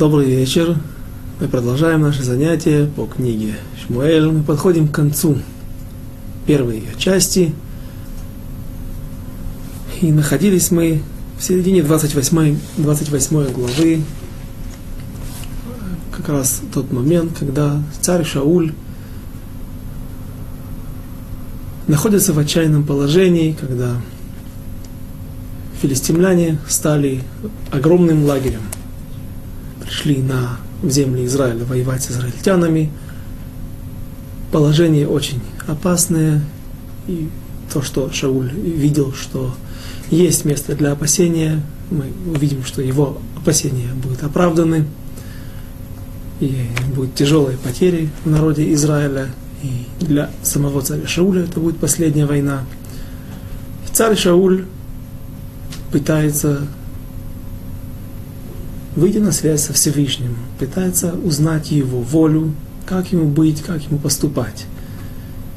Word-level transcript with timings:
Добрый 0.00 0.24
вечер. 0.24 0.78
Мы 1.40 1.48
продолжаем 1.48 2.00
наше 2.00 2.22
занятие 2.22 2.86
по 2.86 3.04
книге 3.04 3.56
Шмуэль. 3.84 4.30
Мы 4.30 4.42
подходим 4.42 4.88
к 4.88 4.94
концу 4.94 5.36
первой 6.46 6.76
ее 6.76 6.94
части. 6.96 7.54
И 10.00 10.10
находились 10.10 10.70
мы 10.70 11.02
в 11.38 11.42
середине 11.42 11.82
28, 11.82 12.56
28 12.78 13.52
главы. 13.52 14.02
Как 16.16 16.30
раз 16.30 16.62
тот 16.72 16.90
момент, 16.90 17.32
когда 17.38 17.82
царь 18.00 18.24
Шауль 18.24 18.72
находится 21.88 22.32
в 22.32 22.38
отчаянном 22.38 22.84
положении, 22.84 23.52
когда 23.52 24.00
филистимляне 25.82 26.58
стали 26.66 27.20
огромным 27.70 28.24
лагерем– 28.24 28.62
пришли 29.90 30.18
на, 30.22 30.58
в 30.82 30.90
земли 30.90 31.24
Израиля 31.26 31.64
воевать 31.64 32.04
с 32.04 32.12
израильтянами. 32.12 32.90
Положение 34.52 35.08
очень 35.08 35.40
опасное. 35.66 36.42
И 37.08 37.28
то, 37.72 37.82
что 37.82 38.10
Шауль 38.12 38.52
видел, 38.52 39.12
что 39.12 39.52
есть 40.10 40.44
место 40.44 40.76
для 40.76 40.92
опасения, 40.92 41.60
мы 41.90 42.06
увидим, 42.32 42.64
что 42.64 42.82
его 42.82 43.20
опасения 43.36 43.92
будут 43.94 44.22
оправданы. 44.22 44.86
И 46.38 46.68
будут 46.94 47.16
тяжелые 47.16 47.58
потери 47.58 48.10
в 48.24 48.30
народе 48.30 48.72
Израиля. 48.72 49.28
И 49.62 50.04
для 50.04 50.30
самого 50.42 50.82
царя 50.82 51.06
Шауля 51.06 51.42
это 51.42 51.58
будет 51.58 51.78
последняя 51.78 52.26
война. 52.26 52.64
царь 53.92 54.16
Шауль 54.16 54.66
пытается 55.90 56.60
выйти 58.96 59.18
на 59.18 59.32
связь 59.32 59.64
со 59.64 59.72
Всевышним, 59.72 60.36
пытается 60.58 61.12
узнать 61.12 61.70
его 61.70 62.00
волю, 62.00 62.54
как 62.86 63.12
ему 63.12 63.26
быть, 63.26 63.62
как 63.62 63.82
ему 63.82 63.98
поступать. 63.98 64.66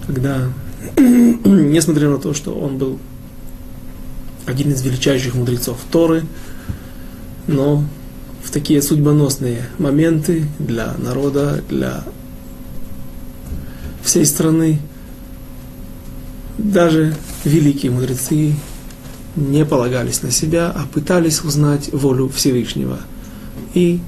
Когда, 0.05 0.49
несмотря 0.97 2.09
на 2.09 2.17
то, 2.17 2.33
что 2.33 2.53
он 2.53 2.77
был 2.77 2.99
один 4.45 4.71
из 4.71 4.81
величайших 4.81 5.35
мудрецов 5.35 5.77
Торы, 5.91 6.23
но 7.47 7.83
в 8.43 8.51
такие 8.51 8.81
судьбоносные 8.81 9.67
моменты 9.77 10.45
для 10.59 10.93
народа, 10.97 11.63
для 11.69 12.03
всей 14.03 14.25
страны, 14.25 14.79
даже 16.57 17.15
великие 17.45 17.91
мудрецы 17.91 18.55
не 19.35 19.65
полагались 19.65 20.21
на 20.21 20.29
себя, 20.29 20.69
а 20.69 20.85
пытались 20.85 21.43
узнать 21.43 21.91
волю 21.91 22.29
Всевышнего– 22.29 22.99
и 23.73 23.99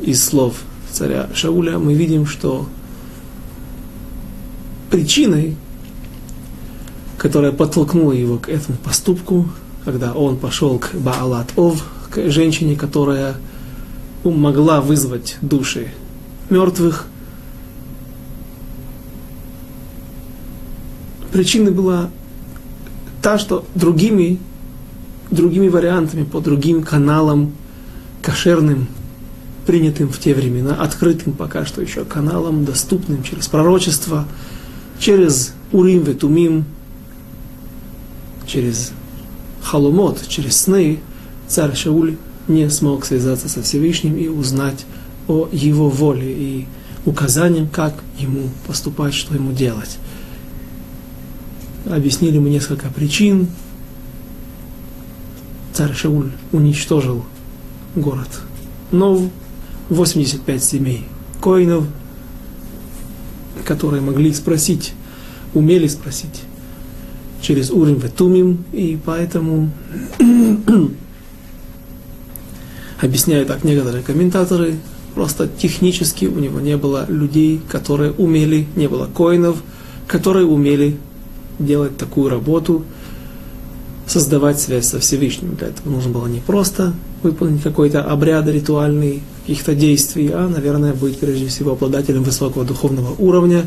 из 0.00 0.24
слов 0.24 0.62
царя 0.90 1.28
Шауля 1.34 1.78
мы 1.78 1.94
видим, 1.94 2.26
что 2.26 2.66
причиной, 4.90 5.56
которая 7.18 7.52
подтолкнула 7.52 8.12
его 8.12 8.38
к 8.38 8.48
этому 8.48 8.78
поступку, 8.78 9.48
когда 9.84 10.12
он 10.12 10.36
пошел 10.36 10.78
к 10.78 10.94
Баалат 10.94 11.52
Ов, 11.56 11.84
к 12.10 12.30
женщине, 12.30 12.76
которая 12.76 13.36
могла 14.24 14.80
вызвать 14.80 15.38
души 15.40 15.88
мертвых, 16.50 17.06
причиной 21.32 21.72
была 21.72 22.10
та, 23.22 23.38
что 23.38 23.64
другими, 23.74 24.38
другими 25.30 25.68
вариантами, 25.68 26.24
по 26.24 26.40
другим 26.40 26.82
каналам, 26.82 27.52
кошерным 28.22 28.88
принятым 29.66 30.08
в 30.08 30.18
те 30.18 30.34
времена, 30.34 30.74
открытым 30.74 31.32
пока 31.32 31.64
что 31.64 31.82
еще 31.82 32.04
каналом, 32.04 32.64
доступным 32.64 33.22
через 33.22 33.46
пророчество, 33.48 34.26
через 34.98 35.54
Урим 35.72 36.02
Ветумим, 36.02 36.64
через 38.46 38.92
Халумот, 39.62 40.26
через 40.28 40.56
сны, 40.56 41.00
царь 41.48 41.74
Шауль 41.74 42.16
не 42.48 42.68
смог 42.70 43.04
связаться 43.04 43.48
со 43.48 43.62
Всевышним 43.62 44.16
и 44.16 44.28
узнать 44.28 44.84
о 45.28 45.48
его 45.52 45.88
воле 45.88 46.32
и 46.32 46.66
указаниям, 47.06 47.68
как 47.68 47.94
ему 48.18 48.48
поступать, 48.66 49.14
что 49.14 49.34
ему 49.34 49.52
делать. 49.52 49.98
Объяснили 51.86 52.38
мы 52.38 52.50
несколько 52.50 52.88
причин. 52.88 53.48
Царь 55.72 55.94
Шауль 55.94 56.32
уничтожил 56.52 57.24
город 57.94 58.28
Нов, 58.90 59.22
85 59.90 60.62
семей 60.62 61.04
коинов, 61.40 61.84
которые 63.64 64.00
могли 64.00 64.32
спросить, 64.32 64.94
умели 65.52 65.88
спросить 65.88 66.42
через 67.42 67.70
Урим 67.70 67.98
Ветумим, 67.98 68.64
и 68.72 68.98
поэтому 69.04 69.70
объясняют 73.00 73.48
так 73.48 73.64
некоторые 73.64 74.02
комментаторы, 74.02 74.76
просто 75.14 75.48
технически 75.48 76.26
у 76.26 76.38
него 76.38 76.60
не 76.60 76.76
было 76.76 77.06
людей, 77.08 77.60
которые 77.68 78.12
умели, 78.12 78.68
не 78.76 78.88
было 78.88 79.06
коинов, 79.06 79.62
которые 80.06 80.46
умели 80.46 80.96
делать 81.58 81.96
такую 81.96 82.30
работу, 82.30 82.84
создавать 84.06 84.60
связь 84.60 84.86
со 84.86 85.00
Всевышним. 85.00 85.56
Для 85.56 85.68
этого 85.68 85.90
нужно 85.90 86.10
было 86.12 86.26
не 86.26 86.40
просто 86.40 86.94
выполнить 87.22 87.62
какой-то 87.62 88.02
обряд 88.02 88.46
ритуальный, 88.48 89.22
каких-то 89.42 89.74
действий, 89.74 90.30
а, 90.32 90.48
наверное, 90.48 90.94
быть 90.94 91.18
прежде 91.18 91.48
всего 91.48 91.72
обладателем 91.72 92.22
высокого 92.22 92.64
духовного 92.64 93.14
уровня, 93.18 93.66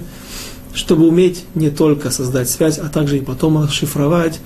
чтобы 0.74 1.08
уметь 1.08 1.46
не 1.56 1.70
только 1.70 2.10
создать 2.10 2.50
связь, 2.50 2.78
а 2.78 2.90
также 2.90 3.18
и 3.18 3.22
потом 3.22 3.64
расшифровать 3.64 4.40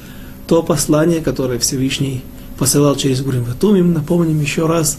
то 0.47 0.63
послание, 0.63 1.22
которое 1.22 1.59
Всевышний 1.59 2.23
посылал 2.57 2.96
через 2.96 3.22
Гурим 3.22 3.44
Ватумим. 3.44 3.94
Напомним 3.94 4.40
еще 4.41 4.66
раз, 4.66 4.97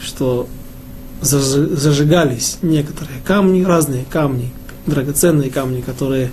что 0.00 0.46
зажигались 1.20 2.58
некоторые 2.62 3.20
камни, 3.24 3.62
разные 3.62 4.04
камни, 4.08 4.52
драгоценные 4.86 5.50
камни, 5.50 5.80
которые 5.82 6.30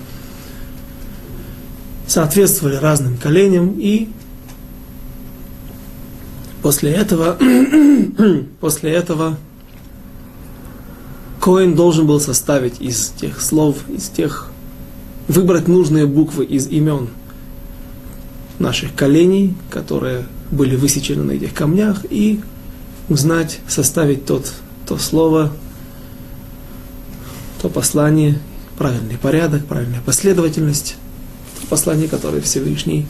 соответствовали 2.07 2.75
разным 2.75 3.17
коленям, 3.17 3.75
и 3.77 4.07
после 6.61 6.91
этого, 6.91 7.37
после 8.59 8.91
этого 8.91 9.37
Коин 11.41 11.75
должен 11.75 12.07
был 12.07 12.19
составить 12.19 12.81
из 12.81 13.09
тех 13.09 13.41
слов, 13.41 13.77
из 13.89 14.09
тех, 14.09 14.51
выбрать 15.27 15.67
нужные 15.67 16.05
буквы 16.05 16.45
из 16.45 16.67
имен 16.67 17.09
наших 18.59 18.95
коленей, 18.95 19.55
которые 19.69 20.25
были 20.51 20.75
высечены 20.75 21.23
на 21.23 21.31
этих 21.31 21.53
камнях, 21.53 22.05
и 22.09 22.41
узнать, 23.09 23.59
составить 23.67 24.25
тот, 24.25 24.51
то 24.87 24.97
слово, 24.97 25.51
то 27.61 27.69
послание, 27.69 28.39
правильный 28.77 29.17
порядок, 29.17 29.65
правильная 29.65 30.01
последовательность, 30.01 30.95
то 31.59 31.67
послание, 31.67 32.07
которое 32.07 32.41
Всевышний 32.41 33.05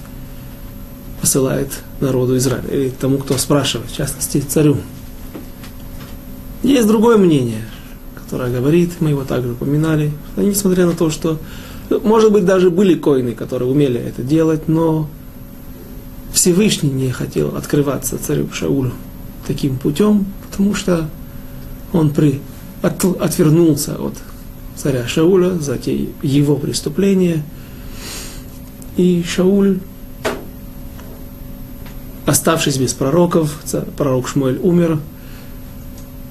посылает 1.27 1.67
народу 1.99 2.37
Израиля, 2.37 2.69
или 2.71 2.89
тому, 2.89 3.17
кто 3.17 3.37
спрашивает, 3.37 3.91
в 3.91 3.95
частности, 3.95 4.37
царю. 4.37 4.77
Есть 6.63 6.87
другое 6.87 7.17
мнение, 7.17 7.65
которое 8.15 8.49
говорит, 8.49 8.91
мы 9.01 9.09
его 9.09 9.25
также 9.25 9.51
упоминали, 9.51 10.13
что 10.31 10.41
несмотря 10.41 10.85
на 10.85 10.93
то, 10.93 11.09
что, 11.09 11.37
может 11.89 12.31
быть, 12.31 12.45
даже 12.45 12.69
были 12.69 12.95
коины, 12.95 13.33
которые 13.33 13.69
умели 13.69 13.99
это 13.99 14.23
делать, 14.23 14.69
но 14.69 15.09
Всевышний 16.31 16.91
не 16.91 17.11
хотел 17.11 17.57
открываться 17.57 18.17
царю 18.17 18.47
Шаулю 18.53 18.93
таким 19.45 19.75
путем, 19.77 20.27
потому 20.49 20.75
что 20.75 21.09
он 21.91 22.11
при, 22.11 22.39
от, 22.81 23.03
отвернулся 23.03 23.95
от 23.95 24.13
царя 24.77 25.05
Шауля 25.05 25.55
за 25.59 25.77
те 25.77 26.07
его 26.21 26.55
преступления, 26.55 27.43
и 28.95 29.25
Шауль 29.27 29.79
оставшись 32.27 32.77
без 32.77 32.93
пророков, 32.93 33.57
пророк 33.95 34.27
Шмуэль 34.27 34.59
умер, 34.61 34.99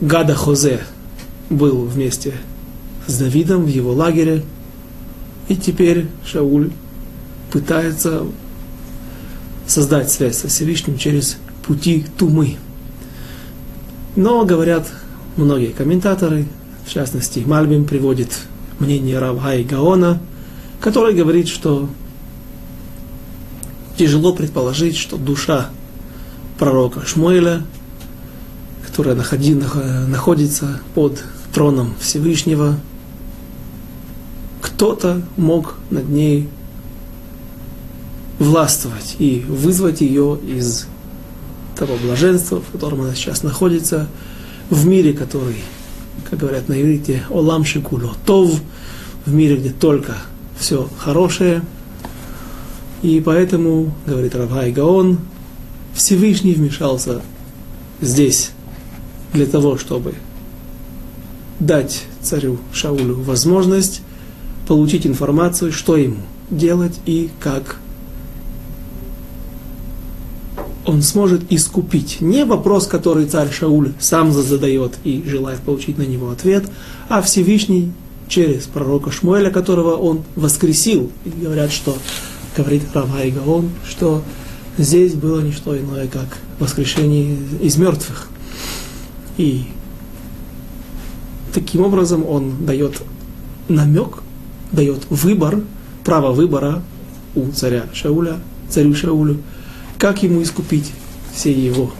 Гада 0.00 0.34
Хозе 0.34 0.82
был 1.48 1.86
вместе 1.86 2.34
с 3.06 3.18
Давидом 3.18 3.64
в 3.64 3.68
его 3.68 3.94
лагере, 3.94 4.44
и 5.48 5.56
теперь 5.56 6.06
Шауль 6.24 6.70
пытается 7.50 8.24
создать 9.66 10.12
связь 10.12 10.36
со 10.36 10.48
Всевышним 10.48 10.98
через 10.98 11.38
пути 11.66 12.04
Тумы. 12.18 12.56
Но, 14.16 14.44
говорят 14.44 14.86
многие 15.36 15.72
комментаторы, 15.72 16.46
в 16.84 16.92
частности, 16.92 17.42
Мальбим 17.46 17.86
приводит 17.86 18.38
мнение 18.80 19.18
Равхай 19.18 19.64
Гаона, 19.64 20.20
который 20.78 21.14
говорит, 21.14 21.48
что 21.48 21.88
тяжело 23.96 24.34
предположить, 24.34 24.96
что 24.96 25.16
душа 25.16 25.70
пророка 26.58 27.06
Шмуэля, 27.06 27.62
которая 28.86 29.14
находи, 29.14 29.54
находится 29.54 30.80
под 30.94 31.22
троном 31.52 31.94
Всевышнего, 32.00 32.76
кто-то 34.60 35.22
мог 35.36 35.76
над 35.90 36.08
ней 36.08 36.48
властвовать 38.38 39.16
и 39.18 39.44
вызвать 39.48 40.00
ее 40.00 40.38
из 40.46 40.86
того 41.76 41.96
блаженства, 42.02 42.60
в 42.60 42.72
котором 42.72 43.02
она 43.02 43.14
сейчас 43.14 43.42
находится, 43.42 44.08
в 44.70 44.86
мире, 44.86 45.12
который, 45.12 45.56
как 46.28 46.38
говорят 46.38 46.68
на 46.68 46.80
иврите, 46.80 47.22
олам 47.30 47.64
шикуло 47.64 48.14
тов, 48.24 48.60
в 49.24 49.32
мире, 49.32 49.56
где 49.56 49.70
только 49.70 50.16
все 50.58 50.88
хорошее. 50.98 51.62
И 53.02 53.20
поэтому, 53.20 53.94
говорит 54.06 54.34
Равхай 54.34 54.72
Гаон, 54.72 55.18
Всевышний 55.96 56.52
вмешался 56.52 57.22
здесь 58.02 58.50
для 59.32 59.46
того, 59.46 59.78
чтобы 59.78 60.14
дать 61.58 62.04
царю 62.20 62.58
Шаулю 62.72 63.14
возможность 63.22 64.02
получить 64.68 65.06
информацию, 65.06 65.72
что 65.72 65.96
ему 65.96 66.18
делать 66.50 67.00
и 67.06 67.30
как 67.40 67.78
он 70.84 71.00
сможет 71.02 71.50
искупить. 71.50 72.20
Не 72.20 72.44
вопрос, 72.44 72.86
который 72.86 73.26
царь 73.26 73.50
Шауль 73.50 73.92
сам 73.98 74.32
задает 74.32 74.92
и 75.02 75.24
желает 75.26 75.60
получить 75.60 75.96
на 75.96 76.02
него 76.02 76.30
ответ, 76.30 76.64
а 77.08 77.22
Всевышний 77.22 77.90
через 78.28 78.64
пророка 78.64 79.10
Шмуэля, 79.10 79.50
которого 79.50 79.96
он 79.96 80.24
воскресил. 80.36 81.10
И 81.24 81.30
говорят, 81.30 81.72
что, 81.72 81.96
говорит 82.54 82.82
Равай 82.92 83.30
Гаон, 83.30 83.70
что 83.88 84.22
здесь 84.78 85.14
было 85.14 85.40
не 85.40 85.52
что 85.52 85.78
иное, 85.78 86.08
как 86.08 86.38
воскрешение 86.58 87.36
из 87.60 87.76
мертвых. 87.76 88.28
И 89.36 89.64
таким 91.52 91.82
образом 91.82 92.26
он 92.26 92.64
дает 92.64 93.02
намек, 93.68 94.22
дает 94.72 95.06
выбор, 95.10 95.60
право 96.04 96.32
выбора 96.32 96.82
у 97.34 97.50
царя 97.50 97.86
Шауля, 97.92 98.38
царю 98.68 98.94
Шаулю, 98.94 99.38
как 99.98 100.22
ему 100.22 100.42
искупить 100.42 100.92
все 101.34 101.52
его 101.52 101.92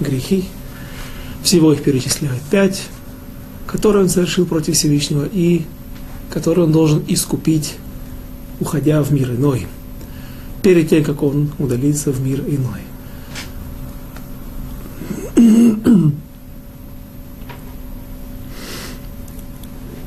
грехи. 0.00 0.44
Всего 1.42 1.72
их 1.72 1.82
перечисляют 1.82 2.42
пять, 2.50 2.82
которые 3.66 4.04
он 4.04 4.08
совершил 4.08 4.44
против 4.44 4.74
Всевышнего 4.74 5.28
и 5.30 5.62
которые 6.30 6.66
он 6.66 6.72
должен 6.72 7.02
искупить, 7.06 7.76
уходя 8.60 9.02
в 9.02 9.12
мир 9.12 9.30
иной, 9.30 9.66
перед 10.68 10.90
тем, 10.90 11.02
как 11.02 11.22
он 11.22 11.50
удалится 11.58 12.12
в 12.12 12.20
мир 12.20 12.44
иной. 12.46 12.82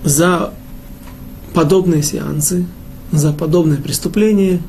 За 0.03 0.53
подобные 1.55 2.03
сеансы, 2.03 2.67
за 3.11 3.33
подобное 3.33 3.77
преступление 3.77 4.61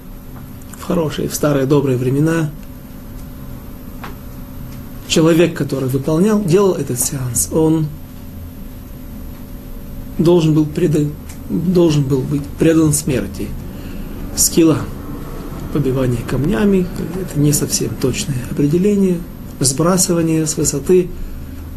в 0.78 0.84
хорошие, 0.84 1.28
в 1.28 1.34
старые 1.34 1.66
добрые 1.66 1.98
времена 1.98 2.48
человек, 5.08 5.54
который 5.54 5.90
выполнял, 5.90 6.42
делал 6.42 6.72
этот 6.72 6.98
сеанс, 6.98 7.50
он 7.52 7.86
должен 10.16 10.54
был, 10.54 10.64
предан, 10.64 11.12
должен 11.50 12.02
был 12.02 12.22
быть 12.22 12.46
предан 12.58 12.94
смерти. 12.94 13.48
Скилла, 14.36 14.78
побивание 15.72 16.20
камнями, 16.28 16.86
это 17.20 17.38
не 17.38 17.52
совсем 17.52 17.90
точное 18.00 18.36
определение, 18.50 19.19
сбрасывание 19.60 20.46
с 20.46 20.56
высоты, 20.56 21.08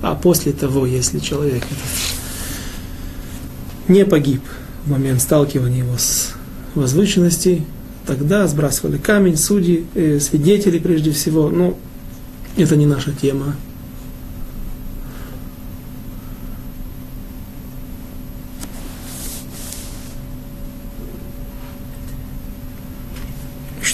а 0.02 0.16
после 0.16 0.52
того, 0.52 0.86
если 0.86 1.20
человек 1.20 1.64
этот 1.64 2.26
не 3.88 4.06
погиб 4.06 4.42
в 4.86 4.92
момент 4.92 5.22
сталкивания 5.22 5.80
его 5.80 5.98
с 5.98 6.34
возвышенностей, 6.74 7.66
тогда 8.06 8.48
сбрасывали 8.48 8.98
камень, 8.98 9.38
судьи, 9.38 9.86
э, 9.96 10.20
свидетели 10.20 10.80
прежде 10.80 11.12
всего, 11.12 11.50
но 11.50 11.78
это 12.58 12.76
не 12.76 12.86
наша 12.86 13.12
тема. 13.12 13.56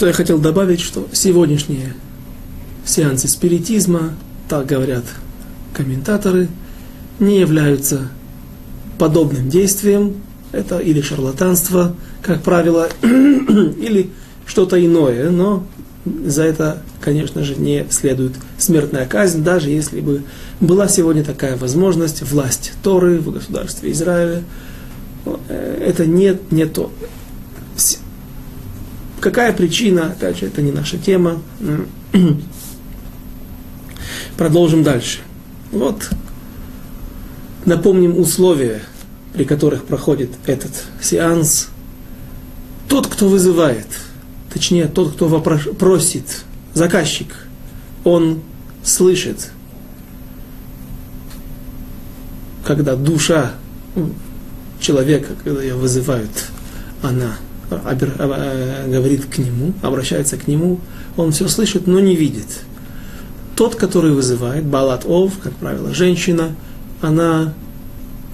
Что 0.02 0.08
я 0.08 0.14
хотел 0.14 0.40
добавить, 0.40 0.82
что 0.82 1.08
сегодняшние 1.12 1.94
сеансы 2.84 3.28
спиритизма, 3.28 4.16
так 4.50 4.66
говорят 4.66 5.04
комментаторы, 5.76 6.48
не 7.20 7.40
являются 7.40 8.10
подобным 8.98 9.48
действием. 9.48 10.16
Это 10.54 10.80
или 10.80 11.02
шарлатанство, 11.02 11.96
как 12.24 12.42
правило, 12.42 12.90
или 13.04 14.10
что-то 14.48 14.84
иное, 14.84 15.30
но 15.30 15.68
за 16.26 16.46
это, 16.46 16.82
конечно 17.00 17.44
же, 17.44 17.54
не 17.54 17.86
следует 17.92 18.34
смертная 18.58 19.06
казнь, 19.06 19.44
даже 19.44 19.70
если 19.70 20.02
бы 20.02 20.24
была 20.60 20.88
сегодня 20.88 21.24
такая 21.24 21.58
возможность, 21.58 22.24
власть 22.24 22.74
Торы 22.82 23.20
в 23.20 23.32
государстве 23.32 23.92
Израиля, 23.92 24.42
э, 25.48 25.84
это 25.90 26.08
не, 26.08 26.40
не 26.50 26.66
то. 26.66 26.92
Какая 29.22 29.54
причина, 29.54 30.08
опять 30.08 30.40
же, 30.40 30.48
это 30.48 30.64
не 30.64 30.72
наша 30.72 30.98
тема. 30.98 31.40
Продолжим 34.38 34.82
дальше. 34.82 35.20
Вот 35.72 36.10
напомним 37.66 38.18
условия, 38.18 38.82
при 39.34 39.46
которых 39.46 39.86
проходит 39.86 40.32
этот 40.48 40.72
сеанс. 41.00 41.70
Тот, 42.90 43.06
кто 43.06 43.30
вызывает, 43.30 43.86
точнее, 44.52 44.88
тот, 44.88 45.14
кто 45.14 45.28
вопрос, 45.28 45.62
просит, 45.78 46.44
заказчик, 46.74 47.48
он 48.04 48.42
слышит, 48.84 49.52
когда 52.66 52.96
душа 52.96 53.54
человека, 54.80 55.36
когда 55.44 55.62
ее 55.62 55.76
вызывают, 55.76 56.32
она 57.04 57.38
Э, 57.72 58.90
говорит 58.90 59.26
к 59.26 59.38
нему, 59.38 59.74
обращается 59.82 60.36
к 60.38 60.48
нему, 60.48 60.80
он 61.16 61.32
все 61.32 61.48
слышит, 61.48 61.88
но 61.88 62.00
не 62.00 62.16
видит. 62.16 62.48
Тот, 63.56 63.76
который 63.76 64.12
вызывает, 64.12 64.66
Балат 64.66 65.06
Ов, 65.06 65.34
как 65.42 65.54
правило, 65.54 65.94
женщина, 65.94 66.50
она 67.02 67.54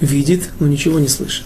видит, 0.01 0.50
но 0.60 0.67
ничего 0.67 1.00
не 1.00 1.08
слышит. 1.08 1.46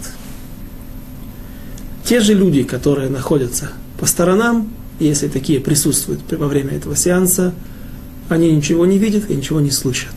Те 2.05 2.21
же 2.21 2.33
люди, 2.33 2.63
которые 2.63 3.09
находятся 3.09 3.71
по 3.99 4.05
сторонам, 4.05 4.71
если 4.99 5.27
такие 5.27 5.59
присутствуют 5.59 6.21
во 6.31 6.47
время 6.47 6.71
этого 6.71 6.95
сеанса, 6.95 7.53
они 8.29 8.51
ничего 8.51 8.85
не 8.85 8.97
видят 8.97 9.29
и 9.29 9.35
ничего 9.35 9.59
не 9.59 9.71
слышат. 9.71 10.13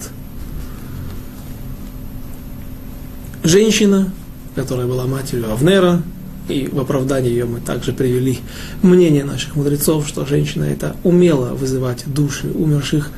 Женщина, 3.43 4.13
которая 4.55 4.87
была 4.87 5.07
матерью 5.07 5.51
Авнера, 5.53 6.03
и 6.49 6.69
в 6.71 6.79
оправдании 6.79 7.31
ее 7.31 7.47
мы 7.47 7.61
также 7.61 7.93
привели 7.93 8.41
мнение 8.83 9.25
наших 9.25 9.57
мудрецов, 9.57 10.07
что 10.07 10.27
женщина 10.27 10.65
это 10.65 10.97
умела 11.03 11.55
вызывать 11.55 12.05
души 12.07 12.49
умерших 12.49 13.11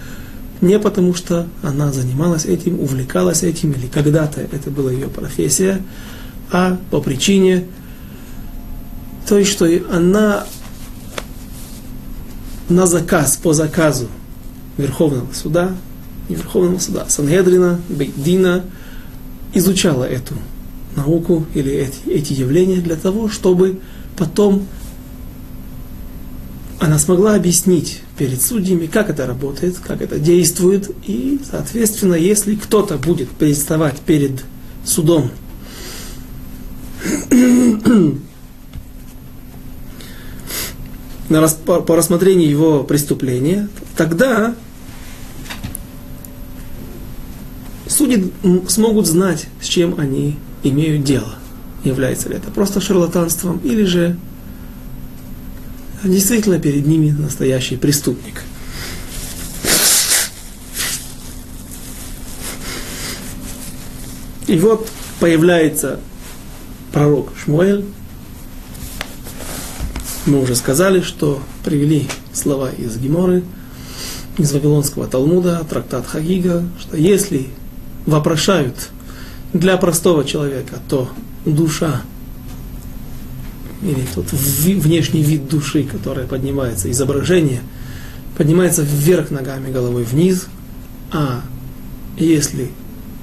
не 0.60 0.78
потому, 0.78 1.14
что 1.14 1.46
она 1.62 1.92
занималась 1.92 2.46
этим, 2.46 2.80
увлекалась 2.80 3.42
этим, 3.42 3.72
или 3.72 3.86
когда-то 3.86 4.40
это 4.40 4.70
была 4.70 4.90
ее 4.90 5.08
профессия, 5.08 5.82
а 6.50 6.78
по 6.90 7.00
причине 7.00 7.66
той, 9.28 9.44
что 9.44 9.66
она 9.90 10.46
на 12.68 12.86
заказ, 12.86 13.36
по 13.36 13.52
заказу 13.52 14.08
Верховного 14.76 15.32
суда, 15.32 15.72
не 16.28 16.36
Верховного 16.36 16.78
суда, 16.78 17.04
Сангедрина, 17.08 17.80
Бейдина, 17.88 18.64
изучала 19.52 20.04
эту 20.04 20.34
науку 20.96 21.46
или 21.54 21.72
эти, 21.72 22.08
эти 22.08 22.32
явления 22.32 22.80
для 22.80 22.96
того, 22.96 23.28
чтобы 23.28 23.80
потом 24.16 24.66
она 26.78 26.98
смогла 26.98 27.34
объяснить 27.34 28.02
перед 28.18 28.40
судьями, 28.42 28.86
как 28.86 29.10
это 29.10 29.26
работает, 29.26 29.78
как 29.78 30.02
это 30.02 30.18
действует, 30.18 30.90
и, 31.06 31.40
соответственно, 31.48 32.14
если 32.14 32.54
кто-то 32.54 32.96
будет 32.96 33.28
представать 33.30 33.98
перед 34.00 34.44
судом 34.84 35.30
на, 41.28 41.48
по, 41.64 41.80
по 41.80 41.96
рассмотрению 41.96 42.48
его 42.48 42.84
преступления, 42.84 43.68
тогда 43.96 44.54
судьи 47.88 48.32
смогут 48.68 49.06
знать, 49.06 49.46
с 49.60 49.66
чем 49.66 49.98
они 49.98 50.36
имеют 50.68 51.04
дело. 51.04 51.34
Является 51.84 52.28
ли 52.28 52.36
это 52.36 52.50
просто 52.50 52.80
шарлатанством 52.80 53.58
или 53.58 53.84
же 53.84 54.16
действительно 56.02 56.58
перед 56.58 56.86
ними 56.86 57.10
настоящий 57.10 57.76
преступник. 57.76 58.42
И 64.46 64.58
вот 64.58 64.88
появляется 65.18 65.98
пророк 66.92 67.32
Шмуэль. 67.36 67.84
Мы 70.24 70.40
уже 70.40 70.54
сказали, 70.54 71.00
что 71.00 71.40
привели 71.64 72.08
слова 72.32 72.70
из 72.70 72.96
Геморы, 72.96 73.42
из 74.38 74.52
Вавилонского 74.52 75.06
Талмуда, 75.06 75.64
трактат 75.68 76.06
Хагига, 76.06 76.64
что 76.80 76.96
если 76.96 77.48
вопрошают 78.06 78.90
для 79.58 79.76
простого 79.76 80.24
человека, 80.24 80.78
то 80.88 81.08
душа 81.44 82.02
или 83.82 84.04
тот 84.14 84.32
внешний 84.32 85.22
вид 85.22 85.48
души, 85.48 85.84
которая 85.84 86.26
поднимается, 86.26 86.90
изображение, 86.90 87.60
поднимается 88.36 88.82
вверх 88.82 89.30
ногами, 89.30 89.70
головой 89.70 90.04
вниз, 90.04 90.46
а 91.12 91.42
если 92.16 92.70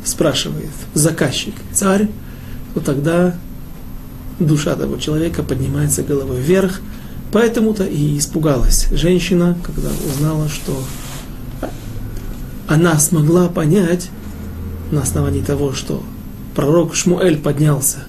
спрашивает 0.05 0.69
заказчик 0.93 1.53
царь, 1.73 2.07
то 2.73 2.79
тогда 2.79 3.35
душа 4.39 4.75
того 4.75 4.97
человека 4.97 5.43
поднимается 5.43 6.03
головой 6.03 6.39
вверх, 6.39 6.81
поэтому-то 7.31 7.85
и 7.85 8.17
испугалась 8.17 8.87
женщина, 8.91 9.57
когда 9.63 9.89
узнала, 10.13 10.49
что 10.49 10.83
она 12.67 12.97
смогла 12.99 13.49
понять 13.49 14.09
на 14.91 15.01
основании 15.01 15.41
того, 15.41 15.73
что 15.73 16.03
пророк 16.55 16.95
Шмуэль 16.95 17.37
поднялся 17.37 18.05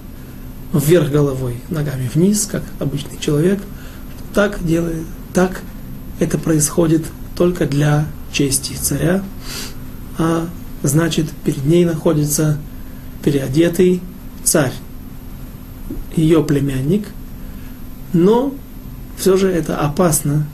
вверх 0.72 1.10
головой, 1.10 1.60
ногами 1.68 2.10
вниз, 2.12 2.48
как 2.50 2.62
обычный 2.80 3.18
человек, 3.18 3.60
так 4.34 4.64
делает, 4.64 5.04
так 5.32 5.62
это 6.18 6.38
происходит 6.38 7.04
только 7.36 7.66
для 7.66 8.06
чести 8.32 8.74
царя, 8.74 9.22
а 10.18 10.48
значит 10.82 11.30
перед 11.44 11.64
ней 11.64 11.84
находится 11.84 12.58
переодетый 13.22 14.02
царь, 14.42 14.72
ее 16.16 16.42
племянник, 16.42 17.06
но 18.12 18.52
все 19.16 19.36
же 19.36 19.48
это 19.48 19.78
опасно, 19.78 20.46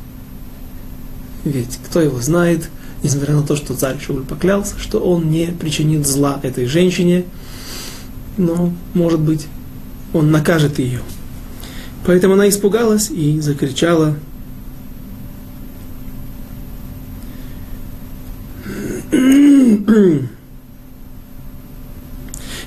ведь 1.45 1.79
кто 1.87 2.01
его 2.01 2.21
знает, 2.21 2.69
несмотря 3.03 3.35
на 3.35 3.43
то, 3.43 3.57
что 3.57 3.75
царь 3.75 3.99
Шауль 4.01 4.25
поклялся, 4.25 4.79
что 4.79 4.99
он 4.99 5.31
не 5.31 5.47
причинит 5.47 6.07
зла 6.07 6.39
этой 6.43 6.67
женщине, 6.67 7.25
но, 8.41 8.73
может 8.95 9.21
быть, 9.21 9.47
он 10.13 10.31
накажет 10.31 10.79
ее. 10.79 11.01
Поэтому 12.05 12.35
она 12.35 12.49
испугалась 12.49 13.11
и 13.11 13.41
закричала. 13.41 14.17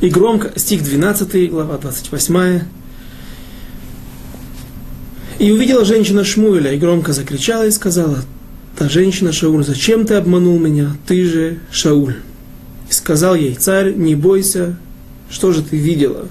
И 0.02 0.10
громко, 0.10 0.58
стих 0.58 0.84
12, 0.84 1.50
глава 1.50 1.78
28. 1.78 2.62
И 5.40 5.52
увидела 5.52 5.84
женщина 5.84 6.24
Шмуэля, 6.24 6.74
и 6.74 6.78
громко 6.78 7.14
закричала 7.14 7.66
и 7.66 7.72
сказала, 7.72 8.20
та 8.78 8.90
женщина 8.90 9.32
Шауль, 9.32 9.64
зачем 9.64 10.06
ты 10.06 10.14
обманул 10.16 10.60
меня, 10.60 10.96
ты 11.08 11.26
же 11.26 11.60
Шауль? 11.72 12.18
И 12.90 12.94
сказал 12.94 13.36
ей 13.36 13.56
царь, 13.56 13.94
не 13.94 14.16
бойся, 14.16 14.78
что 15.34 15.52
же 15.52 15.64
ты 15.64 15.76
видела? 15.76 16.28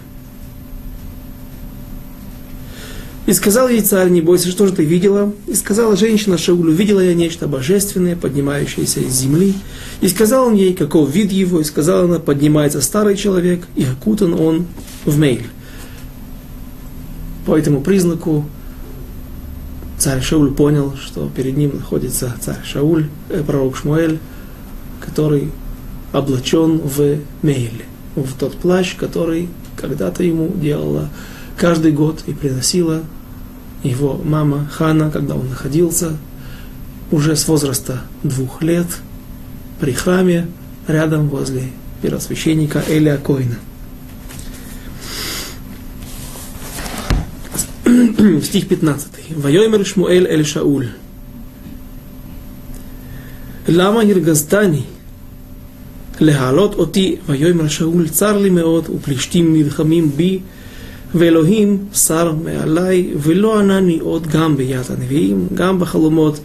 И 3.27 3.33
сказал 3.33 3.69
ей 3.69 3.83
царь, 3.83 4.09
не 4.11 4.21
бойся, 4.21 4.51
что 4.51 4.67
же 4.67 4.73
ты 4.73 4.85
видела? 4.85 5.33
И 5.47 5.55
сказала 5.55 5.97
женщина 5.97 6.39
Шаулю, 6.39 6.73
видела 6.73 7.01
я 7.01 7.15
нечто 7.15 7.47
божественное, 7.47 8.17
поднимающееся 8.17 9.01
из 9.01 9.13
земли. 9.13 9.55
И 10.01 10.09
сказал 10.09 10.47
он 10.47 10.55
ей, 10.55 10.75
каков 10.75 11.13
вид 11.13 11.33
его, 11.33 11.61
и 11.61 11.65
сказала 11.65 12.05
она, 12.05 12.19
поднимается 12.21 12.81
старый 12.81 13.17
человек, 13.17 13.67
и 13.75 13.85
окутан 13.85 14.35
он 14.35 14.67
в 15.05 15.19
мейль. 15.19 15.47
По 17.45 17.57
этому 17.57 17.81
признаку 17.81 18.45
царь 19.99 20.23
Шауль 20.23 20.53
понял, 20.53 20.95
что 20.97 21.29
перед 21.29 21.57
ним 21.57 21.77
находится 21.77 22.35
царь 22.41 22.65
Шауль, 22.65 23.07
э, 23.31 23.43
пророк 23.45 23.77
Шмуэль, 23.77 24.19
который 25.01 25.51
облачен 26.13 26.79
в 26.79 27.19
мейль, 27.43 27.85
в 28.15 28.35
тот 28.39 28.57
плащ, 28.57 28.97
который 28.97 29.49
когда-то 29.77 30.23
ему 30.23 30.49
делала 30.55 31.09
каждый 31.57 31.93
год 31.93 32.23
и 32.27 32.33
приносила 32.33 33.03
его 33.83 34.21
мама 34.23 34.69
Хана, 34.71 35.11
когда 35.11 35.35
он 35.35 35.49
находился 35.49 36.17
уже 37.11 37.37
с 37.37 37.49
возраста 37.49 38.03
двух 38.23 38.63
лет 38.63 38.87
при 39.81 39.93
храме 39.93 40.47
рядом 40.87 41.29
возле 41.29 41.65
первосвященника 42.01 42.83
Элия 42.89 43.17
Коина. 43.17 43.57
Стих 48.43 48.69
15. 48.69 49.37
Вайомер 49.37 49.85
Шмуэль 49.85 50.27
Эль 50.27 50.47
Шауль. 50.47 50.91
Лама 53.67 54.05
Гиргазтани– 54.05 54.87
להעלות 56.22 56.74
אותי 56.74 57.16
ויאמר 57.26 57.68
שאול 57.68 58.08
צר 58.08 58.38
לי 58.38 58.50
מאוד 58.50 58.90
ופלישתים 58.90 59.54
נלחמים 59.54 60.12
בי 60.16 60.40
ואלוהים 61.16 61.86
שר 61.94 62.34
מעליי, 62.44 63.08
ולא 63.22 63.60
ענני 63.60 64.00
עוד 64.00 64.28
גם 64.28 64.58
ביד 64.58 64.86
הנביאים, 64.90 65.48
גם 65.54 65.80
בחלומות, 65.80 66.40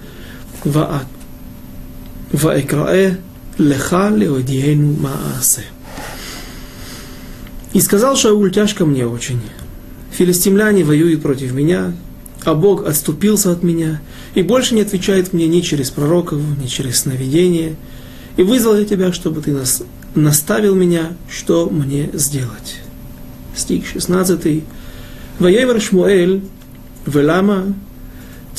ואקרא 2.34 2.94
לך 3.58 3.96
להודיענו 4.16 4.94
מה 5.00 5.16
אעשה. 5.36 5.62
И 7.74 7.80
сказал 7.80 8.16
Шауль, 8.16 8.52
тяжко 8.52 8.84
мне 8.84 9.06
очень. 9.06 9.40
Филистимляне 10.10 10.84
воюют 10.84 11.22
против 11.22 11.54
меня, 11.54 11.94
а 12.44 12.54
Бог 12.54 12.86
отступился 12.86 13.50
от 13.50 13.62
меня 13.62 14.02
и 14.34 14.42
больше 14.42 14.74
не 14.74 14.82
отвечает 14.82 15.32
мне 15.32 15.46
ни 15.46 15.60
через 15.60 15.90
пророков, 15.90 16.38
ни 16.60 16.66
через 16.66 17.00
сновидение. 17.00 17.76
и 18.37 18.43
вызвал 18.43 18.77
я 18.77 18.85
тебя, 18.85 19.11
чтобы 19.11 19.41
ты 19.41 19.51
нас, 19.51 19.83
наставил 20.15 20.75
меня, 20.75 21.13
что 21.29 21.69
мне 21.69 22.09
сделать. 22.13 22.77
Стих 23.55 23.87
16. 23.87 24.63
Ваевер 25.39 25.81
Шмуэль, 25.81 26.43
Велама, 27.05 27.73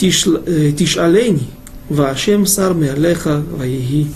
э, 0.00 0.72
Тишалени, 0.72 1.48
Вашем 1.88 2.46
Сар 2.46 2.74
Мерлеха, 2.74 3.42
Ваеги 3.50 4.08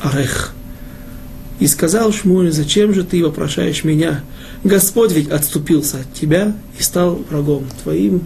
Арех. 0.00 0.54
И 1.58 1.66
сказал 1.66 2.12
Шмуэль, 2.12 2.52
зачем 2.52 2.94
же 2.94 3.04
ты 3.04 3.22
вопрошаешь 3.24 3.84
меня? 3.84 4.22
Господь 4.64 5.12
ведь 5.12 5.30
отступился 5.30 5.98
от 5.98 6.14
тебя 6.14 6.54
и 6.78 6.82
стал 6.82 7.16
врагом 7.28 7.64
твоим. 7.82 8.22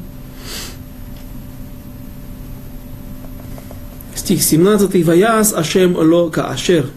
Стих 4.23 4.43
17. 4.43 5.05
Ваяс 5.05 5.53
Ашем 5.53 5.95
Ло 5.95 6.29
Каашер. 6.29 6.89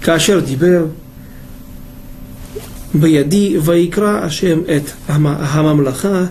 Каашер 0.00 0.40
дибер 0.40 0.86
בידי 2.94 3.58
ויקרא 3.58 4.24
השם 4.24 4.60
את 4.76 4.90
הממלכה 5.08 6.24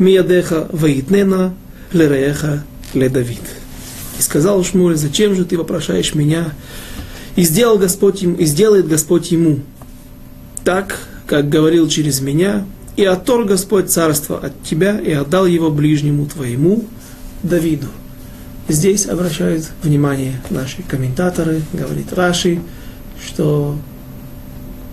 מידיך 0.00 0.54
ויתננה 0.74 1.48
לרעך 1.94 2.44
לדוד. 2.94 3.46
И 4.18 4.22
сказал 4.22 4.62
Шмуль, 4.64 4.96
зачем 4.96 5.34
же 5.34 5.46
ты 5.46 5.56
вопрошаешь 5.56 6.14
меня? 6.14 6.52
И 7.36 7.42
сделал 7.42 7.78
Господь 7.78 8.20
ему, 8.20 8.36
и 8.36 8.44
сделает 8.44 8.86
Господь 8.86 9.30
ему 9.30 9.60
так, 10.62 10.98
как 11.26 11.48
говорил 11.48 11.88
через 11.88 12.20
меня, 12.20 12.66
и 12.95 13.03
отторг 13.03 13.47
Господь 13.47 13.91
царство 13.91 14.37
от 14.37 14.63
тебя 14.63 14.99
и 14.99 15.11
отдал 15.11 15.45
его 15.45 15.69
ближнему 15.69 16.25
твоему, 16.25 16.85
Давиду. 17.43 17.87
Здесь 18.67 19.05
обращают 19.05 19.69
внимание 19.83 20.41
наши 20.49 20.81
комментаторы, 20.81 21.61
говорит 21.73 22.13
Раши, 22.13 22.59
что 23.23 23.77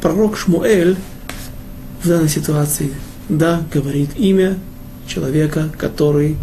пророк 0.03 0.37
Шмуэль 0.37 0.97
в 2.03 2.09
данной 2.09 2.29
ситуации, 2.29 2.93
да, 3.29 3.63
говорит 3.73 4.11
имя 4.17 4.59
человека, 5.07 5.71
который 5.79 6.37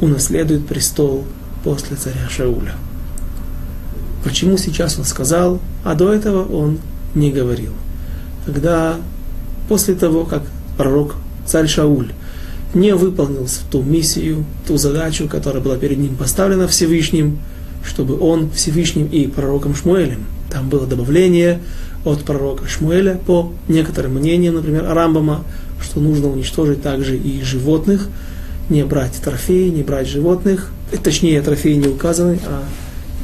унаследует 0.00 0.66
престол 0.66 1.24
после 1.64 1.96
царя 1.96 2.28
Шауля. 2.28 2.74
Почему 4.24 4.58
сейчас 4.58 4.98
он 4.98 5.04
сказал, 5.04 5.60
а 5.84 5.94
до 5.94 6.12
этого 6.12 6.44
он 6.44 6.78
не 7.14 7.30
говорил? 7.30 7.72
Когда 8.44 8.96
после 9.68 9.94
того, 9.94 10.24
как 10.24 10.42
пророк 10.76 11.14
царь 11.46 11.66
Шауль 11.66 12.12
не 12.74 12.94
выполнил 12.94 13.46
ту 13.70 13.82
миссию, 13.82 14.44
ту 14.66 14.76
задачу, 14.76 15.28
которая 15.28 15.62
была 15.62 15.76
перед 15.76 15.98
ним 15.98 16.16
поставлена 16.16 16.66
Всевышним, 16.68 17.38
чтобы 17.84 18.18
он 18.18 18.50
Всевышним 18.50 19.06
и 19.06 19.26
пророком 19.26 19.74
Шмуэлем, 19.74 20.24
там 20.50 20.68
было 20.68 20.86
добавление 20.86 21.60
от 22.04 22.24
пророка 22.24 22.66
Шмуэля 22.68 23.14
по 23.26 23.52
некоторым 23.68 24.14
мнениям, 24.14 24.54
например, 24.54 24.84
Рамбама, 24.84 25.44
что 25.80 26.00
нужно 26.00 26.28
уничтожить 26.28 26.82
также 26.82 27.16
и 27.16 27.42
животных, 27.42 28.08
не 28.68 28.84
брать 28.84 29.14
трофеи, 29.22 29.68
не 29.68 29.82
брать 29.82 30.08
животных, 30.08 30.70
точнее 31.02 31.40
трофеи 31.42 31.74
не 31.74 31.88
указаны, 31.88 32.38
а 32.46 32.64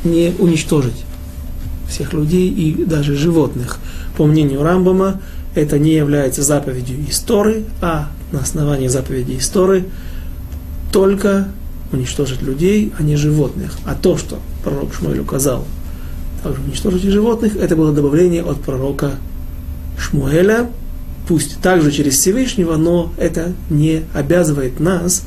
не 0.05 0.35
уничтожить 0.39 1.05
всех 1.89 2.13
людей 2.13 2.49
и 2.49 2.85
даже 2.85 3.15
животных. 3.15 3.79
По 4.17 4.27
мнению 4.27 4.63
Рамбама, 4.63 5.21
это 5.55 5.79
не 5.79 5.95
является 5.95 6.43
заповедью 6.43 6.99
истории, 7.09 7.65
а 7.81 8.11
на 8.33 8.41
основании 8.41 8.89
заповеди 8.89 9.39
истории 9.39 9.85
только 10.93 11.49
уничтожить 11.93 12.43
людей, 12.43 12.93
а 12.99 13.03
не 13.03 13.17
животных. 13.17 13.77
А 13.85 13.95
то, 13.95 14.17
что 14.17 14.39
пророк 14.63 14.95
Шмуэль 14.95 15.21
указал, 15.21 15.65
также 16.43 16.61
уничтожить 16.63 17.05
и 17.05 17.11
животных, 17.11 17.57
это 17.57 17.77
было 17.77 17.93
добавление 17.93 18.43
от 18.43 18.61
пророка 18.61 19.13
Шмуэля, 19.99 20.71
пусть 21.27 21.61
также 21.61 21.91
через 21.91 22.15
Всевышнего, 22.15 22.77
но 22.77 23.13
это 23.17 23.53
не 23.71 24.03
обязывает 24.15 24.81
нас 24.81 25.25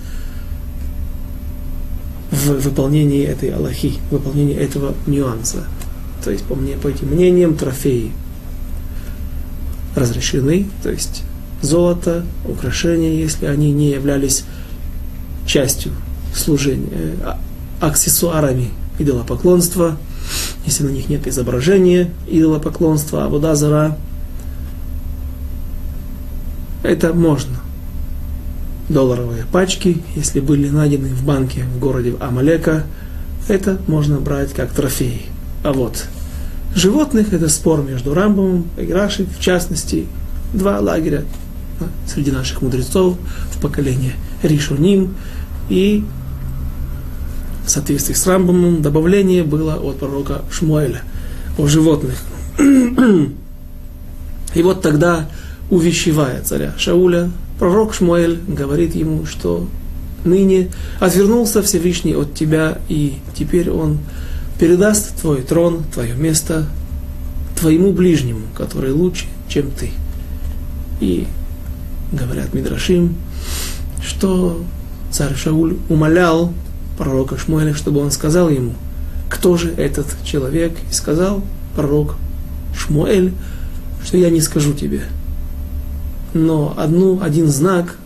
в 2.32 2.62
выполнении 2.62 3.24
этой 3.24 3.50
Аллахи, 3.50 4.00
в 4.10 4.14
выполнении 4.14 4.56
этого 4.56 4.94
нюанса. 5.06 5.66
То 6.24 6.32
есть, 6.32 6.46
по, 6.46 6.56
мне, 6.56 6.76
по 6.76 6.88
этим 6.88 7.08
мнениям, 7.08 7.56
трофеи 7.56 8.12
разрешены, 9.96 10.68
то 10.84 10.90
есть 10.90 11.24
золото, 11.62 12.24
украшения, 12.46 13.14
если 13.14 13.46
они 13.46 13.72
не 13.72 13.92
являлись 13.92 14.44
частью 15.46 15.92
служения, 16.36 17.16
а, 17.24 17.40
аксессуарами 17.80 18.70
идолопоклонства, 19.00 19.98
если 20.66 20.84
на 20.84 20.90
них 20.90 21.10
нет 21.10 21.28
изображения 21.28 22.12
идолопоклонства, 22.28 23.26
а 23.26 23.30
вода 23.30 23.56
это 26.84 27.14
можно. 27.14 27.58
Долларовые 28.90 29.46
пачки, 29.52 30.04
если 30.16 30.40
были 30.40 30.70
найдены 30.70 31.10
в 31.10 31.24
банке 31.24 31.64
в 31.64 31.80
городе 31.80 32.16
Амалека, 32.20 32.84
это 33.48 33.80
можно 33.88 34.20
брать 34.20 34.54
как 34.54 34.72
трофей. 34.72 35.28
А 35.64 35.74
вот 35.74 36.06
животных 36.76 37.34
это 37.34 37.50
спор 37.50 37.84
между 37.84 38.14
Рамбомом 38.14 38.66
и 38.78 38.92
Раши, 38.92 39.26
в 39.26 39.40
частности, 39.40 40.06
два 40.54 40.80
лагеря 40.80 41.24
среди 42.08 42.32
наших 42.32 42.62
мудрецов 42.62 43.18
в 43.52 43.62
поколении 43.62 44.14
Ришуним 44.44 45.16
и 45.70 46.04
в 47.66 47.70
соответствии 47.70 48.14
с 48.14 48.28
Рамбомом 48.28 48.82
добавление 48.82 49.44
было 49.44 49.76
от 49.76 50.00
пророка 50.00 50.42
Шмуэля 50.52 51.04
о 51.58 51.68
животных. 51.68 52.18
И 54.54 54.64
вот 54.64 54.82
тогда, 54.82 55.30
увещевая 55.70 56.42
царя 56.42 56.74
Шауля, 56.78 57.32
пророк 57.60 57.94
Шмуэль 57.94 58.40
говорит 58.48 58.96
ему, 58.96 59.26
что 59.26 59.68
ныне 60.26 60.70
отвернулся 61.00 61.62
Всевышний 61.62 62.16
от 62.16 62.34
тебя, 62.34 62.80
и 62.90 63.20
теперь 63.36 63.70
он 63.70 64.00
передаст 64.62 65.20
твой 65.20 65.42
трон, 65.42 65.84
твое 65.92 66.14
место 66.14 66.68
твоему 67.60 67.94
ближнему, 67.94 68.42
который 68.56 68.92
лучше, 68.92 69.26
чем 69.48 69.72
ты. 69.72 69.90
И 71.00 71.26
говорят 72.12 72.54
Мидрашим, 72.54 73.16
что 74.06 74.64
царь 75.10 75.34
Шауль 75.34 75.78
умолял 75.90 76.54
пророка 76.96 77.40
Шмуэля, 77.40 77.74
чтобы 77.74 78.02
он 78.02 78.12
сказал 78.12 78.50
ему, 78.50 78.76
кто 79.32 79.58
же 79.58 79.72
этот 79.72 80.06
человек, 80.24 80.78
и 80.92 80.94
сказал 80.94 81.42
пророк 81.76 82.18
Шмуэль, 82.78 83.34
что 84.06 84.18
я 84.18 84.30
не 84.30 84.42
скажу 84.42 84.74
тебе. 84.74 85.02
Но 86.36 86.76
одну, 86.78 87.20
один 87.20 87.48
знак 87.48 87.98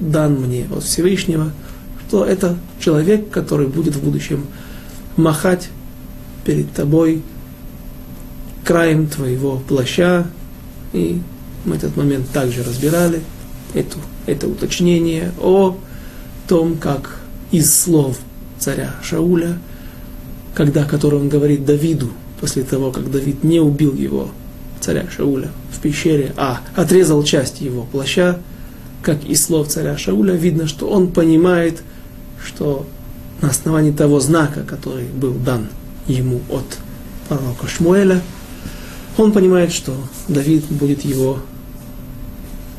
дан 0.00 0.34
мне 0.34 0.66
от 0.68 0.82
Всевышнего, 0.82 1.52
что 2.08 2.24
это 2.24 2.56
человек, 2.80 3.30
который 3.30 3.68
будет 3.68 3.94
в 3.94 4.02
будущем 4.02 4.46
махать 5.16 5.68
перед 6.46 6.72
тобой 6.72 7.22
краем 8.64 9.08
твоего 9.08 9.60
плаща. 9.68 10.26
И 10.92 11.20
мы 11.64 11.76
этот 11.76 11.96
момент 11.96 12.30
также 12.30 12.62
разбирали, 12.62 13.20
эту, 13.74 13.98
это 14.26 14.46
уточнение 14.46 15.32
о 15.40 15.76
том, 16.46 16.76
как 16.76 17.18
из 17.50 17.74
слов 17.74 18.18
царя 18.58 18.94
Шауля, 19.02 19.58
когда, 20.54 20.84
который 20.84 21.18
он 21.18 21.28
говорит 21.28 21.66
Давиду, 21.66 22.10
после 22.40 22.62
того, 22.62 22.92
как 22.92 23.10
Давид 23.10 23.42
не 23.42 23.58
убил 23.58 23.94
его, 23.94 24.28
царя 24.80 25.06
Шауля, 25.14 25.50
в 25.72 25.80
пещере, 25.80 26.32
а 26.36 26.60
отрезал 26.76 27.24
часть 27.24 27.60
его 27.60 27.82
плаща, 27.82 28.38
как 29.02 29.24
из 29.24 29.44
слов 29.44 29.68
царя 29.68 29.98
Шауля, 29.98 30.34
видно, 30.34 30.68
что 30.68 30.88
он 30.88 31.10
понимает, 31.10 31.82
что 32.44 32.86
на 33.42 33.50
основании 33.50 33.92
того 33.92 34.20
знака, 34.20 34.62
который 34.62 35.06
был 35.06 35.34
дан 35.34 35.66
ему 36.08 36.40
от 36.48 36.78
пророка 37.28 37.66
Шмуэля, 37.66 38.22
он 39.16 39.32
понимает, 39.32 39.72
что 39.72 39.94
Давид 40.28 40.64
будет 40.66 41.04
его 41.04 41.38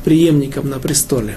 преемником 0.04 0.68
на 0.68 0.78
престоле. 0.78 1.36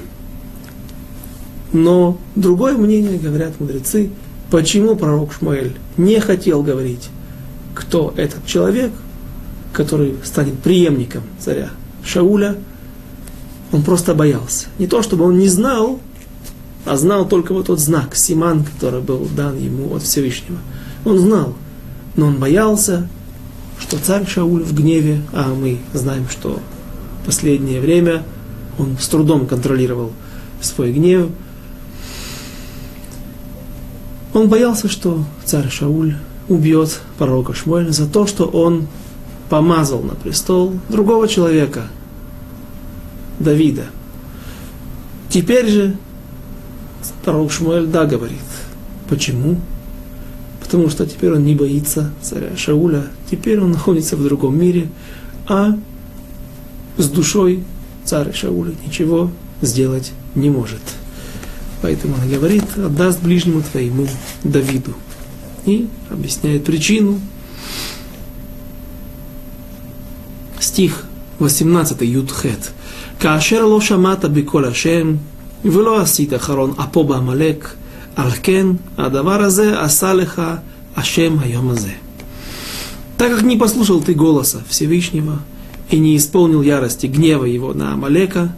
Но 1.73 2.17
другое 2.35 2.77
мнение, 2.77 3.17
говорят 3.17 3.59
мудрецы, 3.59 4.09
почему 4.49 4.95
пророк 4.95 5.33
Шмуэль 5.33 5.73
не 5.97 6.19
хотел 6.19 6.63
говорить, 6.63 7.09
кто 7.73 8.13
этот 8.17 8.45
человек, 8.45 8.91
который 9.73 10.15
станет 10.23 10.59
преемником 10.59 11.23
царя 11.39 11.69
Шауля, 12.03 12.57
он 13.71 13.83
просто 13.83 14.13
боялся. 14.13 14.67
Не 14.77 14.87
то, 14.87 15.01
чтобы 15.01 15.25
он 15.25 15.39
не 15.39 15.47
знал, 15.47 15.99
а 16.85 16.97
знал 16.97 17.27
только 17.27 17.53
вот 17.53 17.67
тот 17.67 17.79
знак, 17.79 18.15
Симан, 18.15 18.65
который 18.65 19.01
был 19.01 19.27
дан 19.35 19.57
ему 19.57 19.95
от 19.95 20.03
Всевышнего. 20.03 20.57
Он 21.05 21.17
знал, 21.17 21.55
но 22.15 22.27
он 22.27 22.37
боялся, 22.37 23.07
что 23.79 23.97
царь 23.97 24.27
Шауль 24.27 24.63
в 24.63 24.73
гневе, 24.73 25.21
а 25.33 25.53
мы 25.53 25.79
знаем, 25.93 26.27
что 26.29 26.59
в 27.21 27.25
последнее 27.25 27.81
время 27.81 28.23
он 28.77 28.97
с 28.99 29.07
трудом 29.07 29.47
контролировал 29.47 30.11
свой 30.61 30.91
гнев, 30.91 31.27
он 34.33 34.47
боялся, 34.47 34.87
что 34.87 35.23
царь 35.43 35.69
Шауль 35.69 36.15
убьет 36.47 37.01
пророка 37.17 37.53
Шмуэля 37.53 37.91
за 37.91 38.07
то, 38.07 38.25
что 38.27 38.45
он 38.45 38.87
помазал 39.49 40.01
на 40.01 40.15
престол 40.15 40.73
другого 40.89 41.27
человека, 41.27 41.87
Давида. 43.39 43.85
Теперь 45.29 45.67
же 45.67 45.97
пророк 47.23 47.51
Шмуэль 47.51 47.87
да 47.87 48.05
говорит. 48.05 48.39
Почему? 49.09 49.59
Потому 50.70 50.90
что 50.90 51.06
теперь 51.06 51.32
он 51.32 51.44
не 51.44 51.54
боится 51.54 52.12
царя 52.22 52.56
Шауля, 52.56 53.04
теперь 53.30 53.60
он 53.60 53.70
находится 53.70 54.16
в 54.16 54.24
другом 54.24 54.58
мире, 54.58 54.88
а 55.46 55.78
с 56.96 57.08
душой 57.08 57.62
царь 58.04 58.34
Шауля 58.34 58.74
ничего 58.84 59.30
сделать 59.60 60.12
не 60.34 60.50
может. 60.50 60.80
Поэтому 61.82 62.14
он 62.20 62.28
говорит, 62.28 62.64
отдаст 62.76 63.22
ближнему 63.22 63.62
твоему 63.62 64.06
Давиду. 64.42 64.94
И 65.66 65.88
объясняет 66.10 66.64
причину. 66.64 67.20
Стих 70.58 71.04
18 71.38 72.02
Юдхет. 72.02 72.72
כאשר 73.20 73.66
לא 73.66 73.80
שמעת 73.80 74.24
בקול 74.24 74.64
השם, 74.64 75.14
ולא 75.64 76.00
עשית 76.00 76.34
אחרון 76.34 76.74
אפו 76.80 77.04
בעמלק, 77.04 77.74
Алкен, 78.21 78.77
Адавар 78.97 79.41
Азе, 79.41 79.73
Асалиха, 79.73 80.63
Ашем, 80.95 81.39
Айом 81.39 81.71
Азе. 81.71 81.95
Так 83.17 83.31
как 83.31 83.41
не 83.41 83.57
послушал 83.57 84.01
ты 84.01 84.13
голоса 84.13 84.61
Всевышнего 84.69 85.39
и 85.89 85.97
не 85.97 86.15
исполнил 86.17 86.61
ярости 86.61 87.07
гнева 87.07 87.45
его 87.45 87.73
на 87.73 87.93
Амалека, 87.93 88.53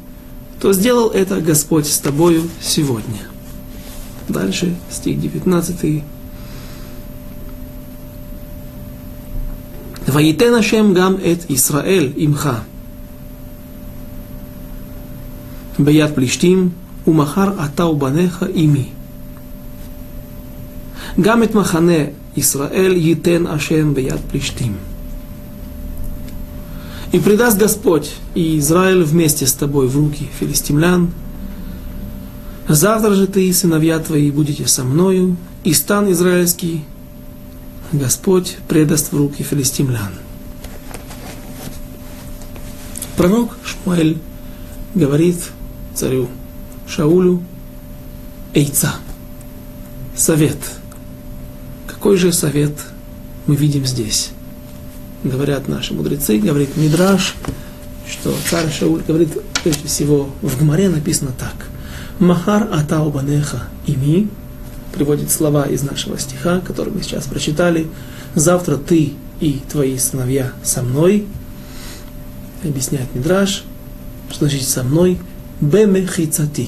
то 0.59 0.73
сделал 0.73 1.09
это 1.09 1.39
Господь 1.41 1.87
с 1.87 1.97
тобою 1.99 2.43
сегодня. 2.61 3.21
Дальше 4.27 4.75
стих 4.89 5.19
19. 5.19 6.03
Ваитен 10.07 10.55
Ашем 10.55 10.93
гам 10.93 11.15
эт 11.15 11.45
Исраэль 11.49 12.13
имха. 12.17 12.63
Беят 15.77 16.15
плештим, 16.15 16.73
умахар 17.05 17.55
атау 17.57 17.95
банеха 17.95 18.45
ими. 18.45 18.91
גם 21.20 21.42
את 21.42 21.54
מחנה 21.54 22.02
ישראל 22.36 22.96
ייתן 22.96 23.46
השם 23.46 23.94
ביד 23.94 24.20
פלישתים. 24.30 24.72
И 27.10 27.18
предаст 27.20 27.56
Господь 27.56 28.10
и 28.34 28.58
Израиль 28.58 29.02
вместе 29.02 29.46
с 29.46 29.54
тобой 29.54 29.88
в 29.88 29.96
руки 29.96 30.28
филистимлян. 30.38 31.10
Завтра 32.68 33.14
же 33.14 33.26
ты 33.26 33.48
и 33.48 33.52
сыновья 33.54 33.98
твои 33.98 34.30
будете 34.30 34.66
со 34.66 34.84
мною, 34.84 35.38
и 35.64 35.72
стан 35.72 36.12
израильский 36.12 36.84
Господь 37.92 38.58
предаст 38.68 39.10
в 39.10 39.16
руки 39.16 39.42
филистимлян. 39.42 40.12
Пророк 43.16 43.56
Шмуэль 43.64 44.18
говорит 44.94 45.38
царю 45.94 46.28
Шаулю 46.86 47.42
Эйца. 48.54 48.96
Совет. 50.14 50.58
какой 52.03 52.17
же 52.17 52.33
совет 52.33 52.73
мы 53.47 53.55
видим 53.55 53.85
здесь? 53.85 54.31
говорят 55.23 55.69
наши 55.69 55.93
мудрецы, 55.93 56.37
говорит 56.37 56.75
Мидраш, 56.75 57.33
что 58.05 58.35
царь 58.49 58.69
Шауль 58.69 59.03
говорит, 59.07 59.29
прежде 59.63 59.87
всего, 59.87 60.29
в 60.41 60.59
Гмаре 60.59 60.89
написано 60.89 61.31
так. 61.31 61.55
Махар 62.19 62.67
атау 62.73 63.09
банеха 63.09 63.69
ими, 63.87 64.27
приводит 64.93 65.31
слова 65.31 65.63
из 65.63 65.81
нашего 65.83 66.19
стиха, 66.19 66.59
который 66.59 66.91
мы 66.91 67.01
сейчас 67.03 67.23
прочитали. 67.23 67.87
Завтра 68.35 68.75
ты 68.75 69.13
и 69.39 69.61
твои 69.71 69.97
сыновья 69.97 70.51
со 70.61 70.83
мной. 70.83 71.25
Объясняет 72.65 73.15
Мидраш, 73.15 73.63
что 74.29 74.49
значит 74.49 74.67
со 74.67 74.83
мной. 74.83 75.21
Бемехицати. 75.61 76.67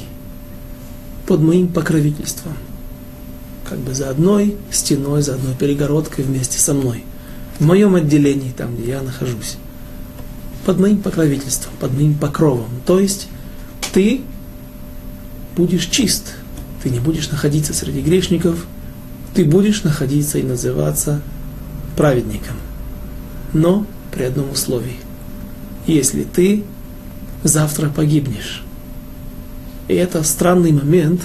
Под 1.27 1.41
моим 1.41 1.67
покровительством. 1.67 2.53
Как 3.67 3.79
бы 3.79 3.93
за 3.93 4.09
одной 4.09 4.57
стеной, 4.71 5.21
за 5.21 5.35
одной 5.35 5.55
перегородкой 5.55 6.23
вместе 6.25 6.59
со 6.59 6.73
мной. 6.73 7.03
В 7.59 7.65
моем 7.65 7.95
отделении, 7.95 8.51
там, 8.51 8.75
где 8.75 8.91
я 8.91 9.01
нахожусь 9.01 9.57
под 10.65 10.79
моим 10.79 10.97
покровительством, 10.97 11.73
под 11.79 11.93
моим 11.93 12.15
покровом. 12.15 12.69
То 12.85 12.99
есть 12.99 13.27
ты 13.93 14.21
будешь 15.55 15.85
чист, 15.85 16.33
ты 16.83 16.89
не 16.89 16.99
будешь 16.99 17.29
находиться 17.29 17.73
среди 17.73 18.01
грешников, 18.01 18.65
ты 19.33 19.45
будешь 19.45 19.83
находиться 19.83 20.37
и 20.37 20.43
называться 20.43 21.21
праведником. 21.95 22.55
Но 23.53 23.85
при 24.11 24.23
одном 24.23 24.51
условии. 24.51 24.97
Если 25.87 26.23
ты 26.23 26.63
завтра 27.43 27.89
погибнешь. 27.89 28.63
И 29.87 29.93
это 29.93 30.23
странный 30.23 30.71
момент, 30.71 31.21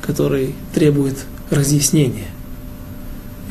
который 0.00 0.54
требует 0.74 1.18
разъяснения. 1.52 2.28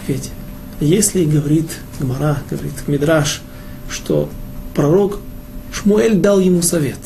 Ведь 0.08 0.32
если 0.80 1.26
говорит 1.26 1.68
Гмара, 2.00 2.40
говорит 2.50 2.74
Мидраш, 2.88 3.42
что 3.90 4.30
пророк 4.74 5.20
Шмуэль 5.72 6.16
дал 6.16 6.40
ему 6.40 6.62
совет. 6.62 7.00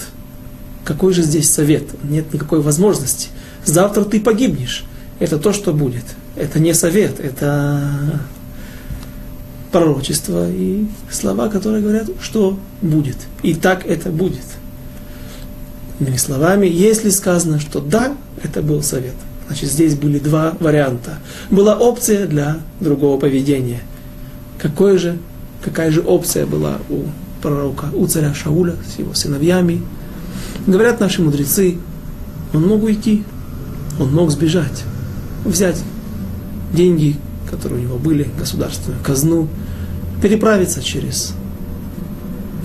Какой 0.83 1.13
же 1.13 1.23
здесь 1.23 1.51
совет? 1.51 1.83
Нет 2.03 2.33
никакой 2.33 2.61
возможности. 2.61 3.29
Завтра 3.65 4.05
ты 4.05 4.19
погибнешь. 4.19 4.85
Это 5.19 5.37
то, 5.37 5.53
что 5.53 5.73
будет. 5.73 6.03
Это 6.35 6.59
не 6.59 6.73
совет, 6.73 7.19
это 7.19 8.21
пророчество 9.71 10.49
и 10.49 10.85
слова, 11.11 11.49
которые 11.49 11.81
говорят, 11.81 12.09
что 12.21 12.57
будет. 12.81 13.17
И 13.43 13.53
так 13.55 13.85
это 13.85 14.09
будет. 14.09 14.45
Иными 15.99 16.17
словами, 16.17 16.67
если 16.67 17.09
сказано, 17.09 17.59
что 17.59 17.79
да, 17.79 18.15
это 18.43 18.61
был 18.61 18.83
совет, 18.83 19.15
значит 19.47 19.69
здесь 19.69 19.95
были 19.95 20.19
два 20.19 20.55
варианта. 20.59 21.19
Была 21.49 21.77
опция 21.77 22.27
для 22.27 22.57
другого 22.79 23.19
поведения. 23.19 23.81
Какой 24.57 24.97
же, 24.97 25.17
какая 25.63 25.91
же 25.91 26.01
опция 26.01 26.45
была 26.45 26.77
у 26.89 27.03
пророка, 27.41 27.87
у 27.93 28.07
царя 28.07 28.33
Шауля 28.33 28.75
с 28.87 28.97
его 28.97 29.13
сыновьями. 29.13 29.81
Говорят 30.65 30.99
наши 30.99 31.21
мудрецы, 31.21 31.77
он 32.53 32.67
мог 32.67 32.83
уйти, 32.83 33.23
он 33.99 34.13
мог 34.13 34.31
сбежать, 34.31 34.83
взять 35.43 35.81
деньги, 36.73 37.17
которые 37.49 37.81
у 37.81 37.83
него 37.83 37.97
были, 37.97 38.27
государственную 38.39 39.01
казну, 39.03 39.47
переправиться 40.23 40.81
через 40.81 41.33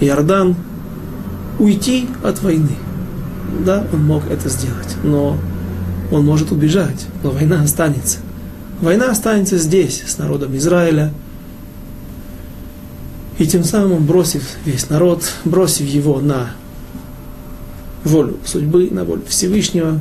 Иордан, 0.00 0.56
уйти 1.58 2.08
от 2.24 2.42
войны. 2.42 2.76
Да, 3.66 3.84
он 3.92 4.04
мог 4.06 4.30
это 4.30 4.48
сделать, 4.48 4.96
но 5.02 5.36
он 6.10 6.24
может 6.24 6.52
убежать, 6.52 7.06
но 7.22 7.30
война 7.30 7.62
останется. 7.62 8.18
Война 8.80 9.10
останется 9.10 9.58
здесь, 9.58 10.02
с 10.06 10.18
народом 10.18 10.56
Израиля– 10.56 11.12
и 13.40 13.46
тем 13.46 13.64
самым, 13.64 14.04
бросив 14.04 14.42
весь 14.66 14.90
народ, 14.90 15.24
бросив 15.46 15.86
его 15.86 16.20
на 16.20 16.50
волю 18.04 18.36
судьбы, 18.44 18.88
на 18.90 19.04
волю 19.04 19.22
Всевышнего, 19.26 19.98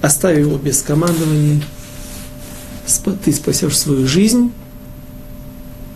оставив 0.00 0.46
его 0.46 0.56
без 0.56 0.80
командования, 0.82 1.60
ты 3.24 3.32
спасешь 3.32 3.76
свою 3.76 4.06
жизнь, 4.06 4.52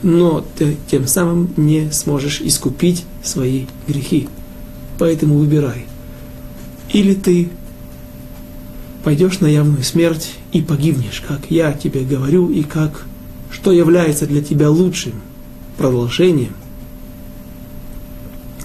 но 0.02 0.44
ты 0.56 0.76
тем 0.90 1.06
самым 1.06 1.54
не 1.56 1.92
сможешь 1.92 2.40
искупить 2.40 3.04
свои 3.22 3.66
грехи. 3.86 4.28
Поэтому 4.98 5.38
выбирай. 5.38 5.86
Или 6.92 7.14
ты 7.14 7.51
пойдешь 9.05 9.40
на 9.40 9.46
явную 9.46 9.83
смерть 9.83 10.33
и 10.53 10.62
погибнешь, 10.62 11.22
как 11.27 11.51
я 11.51 11.72
тебе 11.72 12.03
говорю 12.03 12.51
и 12.51 12.62
как 12.62 13.07
что 13.51 13.72
является 13.72 14.27
для 14.27 14.42
тебя 14.42 14.70
лучшим 14.70 15.12
продолжением 15.79 16.53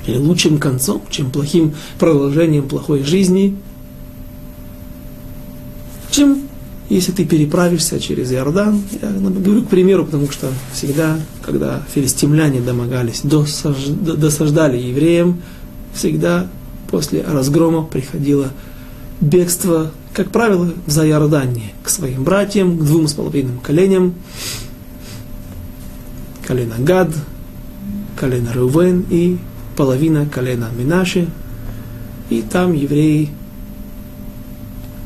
или 0.06 0.18
лучшим 0.18 0.58
концом, 0.58 1.02
чем 1.10 1.32
плохим 1.32 1.74
продолжением 1.98 2.68
плохой 2.68 3.04
жизни, 3.04 3.56
чем 6.12 6.42
если 6.90 7.12
ты 7.12 7.26
переправишься 7.26 8.00
через 8.00 8.32
Иордан, 8.34 8.84
я 9.02 9.10
говорю 9.10 9.64
к 9.64 9.70
примеру, 9.70 10.06
потому 10.06 10.30
что 10.30 10.52
всегда, 10.74 11.18
когда 11.42 11.82
филистимляне 11.94 12.60
домогались, 12.60 13.22
досаждали 13.24 14.78
евреям, 14.78 15.42
всегда 15.94 16.50
после 16.94 17.24
разгрома 17.24 17.82
приходило 17.82 18.52
бегство, 19.20 19.92
как 20.14 20.30
правило, 20.30 20.72
за 20.86 21.08
Иордание, 21.08 21.74
к 21.82 21.90
своим 21.90 22.24
братьям, 22.24 22.78
к 22.78 22.84
двум 22.84 23.08
с 23.08 23.14
половиной 23.14 23.58
коленям, 23.64 24.14
колено 26.46 26.76
Гад, 26.78 27.10
колено 28.16 28.54
Рувен 28.54 29.08
и 29.10 29.40
половина 29.76 30.28
колена 30.28 30.70
Минаши. 30.78 31.28
И 32.30 32.44
там 32.44 32.74
евреи 32.74 33.32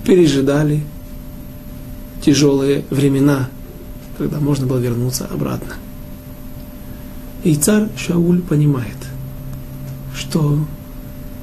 пережидали 0.04 0.84
тяжелые 2.22 2.84
времена, 2.90 3.48
когда 4.18 4.42
можно 4.42 4.68
было 4.68 4.80
вернуться 4.80 5.26
обратно. 5.26 5.76
И 7.46 7.56
царь 7.56 7.88
Шауль 7.96 8.42
понимает, 8.42 8.98
что 10.14 10.60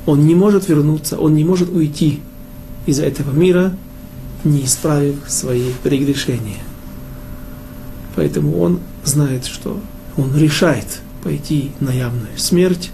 он 0.07 0.27
не 0.27 0.35
может 0.35 0.69
вернуться, 0.69 1.19
он 1.19 1.35
не 1.35 1.45
может 1.45 1.71
уйти 1.71 2.21
из 2.87 2.99
этого 2.99 3.31
мира, 3.31 3.75
не 4.45 4.65
исправив 4.65 5.17
свои 5.27 5.71
прегрешения. 5.83 6.63
Поэтому 8.17 8.59
он 8.61 8.81
знает, 9.05 9.47
что 9.47 9.81
он 10.17 10.37
решает 10.37 11.01
пойти 11.23 11.73
на 11.81 11.91
явную 11.91 12.37
смерть, 12.37 12.91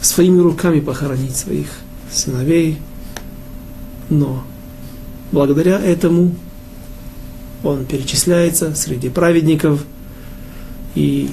своими 0.00 0.40
руками 0.40 0.80
похоронить 0.80 1.36
своих 1.36 1.68
сыновей, 2.10 2.78
но 4.08 4.42
благодаря 5.32 5.78
этому 5.78 6.34
он 7.62 7.84
перечисляется 7.84 8.74
среди 8.74 9.08
праведников, 9.08 9.84
и 10.94 11.30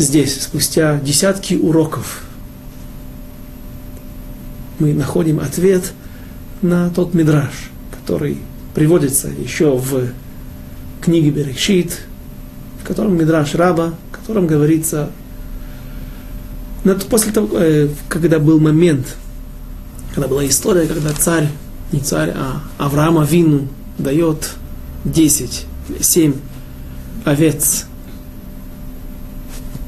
здесь, 0.00 0.42
спустя 0.42 0.98
десятки 1.00 1.54
уроков, 1.54 2.22
мы 4.78 4.94
находим 4.94 5.40
ответ 5.40 5.92
на 6.62 6.90
тот 6.90 7.14
мидраж, 7.14 7.70
который 8.00 8.38
приводится 8.74 9.28
еще 9.28 9.76
в 9.76 10.08
книге 11.02 11.30
Берешит, 11.30 12.00
в 12.82 12.86
котором 12.86 13.16
Мидраш 13.16 13.54
Раба, 13.54 13.94
в 14.10 14.16
котором 14.16 14.46
говорится, 14.46 15.10
после 17.08 17.32
того, 17.32 17.58
э, 17.58 17.88
когда 18.08 18.38
был 18.38 18.58
момент, 18.58 19.16
когда 20.14 20.28
была 20.28 20.46
история, 20.46 20.86
когда 20.86 21.12
царь, 21.12 21.48
не 21.92 22.00
царь, 22.00 22.32
а 22.34 22.62
Авраама 22.78 23.24
Вину 23.24 23.68
дает 23.98 24.50
10, 25.04 25.66
7 26.00 26.34
овец 27.24 27.86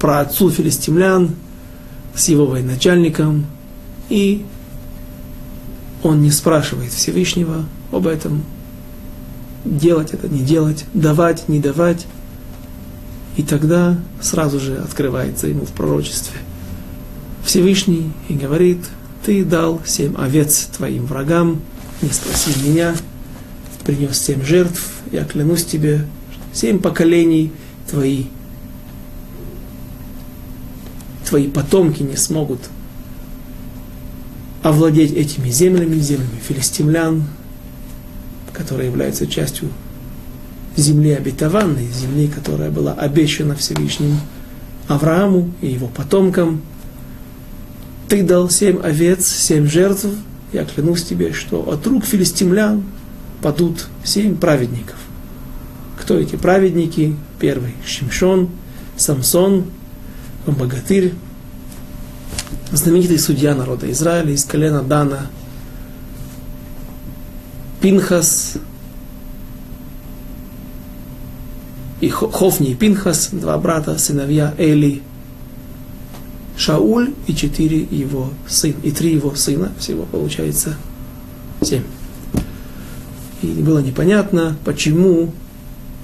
про 0.02 0.18
отцу 0.18 0.50
филистимлян 0.50 1.30
с 2.12 2.28
его 2.28 2.44
военачальником, 2.46 3.46
и 4.08 4.44
он 6.02 6.22
не 6.22 6.32
спрашивает 6.32 6.90
Всевышнего 6.90 7.64
об 7.92 8.08
этом, 8.08 8.42
делать 9.64 10.12
это, 10.12 10.28
не 10.28 10.40
делать, 10.40 10.86
давать, 10.92 11.48
не 11.48 11.60
давать. 11.60 12.08
И 13.36 13.44
тогда 13.44 13.96
сразу 14.20 14.58
же 14.58 14.76
открывается 14.78 15.46
ему 15.46 15.64
в 15.64 15.70
пророчестве 15.70 16.36
Всевышний 17.44 18.12
и 18.28 18.34
говорит, 18.34 18.80
ты 19.24 19.44
дал 19.44 19.80
семь 19.86 20.16
овец 20.16 20.68
твоим 20.76 21.06
врагам, 21.06 21.60
не 22.02 22.10
спроси 22.10 22.50
меня, 22.68 22.96
принес 23.84 24.18
семь 24.18 24.44
жертв, 24.44 24.84
я 25.12 25.24
клянусь 25.24 25.64
тебе, 25.64 26.04
семь 26.52 26.80
поколений 26.80 27.52
твои, 27.88 28.24
твои 31.32 31.48
потомки 31.48 32.02
не 32.02 32.14
смогут 32.14 32.60
овладеть 34.62 35.12
этими 35.12 35.48
землями, 35.48 35.98
землями 35.98 36.38
филистимлян, 36.46 37.24
которая 38.52 38.88
является 38.88 39.26
частью 39.26 39.70
земли 40.76 41.12
обетованной, 41.12 41.88
земли, 41.88 42.28
которая 42.28 42.70
была 42.70 42.92
обещана 42.92 43.56
Всевышним 43.56 44.20
Аврааму 44.88 45.50
и 45.62 45.68
его 45.68 45.86
потомкам. 45.86 46.60
Ты 48.08 48.22
дал 48.22 48.50
семь 48.50 48.80
овец, 48.82 49.26
семь 49.26 49.66
жертв, 49.66 50.04
я 50.52 50.66
клянусь 50.66 51.02
тебе, 51.02 51.32
что 51.32 51.66
от 51.66 51.86
рук 51.86 52.04
филистимлян 52.04 52.82
падут 53.40 53.86
семь 54.04 54.36
праведников. 54.36 54.96
Кто 55.98 56.18
эти 56.18 56.36
праведники? 56.36 57.16
Первый– 57.40 57.72
Шимшон, 57.86 58.50
Самсон, 58.98 59.64
богатырь, 60.46 61.14
знаменитый 62.72 63.18
судья 63.18 63.54
народа 63.54 63.90
Израиля 63.90 64.32
из 64.32 64.44
колена 64.44 64.82
Дана, 64.82 65.26
Пинхас, 67.80 68.54
и 72.00 72.08
Хофни 72.08 72.70
и 72.70 72.74
Пинхас, 72.74 73.28
два 73.30 73.56
брата, 73.58 73.96
сыновья 73.98 74.54
Эли, 74.58 75.02
Шауль 76.56 77.14
и 77.26 77.34
четыре 77.34 77.80
его 77.80 78.30
сына, 78.46 78.74
и 78.82 78.90
три 78.90 79.14
его 79.14 79.34
сына, 79.34 79.72
всего 79.78 80.04
получается 80.04 80.76
семь. 81.60 81.84
И 83.42 83.46
было 83.46 83.80
непонятно, 83.80 84.56
почему, 84.64 85.32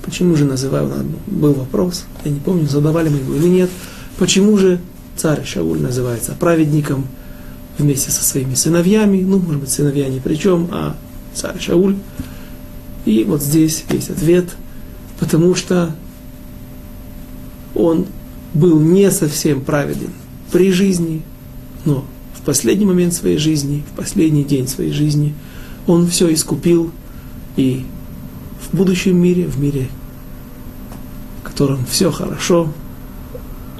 почему 0.04 0.36
же 0.36 0.44
называю, 0.44 0.90
был 1.26 1.52
вопрос, 1.54 2.04
я 2.24 2.30
не 2.30 2.40
помню, 2.40 2.68
задавали 2.68 3.08
мы 3.08 3.18
его 3.18 3.34
или 3.34 3.48
нет, 3.48 3.70
почему 4.18 4.56
же 4.58 4.80
царь 5.16 5.44
Шауль 5.44 5.80
называется 5.80 6.36
праведником 6.38 7.06
вместе 7.78 8.10
со 8.10 8.22
своими 8.24 8.54
сыновьями, 8.54 9.22
ну, 9.22 9.38
может 9.38 9.60
быть, 9.60 9.70
сыновья 9.70 10.08
ни 10.08 10.18
при 10.18 10.34
чем, 10.34 10.68
а 10.72 10.96
царь 11.34 11.60
Шауль. 11.60 11.96
И 13.04 13.24
вот 13.24 13.42
здесь 13.42 13.84
есть 13.90 14.10
ответ, 14.10 14.56
потому 15.18 15.54
что 15.54 15.94
он 17.74 18.06
был 18.54 18.80
не 18.80 19.10
совсем 19.10 19.60
праведен 19.60 20.10
при 20.50 20.72
жизни, 20.72 21.22
но 21.84 22.04
в 22.34 22.42
последний 22.42 22.86
момент 22.86 23.14
своей 23.14 23.38
жизни, 23.38 23.84
в 23.92 23.96
последний 23.96 24.44
день 24.44 24.66
своей 24.66 24.92
жизни, 24.92 25.34
он 25.86 26.06
все 26.08 26.32
искупил, 26.32 26.90
и 27.56 27.84
в 28.60 28.76
будущем 28.76 29.16
мире, 29.16 29.46
в 29.46 29.58
мире, 29.58 29.88
в 31.40 31.46
котором 31.46 31.86
все 31.86 32.10
хорошо, 32.10 32.72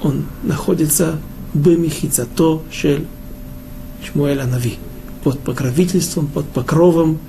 он 0.03 0.25
находится 0.43 1.19
бемихицато 1.53 2.61
шель 2.71 3.05
Шмуэля 4.03 4.45
Нави, 4.45 4.77
под 5.23 5.39
покровительством, 5.39 6.27
под 6.27 6.47
покровом, 6.49 7.19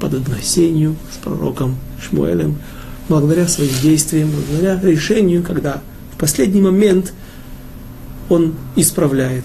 под 0.00 0.14
одной 0.14 0.42
сенью 0.42 0.96
с 1.12 1.16
пророком 1.18 1.76
Шмуэлем, 2.00 2.56
благодаря 3.08 3.46
своим 3.48 3.72
действиям, 3.82 4.30
благодаря 4.30 4.80
решению, 4.80 5.42
когда 5.42 5.82
в 6.14 6.18
последний 6.18 6.60
момент 6.60 7.12
он 8.28 8.54
исправляет 8.74 9.44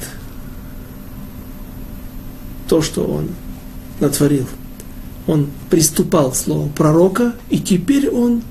то, 2.67 2.81
что 2.81 3.03
он 3.05 3.29
натворил. 3.99 4.47
Он 5.27 5.47
приступал 5.69 6.33
слово 6.33 6.67
пророка, 6.69 7.35
и 7.49 7.59
теперь 7.59 8.09
он 8.09 8.41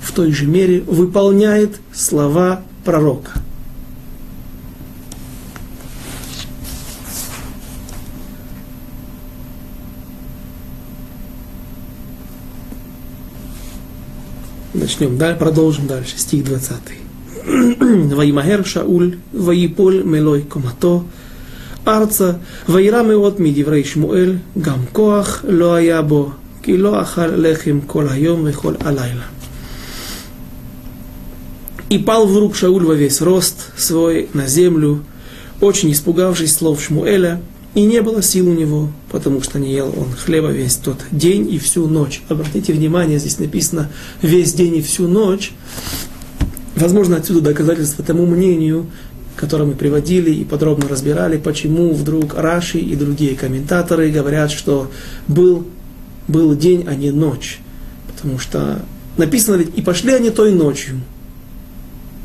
в 0.00 0.12
той 0.12 0.32
же 0.32 0.46
мере 0.46 0.80
выполняет 0.82 1.80
слова 1.92 2.62
пророка. 2.87 3.31
Начнем, 14.73 15.17
да, 15.17 15.35
продолжим 15.35 15.87
дальше, 15.87 16.19
стих 16.19 16.43
20. 16.51 17.03
וימהר 18.17 18.63
שאול, 18.63 19.11
ויפול 19.33 20.03
מלוי 20.05 20.41
קומתו 20.47 21.03
ארצה, 21.87 22.31
וירא 22.69 23.03
מאוד 23.03 23.41
מדברי 23.41 23.83
שמואל, 23.83 24.35
גם 24.61 24.79
כוח 24.91 25.45
לא 25.47 25.73
היה 25.73 26.01
בו, 26.01 26.31
כי 26.61 26.77
לא 26.77 27.01
אכל 27.01 27.27
לחם 27.27 27.79
כל 27.87 28.09
היום 28.09 28.41
וכל 28.45 28.73
הלילה. 28.79 29.25
и 31.88 31.98
пал 31.98 32.26
в 32.26 32.36
рук 32.38 32.54
Шауль 32.54 32.84
во 32.84 32.94
весь 32.94 33.22
рост 33.22 33.72
свой 33.76 34.28
на 34.34 34.46
землю, 34.46 35.04
очень 35.60 35.90
испугавшись 35.92 36.54
слов 36.54 36.82
Шмуэля, 36.82 37.40
и 37.74 37.82
не 37.82 38.02
было 38.02 38.22
сил 38.22 38.48
у 38.48 38.52
него, 38.52 38.90
потому 39.10 39.42
что 39.42 39.58
не 39.58 39.72
ел 39.72 39.94
он 39.96 40.12
хлеба 40.12 40.48
весь 40.48 40.76
тот 40.76 40.98
день 41.10 41.50
и 41.50 41.58
всю 41.58 41.86
ночь. 41.86 42.22
Обратите 42.28 42.72
внимание, 42.72 43.18
здесь 43.18 43.38
написано 43.38 43.90
весь 44.20 44.52
день 44.52 44.76
и 44.76 44.82
всю 44.82 45.08
ночь. 45.08 45.52
Возможно, 46.76 47.16
отсюда 47.16 47.40
доказательство 47.40 48.04
тому 48.04 48.26
мнению, 48.26 48.86
которое 49.36 49.64
мы 49.64 49.74
приводили 49.74 50.30
и 50.30 50.44
подробно 50.44 50.88
разбирали, 50.88 51.38
почему 51.38 51.94
вдруг 51.94 52.34
Раши 52.34 52.78
и 52.78 52.96
другие 52.96 53.34
комментаторы 53.34 54.10
говорят, 54.10 54.50
что 54.50 54.90
был, 55.26 55.66
был 56.26 56.54
день, 56.54 56.84
а 56.86 56.94
не 56.94 57.10
ночь. 57.10 57.60
Потому 58.12 58.38
что 58.38 58.82
написано 59.16 59.56
ведь, 59.56 59.70
и 59.76 59.82
пошли 59.82 60.12
они 60.12 60.30
той 60.30 60.52
ночью. 60.52 61.00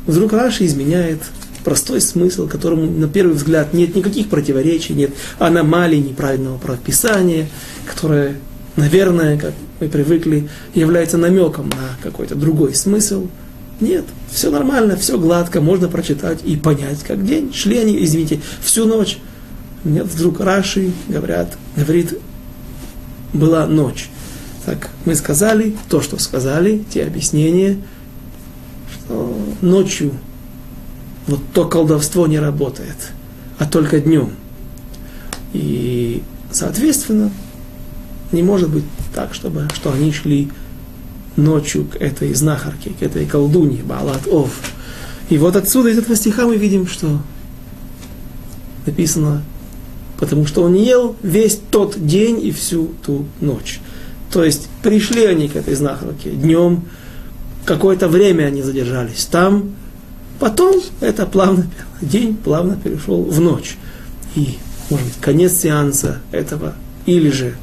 Вдруг 0.06 0.32
Раши 0.32 0.66
изменяет 0.66 1.20
простой 1.64 2.00
смысл, 2.00 2.46
которому 2.46 2.90
на 2.90 3.08
первый 3.08 3.34
взгляд 3.34 3.72
нет 3.72 3.96
никаких 3.96 4.28
противоречий, 4.28 4.92
нет 4.92 5.12
аномалий 5.38 5.98
неправильного 5.98 6.58
прописания, 6.58 7.48
которое, 7.86 8.36
наверное, 8.76 9.38
как 9.38 9.54
мы 9.80 9.88
привыкли, 9.88 10.48
является 10.74 11.16
намеком 11.16 11.70
на 11.70 11.96
какой-то 12.02 12.34
другой 12.34 12.74
смысл. 12.74 13.28
Нет, 13.80 14.04
все 14.30 14.50
нормально, 14.50 14.96
все 14.96 15.18
гладко, 15.18 15.60
можно 15.60 15.88
прочитать 15.88 16.40
и 16.44 16.56
понять, 16.56 17.02
как 17.02 17.24
день. 17.24 17.52
Шли 17.52 17.78
они, 17.78 18.02
извините, 18.04 18.40
всю 18.62 18.84
ночь. 18.84 19.18
Нет, 19.84 20.06
вдруг 20.06 20.40
Раши, 20.40 20.92
говорят, 21.08 21.56
говорит, 21.76 22.18
была 23.32 23.66
ночь. 23.66 24.10
Так, 24.64 24.90
мы 25.04 25.14
сказали 25.14 25.76
то, 25.88 26.00
что 26.00 26.18
сказали, 26.18 26.84
те 26.92 27.04
объяснения, 27.04 27.78
ночью 29.60 30.12
вот 31.26 31.40
то 31.52 31.66
колдовство 31.66 32.26
не 32.26 32.38
работает, 32.38 33.12
а 33.58 33.66
только 33.66 34.00
днем. 34.00 34.30
И, 35.52 36.22
соответственно, 36.50 37.30
не 38.32 38.42
может 38.42 38.70
быть 38.70 38.84
так, 39.14 39.34
чтобы, 39.34 39.68
что 39.74 39.92
они 39.92 40.12
шли 40.12 40.50
ночью 41.36 41.86
к 41.86 41.96
этой 41.96 42.34
знахарке, 42.34 42.90
к 42.90 43.02
этой 43.02 43.26
колдуне, 43.26 43.82
Балат 43.82 44.26
Ов. 44.26 44.50
И 45.30 45.38
вот 45.38 45.56
отсюда, 45.56 45.88
из 45.90 45.98
этого 45.98 46.16
стиха 46.16 46.46
мы 46.46 46.56
видим, 46.56 46.86
что 46.86 47.20
написано, 48.86 49.42
потому 50.18 50.46
что 50.46 50.62
он 50.62 50.74
ел 50.74 51.16
весь 51.22 51.58
тот 51.70 52.04
день 52.06 52.44
и 52.44 52.50
всю 52.50 52.90
ту 53.04 53.24
ночь. 53.40 53.80
То 54.30 54.44
есть 54.44 54.68
пришли 54.82 55.24
они 55.24 55.48
к 55.48 55.56
этой 55.56 55.74
знахарке 55.74 56.30
днем, 56.30 56.84
какое-то 57.65 58.07
время 58.07 58.45
они 58.45 58.61
задержались 58.61 59.25
там, 59.25 59.75
Потом 60.39 60.81
это 61.01 61.25
плавно, 61.25 61.67
день 62.01 62.35
плавно 62.35 62.77
перешел 62.77 63.23
в 63.23 63.39
ночь. 63.41 63.77
И, 64.35 64.57
может 64.89 65.05
быть, 65.05 65.17
конец 65.19 65.57
сеанса 65.57 66.21
этого, 66.31 66.75
или 67.05 67.29
же 67.29 67.55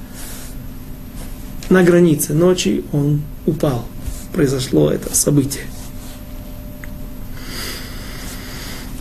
на 1.70 1.82
границе 1.82 2.34
ночи 2.34 2.84
он 2.92 3.22
упал. 3.46 3.86
Произошло 4.32 4.90
это 4.90 5.14
событие. 5.14 5.64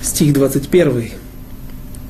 Стих 0.02 0.34
21. 0.34 1.10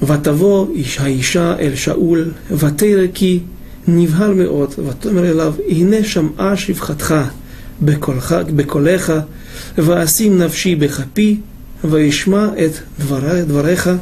ותבוא 0.02 0.68
האישה 1.00 1.60
אל 1.60 1.76
שאול, 1.76 2.34
ותרא 2.52 3.08
כי 3.14 3.40
נבהל 3.88 4.34
מאוד, 4.34 4.74
ותאמר 4.78 5.32
אליו, 5.32 5.54
הנה 5.68 6.04
שמעה 6.04 6.58
שפחתך 6.58 7.16
בקולך, 7.82 9.14
ואשים 9.78 10.38
נפשי 10.38 10.76
בכפי, 10.76 11.40
Ваишма 11.86 12.54
эт 12.58 12.84
двореха, 12.98 14.00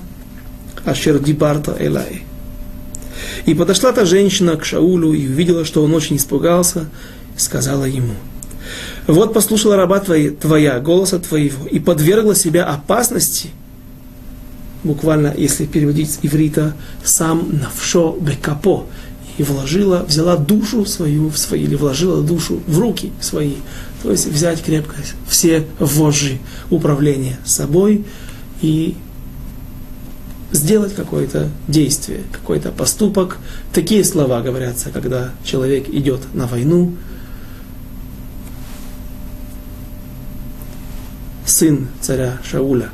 ашер 0.85 1.19
дибарта 1.19 1.75
элай. 1.79 2.23
И 3.45 3.53
подошла 3.53 3.91
та 3.91 4.05
женщина 4.05 4.55
к 4.55 4.65
Шаулю 4.65 5.13
и 5.13 5.27
увидела, 5.27 5.65
что 5.65 5.83
он 5.83 5.93
очень 5.93 6.15
испугался, 6.15 6.89
и 7.35 7.39
сказала 7.39 7.85
ему, 7.85 8.13
вот 9.07 9.33
послушала 9.33 9.75
раба 9.75 9.99
твоя, 9.99 10.31
твоя, 10.31 10.79
голоса 10.79 11.19
твоего, 11.19 11.67
и 11.67 11.79
подвергла 11.79 12.35
себя 12.35 12.65
опасности, 12.65 13.49
буквально, 14.83 15.33
если 15.35 15.65
переводить 15.65 16.11
с 16.11 16.19
иврита, 16.21 16.75
сам 17.03 17.49
навшо 17.61 18.17
бекапо, 18.19 18.85
и 19.38 19.42
вложила, 19.44 20.04
взяла 20.06 20.36
душу 20.36 20.84
свою 20.84 21.30
в 21.30 21.38
свои, 21.38 21.62
или 21.62 21.76
вложила 21.76 22.22
душу 22.22 22.60
в 22.66 22.78
руки 22.78 23.12
свои. 23.20 23.54
То 24.02 24.10
есть 24.10 24.26
взять 24.26 24.62
крепко 24.62 24.96
все 25.28 25.64
вожжи 25.78 26.38
управления 26.70 27.38
собой 27.44 28.04
и 28.60 28.96
сделать 30.50 30.94
какое-то 30.94 31.48
действие, 31.68 32.22
какой-то 32.32 32.70
поступок. 32.72 33.38
Такие 33.72 34.02
слова 34.04 34.40
говорятся, 34.42 34.90
когда 34.90 35.30
человек 35.44 35.88
идет 35.88 36.20
на 36.34 36.46
войну. 36.46 36.94
Сын 41.46 41.88
царя 42.00 42.38
Шауля, 42.44 42.90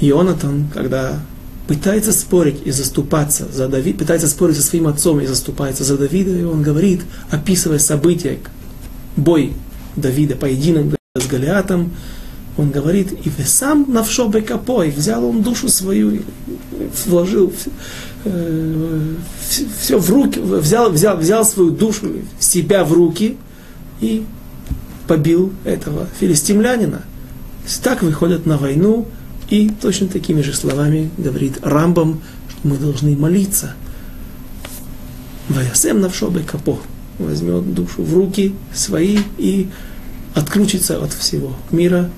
Ионатан, 0.00 0.68
когда 0.72 1.20
пытается 1.66 2.12
спорить 2.12 2.60
и 2.64 2.70
заступаться 2.70 3.46
за 3.50 3.68
Давида, 3.68 3.98
пытается 3.98 4.28
спорить 4.28 4.56
со 4.56 4.62
своим 4.62 4.86
отцом 4.86 5.20
и 5.20 5.26
заступается 5.26 5.84
за 5.84 5.96
Давида, 5.96 6.30
и 6.38 6.42
он 6.42 6.62
говорит, 6.62 7.02
описывая 7.30 7.78
события, 7.78 8.38
бой 9.16 9.52
Давида, 9.96 10.36
поединок 10.36 10.96
с 11.16 11.26
Голиатом, 11.26 11.92
он 12.56 12.70
говорит, 12.70 13.12
и 13.12 13.30
сам 13.42 13.86
навшо 13.88 14.28
бекапой, 14.28 14.90
взял 14.90 15.24
он 15.24 15.42
душу 15.42 15.68
свою, 15.68 16.22
вложил 17.06 17.52
э, 18.24 19.14
все 19.80 19.98
в 19.98 20.08
руки, 20.10 20.38
взял, 20.38 20.90
взял, 20.90 21.16
взял 21.16 21.44
свою 21.44 21.70
душу, 21.70 22.06
себя 22.38 22.84
в 22.84 22.92
руки 22.92 23.36
и 24.00 24.24
побил 25.08 25.52
этого 25.64 26.06
филистимлянина. 26.20 27.02
Так 27.82 28.02
выходят 28.02 28.46
на 28.46 28.56
войну, 28.56 29.08
и 29.48 29.70
точно 29.80 30.08
такими 30.08 30.40
же 30.42 30.54
словами 30.54 31.10
говорит 31.18 31.58
Рамбам, 31.62 32.20
что 32.48 32.68
мы 32.68 32.76
должны 32.76 33.16
молиться. 33.16 33.74
Ваясем 35.48 36.00
навшобе 36.00 36.40
капо. 36.40 36.78
Возьмет 37.18 37.74
душу 37.74 38.02
в 38.02 38.12
руки 38.14 38.54
свои 38.74 39.18
и 39.38 39.68
отключится 40.34 41.02
от 41.02 41.12
всего 41.12 41.54
мира, 41.70 42.10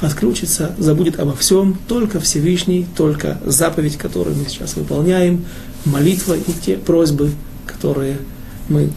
отключится, 0.00 0.74
забудет 0.78 1.20
обо 1.20 1.36
всем, 1.36 1.78
только 1.86 2.18
Всевышний, 2.18 2.86
только 2.96 3.38
заповедь, 3.44 3.98
которую 3.98 4.36
мы 4.36 4.46
сейчас 4.48 4.76
выполняем, 4.76 5.44
молитва 5.84 6.34
и 6.34 6.52
те 6.64 6.76
просьбы, 6.76 7.30
которые 7.66 8.18
мы 8.68 8.90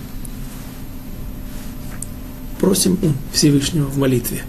просим 2.60 2.98
Всевышнего 3.34 3.88
в 3.88 3.98
молитве. 3.98 4.44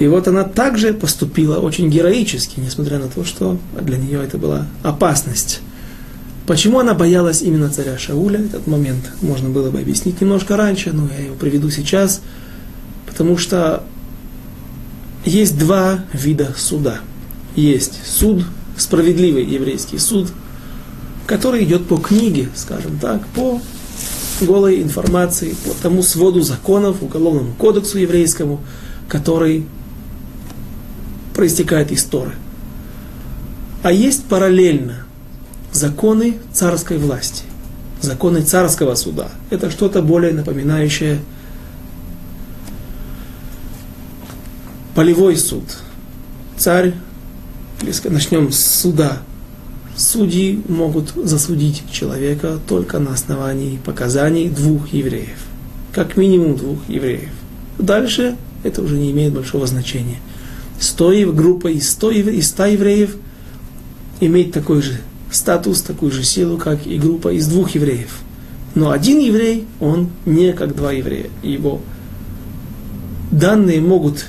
И 0.00 0.08
вот 0.08 0.26
она 0.26 0.44
также 0.44 0.94
поступила 0.94 1.58
очень 1.58 1.90
героически, 1.90 2.58
несмотря 2.58 2.98
на 2.98 3.08
то, 3.08 3.22
что 3.22 3.58
для 3.78 3.98
нее 3.98 4.24
это 4.24 4.38
была 4.38 4.66
опасность. 4.82 5.60
Почему 6.46 6.80
она 6.80 6.94
боялась 6.94 7.42
именно 7.42 7.68
царя 7.68 7.98
Шауля? 7.98 8.40
Этот 8.40 8.66
момент 8.66 9.12
можно 9.20 9.50
было 9.50 9.70
бы 9.70 9.78
объяснить 9.78 10.18
немножко 10.22 10.56
раньше, 10.56 10.92
но 10.94 11.06
я 11.16 11.26
его 11.26 11.34
приведу 11.34 11.68
сейчас. 11.68 12.22
Потому 13.06 13.36
что 13.36 13.82
есть 15.26 15.58
два 15.58 16.00
вида 16.14 16.54
суда. 16.56 17.00
Есть 17.54 18.00
суд, 18.06 18.42
справедливый 18.78 19.44
еврейский 19.44 19.98
суд, 19.98 20.28
который 21.26 21.62
идет 21.64 21.86
по 21.86 21.98
книге, 21.98 22.48
скажем 22.54 22.98
так, 22.98 23.26
по 23.28 23.60
голой 24.40 24.80
информации, 24.80 25.54
по 25.66 25.74
тому 25.82 26.02
своду 26.02 26.40
законов, 26.40 27.02
уголовному 27.02 27.52
кодексу 27.58 27.98
еврейскому, 27.98 28.60
который 29.06 29.66
проистекает 31.40 31.90
из 31.90 32.04
Торы. 32.04 32.32
А 33.82 33.90
есть 33.90 34.26
параллельно 34.26 35.06
законы 35.72 36.36
царской 36.52 36.98
власти, 36.98 37.44
законы 38.02 38.42
царского 38.42 38.94
суда. 38.94 39.30
Это 39.48 39.70
что-то 39.70 40.02
более 40.02 40.34
напоминающее 40.34 41.18
полевой 44.94 45.34
суд. 45.38 45.64
Царь, 46.58 46.92
начнем 48.04 48.52
с 48.52 48.62
суда. 48.62 49.22
Судьи 49.96 50.62
могут 50.68 51.14
засудить 51.24 51.84
человека 51.90 52.58
только 52.68 52.98
на 52.98 53.14
основании 53.14 53.78
показаний 53.82 54.50
двух 54.50 54.92
евреев. 54.92 55.38
Как 55.94 56.18
минимум 56.18 56.56
двух 56.56 56.86
евреев. 56.86 57.32
Дальше 57.78 58.36
это 58.62 58.82
уже 58.82 58.98
не 58.98 59.10
имеет 59.10 59.32
большого 59.32 59.66
значения. 59.66 60.18
100, 60.80 61.32
группа 61.32 61.68
из 61.68 61.90
100, 61.90 62.10
из 62.10 62.48
100 62.48 62.64
евреев 62.66 63.16
имеет 64.20 64.52
такой 64.52 64.82
же 64.82 65.00
статус, 65.30 65.82
такую 65.82 66.10
же 66.10 66.24
силу, 66.24 66.56
как 66.56 66.86
и 66.86 66.98
группа 66.98 67.32
из 67.32 67.46
двух 67.46 67.70
евреев. 67.70 68.18
Но 68.74 68.90
один 68.90 69.18
еврей, 69.18 69.66
он 69.78 70.08
не 70.26 70.52
как 70.52 70.74
два 70.74 70.92
еврея. 70.92 71.26
Его 71.42 71.80
данные 73.30 73.80
могут 73.80 74.26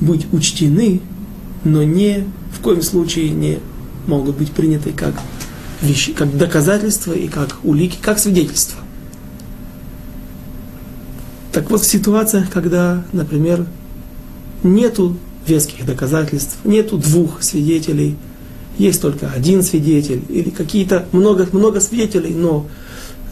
быть 0.00 0.26
учтены, 0.32 1.00
но 1.64 1.82
не 1.82 2.26
в 2.52 2.60
коем 2.60 2.82
случае 2.82 3.30
не 3.30 3.58
могут 4.06 4.36
быть 4.36 4.50
приняты 4.50 4.92
как 4.92 5.14
вещи, 5.80 6.12
как 6.12 6.36
доказательства 6.36 7.12
и 7.12 7.28
как 7.28 7.58
улики, 7.62 7.98
как 8.00 8.18
свидетельства. 8.18 8.80
Так 11.52 11.70
вот, 11.70 11.80
в 11.80 11.86
ситуациях, 11.86 12.50
когда, 12.50 13.04
например, 13.12 13.66
нету 14.62 15.16
веских 15.46 15.86
доказательств, 15.86 16.58
нету 16.64 16.98
двух 16.98 17.42
свидетелей, 17.42 18.16
есть 18.78 19.02
только 19.02 19.30
один 19.30 19.62
свидетель, 19.62 20.22
или 20.28 20.50
какие-то 20.50 21.06
много, 21.12 21.46
много 21.52 21.80
свидетелей, 21.80 22.34
но 22.34 22.66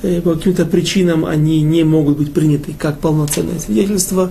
э, 0.03 0.21
по 0.21 0.35
каким-то 0.35 0.67
причинам 0.67 1.25
они 1.25 1.63
не 1.63 1.85
могут 1.85 2.19
быть 2.19 2.33
приняты 2.33 2.75
как 2.79 3.01
полноценное 3.01 3.59
свидетельство. 3.59 4.31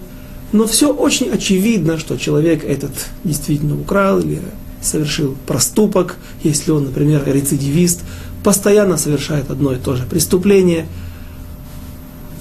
Но 0.52 0.66
все 0.66 0.94
очень 0.94 1.30
очевидно, 1.30 1.98
что 1.98 2.18
человек 2.18 2.64
этот 2.64 2.92
действительно 3.24 3.80
украл 3.80 4.20
или 4.20 4.42
совершил 4.82 5.36
проступок, 5.46 6.18
если 6.44 6.72
он, 6.72 6.86
например, 6.86 7.24
рецидивист, 7.26 8.02
постоянно 8.44 8.98
совершает 8.98 9.50
одно 9.50 9.74
и 9.74 9.78
то 9.78 9.96
же 9.96 10.04
преступление. 10.04 10.86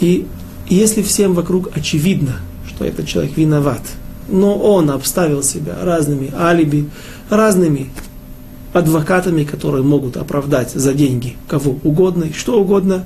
И 0.01 0.27
если 0.69 1.03
всем 1.03 1.35
вокруг 1.35 1.71
очевидно, 1.75 2.37
что 2.69 2.85
этот 2.85 3.07
человек 3.09 3.37
виноват, 3.37 3.83
но 4.29 4.57
он 4.57 4.91
обставил 4.91 5.43
себя 5.43 5.77
разными 5.83 6.33
алиби, 6.35 6.89
разными 7.31 7.91
адвокатами, 8.73 9.45
которые 9.45 9.83
могут 9.83 10.17
оправдать 10.17 10.73
за 10.73 10.93
деньги 10.93 11.37
кого 11.49 11.79
угодно 11.83 12.25
и 12.25 12.33
что 12.33 12.61
угодно, 12.61 13.05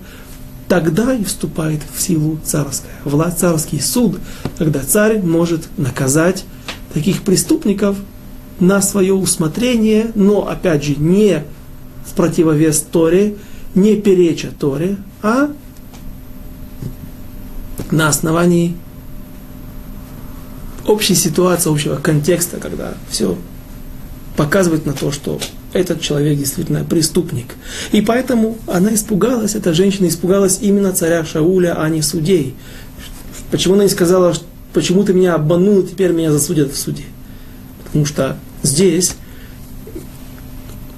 тогда 0.68 1.14
и 1.14 1.24
вступает 1.24 1.80
в 1.94 2.00
силу 2.00 2.38
царская 2.44 2.94
власть, 3.04 3.38
царский 3.38 3.80
суд, 3.80 4.18
когда 4.58 4.80
царь 4.80 5.20
может 5.20 5.68
наказать 5.76 6.44
таких 6.92 7.22
преступников 7.22 7.96
на 8.58 8.82
свое 8.82 9.14
усмотрение, 9.14 10.10
но 10.14 10.48
опять 10.48 10.84
же 10.84 10.94
не 10.96 11.44
в 12.04 12.14
противовес 12.14 12.80
Торе, 12.80 13.36
не 13.74 13.96
переча 13.96 14.50
Торе, 14.58 14.96
а 15.22 15.50
на 17.90 18.08
основании 18.08 18.76
общей 20.86 21.14
ситуации, 21.14 21.70
общего 21.70 21.96
контекста, 21.96 22.58
когда 22.58 22.94
все 23.10 23.36
показывает 24.36 24.86
на 24.86 24.92
то, 24.92 25.12
что 25.12 25.38
этот 25.72 26.00
человек 26.00 26.38
действительно 26.38 26.84
преступник. 26.84 27.54
И 27.92 28.00
поэтому 28.00 28.58
она 28.66 28.94
испугалась, 28.94 29.54
эта 29.54 29.74
женщина 29.74 30.08
испугалась 30.08 30.58
именно 30.60 30.92
царя 30.92 31.24
Шауля, 31.24 31.80
а 31.80 31.88
не 31.88 32.02
судей. 32.02 32.54
Почему 33.50 33.74
она 33.74 33.84
не 33.84 33.90
сказала, 33.90 34.34
почему 34.72 35.04
ты 35.04 35.12
меня 35.12 35.34
обманул, 35.34 35.82
теперь 35.82 36.12
меня 36.12 36.32
засудят 36.32 36.72
в 36.72 36.76
суде? 36.76 37.04
Потому 37.84 38.06
что 38.06 38.36
здесь 38.62 39.14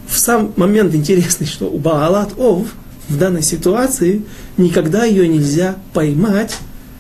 в 0.06 0.18
сам 0.18 0.52
момент 0.56 0.94
интересный, 0.94 1.46
что 1.46 1.66
у 1.70 1.78
Баалат 1.78 2.38
Ов 2.38 2.68
в 3.08 3.18
данной 3.18 3.42
ситуации 3.42 4.22
никогда 4.56 5.04
ее 5.04 5.26
нельзя 5.26 5.76
поймать 5.94 6.56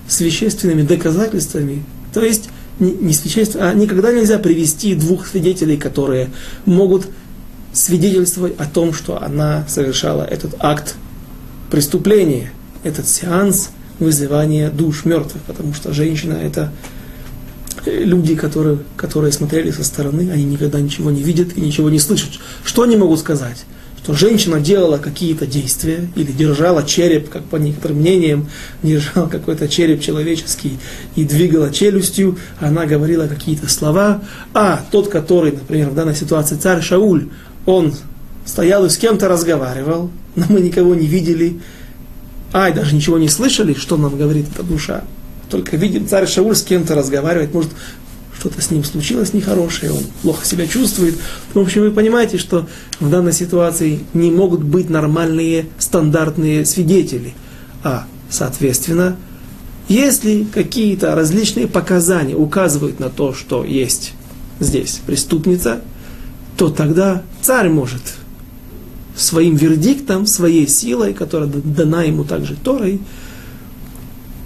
с 0.08 0.20
вещественными 0.20 0.82
доказательствами. 0.82 1.84
То 2.12 2.22
есть 2.22 2.48
не, 2.90 3.12
свидетельство, 3.12 3.68
а 3.68 3.74
никогда 3.74 4.12
нельзя 4.12 4.38
привести 4.38 4.94
двух 4.94 5.26
свидетелей, 5.26 5.76
которые 5.76 6.30
могут 6.66 7.06
свидетельствовать 7.72 8.54
о 8.58 8.66
том, 8.66 8.92
что 8.92 9.22
она 9.22 9.64
совершала 9.68 10.22
этот 10.22 10.54
акт 10.58 10.96
преступления, 11.70 12.52
этот 12.84 13.08
сеанс 13.08 13.70
вызывания 13.98 14.70
душ 14.70 15.04
мертвых, 15.04 15.42
потому 15.44 15.72
что 15.72 15.92
женщина 15.92 16.34
это 16.34 16.72
э, 17.86 18.02
люди, 18.04 18.34
которые, 18.34 18.78
которые 18.96 19.32
смотрели 19.32 19.70
со 19.70 19.84
стороны, 19.84 20.30
они 20.30 20.44
никогда 20.44 20.80
ничего 20.80 21.10
не 21.10 21.22
видят 21.22 21.56
и 21.56 21.60
ничего 21.60 21.88
не 21.88 21.98
слышат. 21.98 22.32
Что 22.64 22.82
они 22.82 22.96
могут 22.96 23.20
сказать? 23.20 23.64
Что 24.02 24.14
женщина 24.14 24.58
делала 24.60 24.98
какие-то 24.98 25.46
действия 25.46 26.08
или 26.16 26.32
держала 26.32 26.82
череп, 26.82 27.28
как 27.28 27.44
по 27.44 27.56
некоторым 27.56 27.98
мнениям, 27.98 28.48
держала 28.82 29.28
какой-то 29.28 29.68
череп 29.68 30.00
человеческий 30.00 30.78
и 31.14 31.24
двигала 31.24 31.72
челюстью, 31.72 32.36
она 32.58 32.86
говорила 32.86 33.28
какие-то 33.28 33.68
слова, 33.68 34.22
а 34.54 34.84
тот, 34.90 35.08
который, 35.08 35.52
например, 35.52 35.90
в 35.90 35.94
данной 35.94 36.16
ситуации 36.16 36.56
царь 36.56 36.82
Шауль, 36.82 37.28
он 37.64 37.94
стоял 38.44 38.84
и 38.84 38.88
с 38.88 38.96
кем-то 38.96 39.28
разговаривал, 39.28 40.10
но 40.34 40.46
мы 40.48 40.60
никого 40.60 40.94
не 40.96 41.06
видели, 41.06 41.60
а 42.52 42.68
и 42.68 42.72
даже 42.72 42.96
ничего 42.96 43.18
не 43.18 43.28
слышали, 43.28 43.72
что 43.72 43.96
нам 43.96 44.16
говорит 44.16 44.46
эта 44.52 44.64
душа. 44.64 45.04
Только 45.48 45.76
видим, 45.76 46.08
царь 46.08 46.26
Шауль 46.26 46.56
с 46.56 46.62
кем-то 46.62 46.94
разговаривает, 46.96 47.54
может, 47.54 47.70
что-то 48.42 48.60
с 48.60 48.72
ним 48.72 48.82
случилось 48.82 49.34
нехорошее, 49.34 49.92
он 49.92 50.02
плохо 50.22 50.44
себя 50.44 50.66
чувствует. 50.66 51.14
В 51.54 51.60
общем, 51.60 51.82
вы 51.82 51.92
понимаете, 51.92 52.38
что 52.38 52.66
в 52.98 53.08
данной 53.08 53.32
ситуации 53.32 54.00
не 54.14 54.32
могут 54.32 54.64
быть 54.64 54.90
нормальные 54.90 55.66
стандартные 55.78 56.66
свидетели. 56.66 57.34
А, 57.84 58.04
соответственно, 58.28 59.16
Если 59.88 60.44
какие-то 60.44 61.14
различные 61.14 61.66
показания 61.66 62.34
указывают 62.34 62.98
на 63.00 63.10
то, 63.10 63.34
что 63.34 63.64
есть 63.64 64.12
здесь 64.60 65.00
преступница, 65.06 65.82
то 66.56 66.68
тогда 66.68 67.22
царь 67.42 67.68
может 67.68 68.02
своим 69.16 69.56
вердиктом, 69.56 70.26
своей 70.26 70.66
силой, 70.66 71.14
которая 71.14 71.48
дана 71.48 72.04
ему 72.04 72.24
также 72.24 72.56
Торой, 72.56 73.00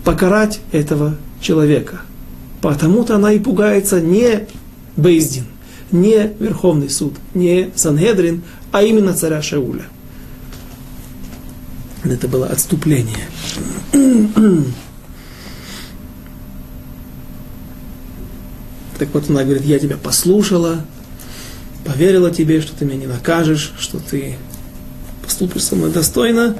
покарать 0.05 0.61
этого 0.73 1.17
человека. 1.41 2.01
Потому-то 2.61 3.17
она 3.17 3.33
и 3.33 3.39
пугается 3.39 4.01
не 4.01 4.47
Бейздин, 4.97 5.47
не 5.93 6.33
Верховный 6.39 6.91
суд, 6.91 7.15
не 7.35 7.71
Сангедрин, 7.75 8.43
а 8.73 8.83
именно 8.83 9.15
царя 9.15 9.43
Шауля. 9.43 9.85
Это 12.05 12.29
было 12.29 12.47
отступление. 12.47 13.29
Так 18.99 19.11
вот 19.13 19.29
она 19.29 19.45
говорит, 19.45 19.65
я 19.65 19.79
тебя 19.79 19.97
послушала, 19.97 20.85
поверила 21.85 22.31
тебе, 22.31 22.63
что 22.63 22.75
ты 22.75 22.85
меня 22.87 22.97
не 22.97 23.07
накажешь, 23.07 23.75
что 23.79 23.99
ты 23.99 24.37
поступишь 25.23 25.65
со 25.65 25.77
мной 25.77 25.93
достойно. 25.93 26.57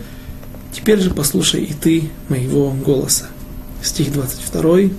Теперь 0.73 1.01
же 1.01 1.11
послушай 1.11 1.65
и 1.65 1.73
ты 1.73 2.11
моего 2.29 2.73
голоса. 2.73 3.29
Стих 3.83 4.13
22. 4.13 4.91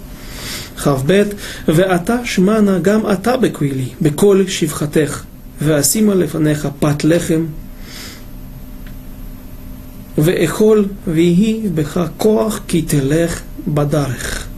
כ"ב, 0.86 1.22
ואתה 1.68 2.16
שמענה 2.24 2.78
גם 2.78 3.00
אתה 3.12 3.36
בקולי, 3.36 3.88
בכל 4.00 4.44
שבחתך, 4.48 5.22
ואשימה 5.60 6.14
לפניך 6.14 6.68
פת 6.78 7.04
לחם, 7.04 7.44
ואכול 10.18 10.84
ויהי 11.06 11.60
בך 11.74 12.00
כוח 12.16 12.60
כי 12.68 12.82
תלך 12.82 13.40
בדרך. 13.68 14.48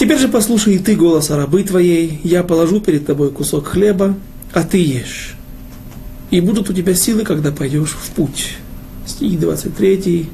Теперь 0.00 0.18
же 0.18 0.28
послушай 0.28 0.76
и 0.76 0.78
ты 0.78 0.96
голоса 0.96 1.36
рабы 1.36 1.62
твоей, 1.62 2.22
я 2.24 2.42
положу 2.42 2.80
перед 2.80 3.04
тобой 3.04 3.30
кусок 3.30 3.66
хлеба, 3.66 4.16
а 4.54 4.62
ты 4.62 4.78
ешь. 4.78 5.36
И 6.30 6.40
будут 6.40 6.70
у 6.70 6.72
тебя 6.72 6.94
силы, 6.94 7.22
когда 7.22 7.52
пойдешь 7.52 7.90
в 7.90 8.10
путь. 8.12 8.56
Стих 9.04 9.38
23. 9.38 10.30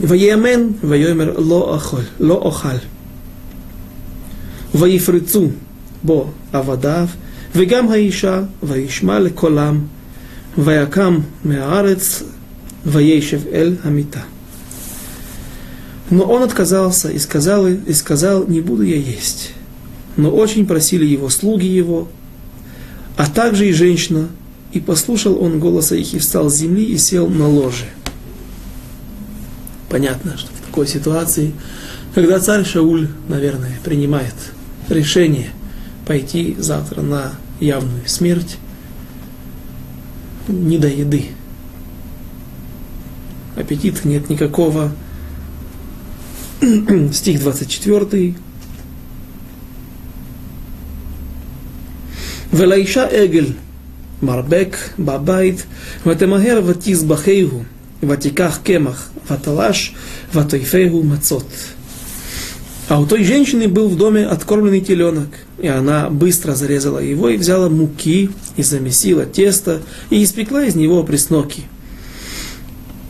ויאמן 0.00 0.68
ויאמר 0.84 1.40
לא 1.40 1.74
אוכל, 1.74 2.02
לא 2.20 2.34
אוכל. 2.34 2.76
ויפרצו 4.74 5.48
בו 6.02 6.30
עבדיו, 6.52 7.08
וגם 7.54 7.88
האישה, 7.88 8.42
וישמע 8.62 9.18
לקולם, 9.18 9.80
ויקם 10.58 11.18
מהארץ, 11.44 12.22
וישב 12.86 13.40
אל 13.52 13.76
המיטה. 13.84 14.20
Но 16.08 16.22
он 16.22 16.44
отказался 16.44 17.10
и 17.10 17.18
сказал, 17.18 17.66
и 17.66 17.92
сказал, 17.92 18.46
не 18.46 18.60
буду 18.60 18.82
я 18.82 18.96
есть. 18.96 19.50
Но 20.16 20.30
очень 20.30 20.64
просили 20.64 21.04
его 21.04 21.28
слуги 21.30 21.66
его, 21.66 22.08
а 23.16 23.26
также 23.26 23.68
и 23.68 23.72
женщина, 23.72 24.28
и 24.72 24.78
послушал 24.78 25.42
он 25.42 25.58
голоса 25.58 25.96
их 25.96 26.14
и 26.14 26.20
встал 26.20 26.48
с 26.48 26.56
земли 26.56 26.84
и 26.84 26.96
сел 26.96 27.28
на 27.28 27.48
ложе. 27.48 27.86
Понятно, 29.90 30.36
что 30.36 30.48
в 30.48 30.66
такой 30.66 30.86
ситуации, 30.86 31.52
когда 32.14 32.40
царь 32.40 32.64
Шауль, 32.64 33.08
наверное, 33.28 33.78
принимает 33.84 34.34
решение 34.88 35.50
пойти 36.06 36.56
завтра 36.58 37.02
на 37.02 37.32
явную 37.60 38.06
смерть, 38.06 38.58
не 40.48 40.78
до 40.78 40.88
еды. 40.88 41.26
Аппетита 43.56 44.06
нет 44.06 44.28
никакого. 44.28 44.92
Стих 47.12 47.40
24. 47.40 48.34
ולאישה 52.52 53.06
עגל 53.06 53.46
מרבק 54.22 54.76
בבית 54.98 55.66
ותמהר 56.06 56.60
ותזבחהו 56.66 57.62
ותיקח 58.02 58.58
קמח 58.62 59.09
ваталаш, 59.27 59.93
ватайфейгу 60.33 61.03
мацот. 61.03 61.45
А 62.91 62.99
у 62.99 63.05
той 63.05 63.23
женщины 63.23 63.69
был 63.69 63.87
в 63.87 63.97
доме 63.97 64.25
откормленный 64.25 64.81
теленок, 64.81 65.29
и 65.59 65.67
она 65.67 66.09
быстро 66.09 66.55
зарезала 66.55 66.99
его 66.99 67.29
и 67.29 67.37
взяла 67.37 67.69
муки, 67.69 68.29
и 68.57 68.63
замесила 68.63 69.25
тесто, 69.25 69.81
и 70.09 70.21
испекла 70.21 70.65
из 70.65 70.75
него 70.75 71.01
пресноки. 71.03 71.63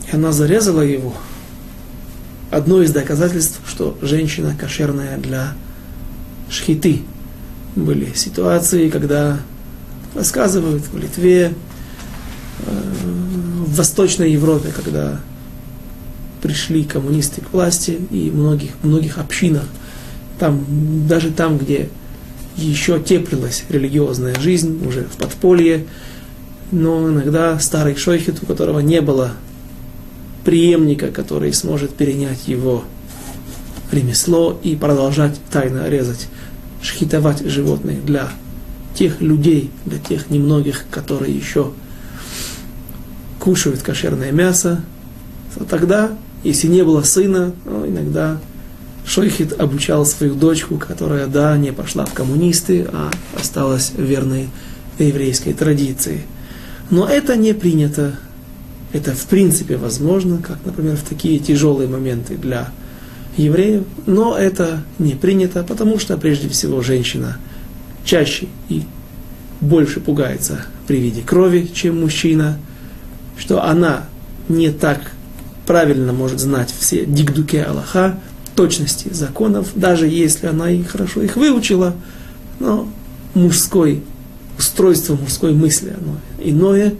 И 0.06 0.14
она 0.14 0.30
зарезала 0.30 0.82
его. 0.82 1.14
Одно 2.52 2.80
из 2.80 2.92
доказательств, 2.92 3.60
что 3.66 3.98
женщина 4.02 4.54
кошерная 4.56 5.16
для 5.18 5.54
шхиты. 6.48 7.02
Были 7.74 8.12
ситуации, 8.14 8.88
когда 8.88 9.40
рассказывают 10.14 10.84
в 10.92 10.96
Литве, 10.96 11.54
э, 12.66 12.70
в 13.66 13.74
Восточной 13.74 14.30
Европе, 14.30 14.68
когда 14.76 15.20
пришли 16.42 16.84
коммунисты 16.84 17.40
к 17.40 17.52
власти 17.52 17.98
и 18.10 18.28
в 18.28 18.36
многих, 18.36 18.72
многих 18.82 19.18
общинах, 19.18 19.64
там, 20.38 20.64
даже 21.06 21.30
там, 21.30 21.56
где 21.56 21.88
еще 22.56 23.00
теплилась 23.00 23.64
религиозная 23.68 24.38
жизнь, 24.38 24.84
уже 24.86 25.04
в 25.04 25.16
подполье, 25.16 25.86
но 26.72 27.08
иногда 27.08 27.58
старый 27.60 27.96
шойхет, 27.96 28.42
у 28.42 28.46
которого 28.46 28.80
не 28.80 29.00
было 29.00 29.32
преемника, 30.44 31.08
который 31.12 31.52
сможет 31.52 31.94
перенять 31.94 32.48
его 32.48 32.84
ремесло 33.92 34.58
и 34.62 34.74
продолжать 34.74 35.38
тайно 35.50 35.88
резать, 35.88 36.28
шхитовать 36.82 37.46
животных 37.46 38.04
для 38.04 38.28
тех 38.94 39.20
людей, 39.20 39.70
для 39.86 39.98
тех 39.98 40.30
немногих, 40.30 40.84
которые 40.90 41.34
еще 41.34 41.72
кушают 43.38 43.82
кошерное 43.82 44.32
мясо, 44.32 44.82
то 45.54 45.64
тогда 45.64 46.10
если 46.42 46.68
не 46.68 46.82
было 46.82 47.02
сына, 47.02 47.52
ну, 47.64 47.86
иногда 47.86 48.38
Шойхит 49.04 49.58
обучал 49.58 50.06
свою 50.06 50.34
дочку, 50.34 50.76
которая, 50.76 51.26
да, 51.26 51.56
не 51.56 51.72
пошла 51.72 52.04
в 52.04 52.12
коммунисты, 52.12 52.86
а 52.92 53.10
осталась 53.38 53.92
верной 53.96 54.48
еврейской 54.98 55.52
традиции. 55.52 56.22
Но 56.90 57.08
это 57.08 57.36
не 57.36 57.52
принято. 57.52 58.14
Это 58.92 59.12
в 59.12 59.26
принципе 59.26 59.76
возможно, 59.76 60.38
как, 60.38 60.58
например, 60.64 60.96
в 60.96 61.02
такие 61.02 61.38
тяжелые 61.38 61.88
моменты 61.88 62.36
для 62.36 62.68
евреев, 63.36 63.84
но 64.06 64.36
это 64.36 64.82
не 64.98 65.14
принято, 65.14 65.62
потому 65.62 65.98
что, 65.98 66.18
прежде 66.18 66.48
всего, 66.48 66.82
женщина 66.82 67.38
чаще 68.04 68.48
и 68.68 68.82
больше 69.60 70.00
пугается 70.00 70.66
при 70.86 70.98
виде 70.98 71.22
крови, 71.22 71.70
чем 71.72 72.00
мужчина, 72.00 72.58
что 73.38 73.64
она 73.64 74.04
не 74.48 74.70
так 74.70 75.12
правильно 75.66 76.12
может 76.12 76.40
знать 76.40 76.72
все 76.78 77.04
дигдуке 77.04 77.62
Аллаха, 77.62 78.18
точности 78.54 79.12
законов, 79.12 79.68
даже 79.74 80.06
если 80.06 80.46
она 80.46 80.70
и 80.70 80.82
хорошо 80.82 81.22
их 81.22 81.36
выучила, 81.36 81.94
но 82.60 82.88
мужской, 83.34 84.02
устройство 84.58 85.14
мужской 85.14 85.52
мысли, 85.52 85.94
оно 85.96 86.18
иное. 86.38 86.94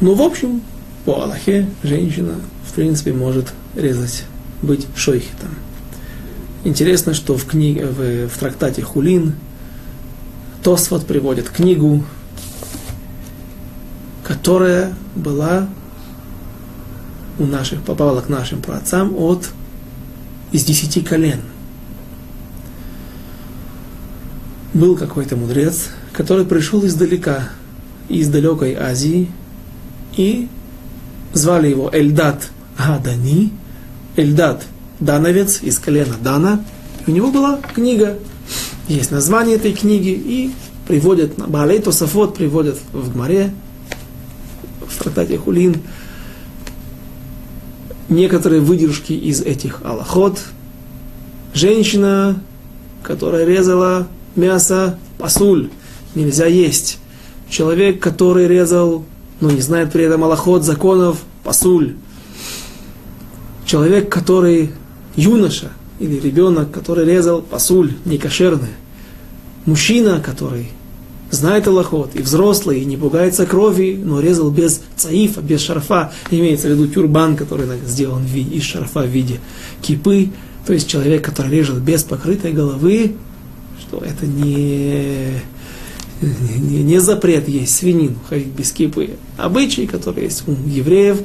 Но 0.00 0.14
в 0.14 0.22
общем, 0.22 0.62
по 1.04 1.22
Аллахе 1.22 1.68
женщина, 1.82 2.34
в 2.68 2.74
принципе, 2.74 3.12
может 3.12 3.52
резать, 3.76 4.24
быть 4.62 4.86
шойхитом. 4.96 5.50
Интересно, 6.64 7.12
что 7.12 7.36
в, 7.36 7.44
книге, 7.44 7.86
в, 7.86 8.28
в 8.28 8.38
трактате 8.38 8.82
Хулин 8.82 9.34
Тосфот 10.62 11.06
приводит 11.06 11.48
книгу 11.48 12.04
которая 14.24 14.94
была 15.14 15.68
у 17.38 17.44
наших, 17.44 17.82
попала 17.82 18.20
к 18.20 18.28
нашим 18.28 18.60
праотцам 18.60 19.14
от 19.16 19.48
из 20.52 20.64
десяти 20.64 21.00
колен. 21.00 21.40
Был 24.74 24.96
какой-то 24.96 25.36
мудрец, 25.36 25.88
который 26.12 26.44
пришел 26.44 26.84
издалека, 26.86 27.50
из 28.08 28.28
далекой 28.28 28.74
Азии, 28.74 29.30
и 30.16 30.48
звали 31.32 31.68
его 31.68 31.90
Эльдат 31.92 32.50
Гадани, 32.78 33.52
Эльдат 34.16 34.64
Дановец 35.00 35.62
из 35.62 35.78
колена 35.78 36.14
Дана. 36.22 36.64
И 37.06 37.10
у 37.10 37.14
него 37.14 37.30
была 37.30 37.60
книга, 37.74 38.18
есть 38.88 39.10
название 39.10 39.56
этой 39.56 39.72
книги, 39.72 40.10
и 40.10 40.52
приводят, 40.86 41.34
Баалей 41.36 41.80
Тософот 41.80 42.36
приводят 42.36 42.78
в 42.92 43.12
Гмаре, 43.12 43.52
трактате 45.02 45.38
Хулин 45.38 45.76
некоторые 48.08 48.60
выдержки 48.60 49.12
из 49.12 49.40
этих 49.40 49.80
аллахот. 49.84 50.38
Женщина, 51.54 52.40
которая 53.02 53.44
резала 53.44 54.08
мясо, 54.36 54.98
пасуль, 55.18 55.70
нельзя 56.14 56.46
есть. 56.46 56.98
Человек, 57.48 58.00
который 58.00 58.46
резал 58.46 59.04
но 59.42 59.50
не 59.50 59.60
знает 59.60 59.90
при 59.90 60.04
этом 60.04 60.22
Аллахот, 60.22 60.62
законов, 60.62 61.24
пасуль. 61.42 61.96
Человек, 63.66 64.08
который 64.08 64.70
юноша 65.16 65.72
или 65.98 66.20
ребенок, 66.20 66.70
который 66.70 67.04
резал 67.04 67.42
пасуль, 67.42 67.92
некошерный. 68.04 68.70
Мужчина, 69.66 70.20
который 70.24 70.70
знает 71.32 71.66
Аллахот, 71.66 72.14
и 72.14 72.22
взрослый, 72.22 72.80
и 72.80 72.84
не 72.84 72.96
пугается 72.96 73.46
крови, 73.46 73.98
но 74.00 74.20
резал 74.20 74.50
без 74.50 74.82
цаифа, 74.96 75.40
без 75.40 75.60
шарфа, 75.60 76.12
имеется 76.30 76.68
в 76.68 76.70
виду 76.72 76.86
тюрбан, 76.86 77.36
который 77.36 77.66
сделан 77.86 78.24
из 78.26 78.62
шарфа 78.62 79.00
в 79.00 79.08
виде 79.08 79.40
кипы, 79.80 80.30
то 80.66 80.72
есть 80.72 80.88
человек, 80.88 81.24
который 81.24 81.50
режет 81.50 81.78
без 81.78 82.04
покрытой 82.04 82.52
головы, 82.52 83.14
что 83.80 83.98
это 83.98 84.26
не, 84.26 85.40
не, 86.20 86.82
не 86.82 87.00
запрет 87.00 87.48
есть 87.48 87.76
свинину 87.76 88.16
ходить 88.28 88.48
без 88.48 88.70
кипы. 88.70 89.10
Обычаи, 89.38 89.86
которые 89.86 90.26
есть 90.26 90.46
у 90.46 90.52
евреев, 90.52 91.22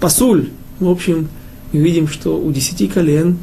пасуль. 0.00 0.50
В 0.78 0.88
общем, 0.88 1.28
мы 1.72 1.80
видим, 1.80 2.06
что 2.06 2.40
у 2.40 2.52
десяти 2.52 2.86
колен 2.86 3.36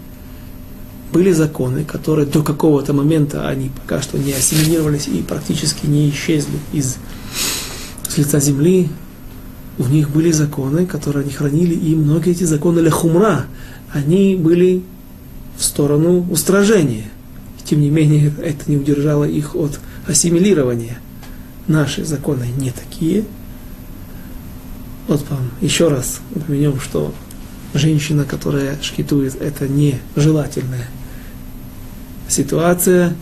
были 1.15 1.31
законы, 1.31 1.85
которые 1.85 2.25
до 2.25 2.43
какого-то 2.43 2.91
момента 2.91 3.47
они 3.47 3.69
пока 3.69 4.01
что 4.01 4.17
не 4.17 4.33
ассимилировались 4.33 5.07
и 5.07 5.21
практически 5.21 5.85
не 5.85 6.09
исчезли 6.09 6.59
из 6.73 6.97
с 8.05 8.17
лица 8.17 8.41
земли. 8.41 8.89
У 9.77 9.85
них 9.85 10.09
были 10.09 10.31
законы, 10.31 10.85
которые 10.85 11.23
они 11.23 11.31
хранили, 11.31 11.73
и 11.73 11.95
многие 11.95 12.33
эти 12.33 12.43
законы 12.43 12.81
лехумра, 12.81 13.45
они 13.93 14.35
были 14.35 14.83
в 15.57 15.63
сторону 15.63 16.27
устражения. 16.29 17.05
Тем 17.63 17.79
не 17.79 17.89
менее, 17.89 18.33
это 18.43 18.69
не 18.69 18.75
удержало 18.75 19.23
их 19.23 19.55
от 19.55 19.79
ассимилирования. 20.05 20.99
Наши 21.69 22.03
законы 22.03 22.49
не 22.57 22.71
такие. 22.71 23.23
Вот 25.07 25.23
вам 25.29 25.49
еще 25.61 25.87
раз 25.87 26.19
упомянем, 26.35 26.77
что 26.81 27.13
женщина, 27.73 28.25
которая 28.25 28.77
шкитует, 28.81 29.41
это 29.41 29.69
нежелательная 29.69 30.89
ситуация. 32.27 33.15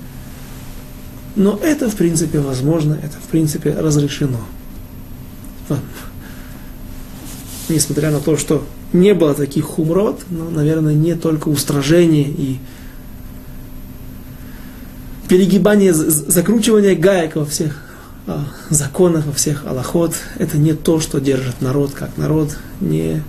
Но 1.35 1.59
это, 1.61 1.89
в 1.89 1.95
принципе, 1.95 2.39
возможно, 2.39 2.93
это, 2.93 3.17
в 3.17 3.29
принципе, 3.29 3.71
разрешено. 3.71 4.39
Несмотря 7.69 8.11
на 8.11 8.19
то, 8.19 8.37
что 8.37 8.65
не 8.91 9.13
было 9.13 9.33
таких 9.33 9.65
хумрот, 9.65 10.21
но, 10.29 10.49
наверное, 10.49 10.93
не 10.93 11.15
только 11.15 11.49
устражение 11.49 12.29
и 12.29 12.59
перегибание, 15.27 15.93
закручивание 15.93 16.95
гаек 16.95 17.35
во 17.35 17.45
всех 17.45 17.81
а, 18.27 18.45
законах, 18.69 19.25
во 19.25 19.33
всех 19.33 19.65
аллахот, 19.65 20.15
это 20.37 20.57
не 20.57 20.73
то, 20.73 20.99
что 20.99 21.19
держит 21.19 21.61
народ 21.61 21.93
как 21.93 22.17
народ, 22.17 22.55
не 22.79 23.23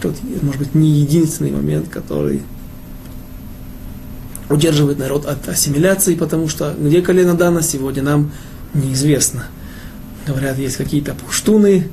тот, 0.00 0.16
может 0.42 0.58
быть, 0.58 0.74
не 0.74 0.90
единственный 0.90 1.52
момент, 1.52 1.88
который 1.88 2.42
удерживает 4.52 4.98
народ 4.98 5.26
от 5.26 5.48
ассимиляции, 5.48 6.14
потому 6.14 6.48
что 6.48 6.74
где 6.78 7.02
колено 7.02 7.34
Дана 7.34 7.62
сегодня 7.62 8.02
нам 8.02 8.32
неизвестно. 8.74 9.46
Говорят, 10.26 10.58
есть 10.58 10.76
какие-то 10.76 11.14
пуштуны, 11.14 11.88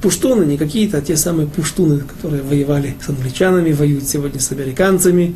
пуштуны, 0.00 0.44
не 0.44 0.56
какие-то, 0.56 0.98
а 0.98 1.00
те 1.00 1.16
самые 1.16 1.46
пуштуны, 1.46 2.00
которые 2.00 2.42
воевали 2.42 2.96
с 3.04 3.08
англичанами, 3.08 3.72
воюют 3.72 4.04
сегодня 4.04 4.40
с 4.40 4.52
американцами. 4.52 5.34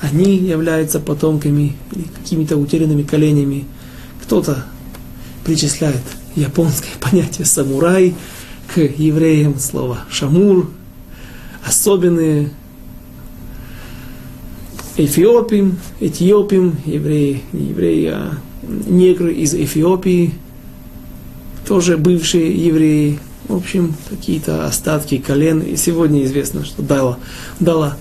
Они 0.00 0.36
являются 0.36 1.00
потомками 1.00 1.76
или 1.92 2.04
какими-то 2.04 2.56
утерянными 2.56 3.02
коленями. 3.02 3.64
Кто-то 4.22 4.64
причисляет 5.44 6.02
японское 6.34 6.90
понятие 7.00 7.46
самурай 7.46 8.14
к 8.72 8.78
евреям, 8.78 9.58
слово 9.58 10.00
шамур, 10.10 10.70
особенные 11.64 12.50
эфиопим, 14.96 15.78
этиопим, 16.00 16.76
евреи, 16.84 17.42
не 17.52 17.68
евреи, 17.68 18.06
а 18.06 18.38
негры 18.62 19.34
из 19.34 19.54
Эфиопии, 19.54 20.34
тоже 21.66 21.96
бывшие 21.96 22.52
евреи, 22.52 23.18
в 23.48 23.56
общем, 23.56 23.94
какие-то 24.08 24.66
остатки 24.66 25.18
колен. 25.18 25.60
И 25.60 25.76
сегодня 25.76 26.24
известно, 26.24 26.64
что 26.64 26.82
дало, 26.82 27.18
дало 27.60 27.94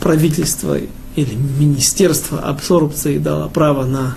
правительство 0.00 0.76
или 1.16 1.34
министерство 1.58 2.40
абсорбции 2.40 3.18
дало 3.18 3.48
право 3.48 3.84
на 3.84 4.16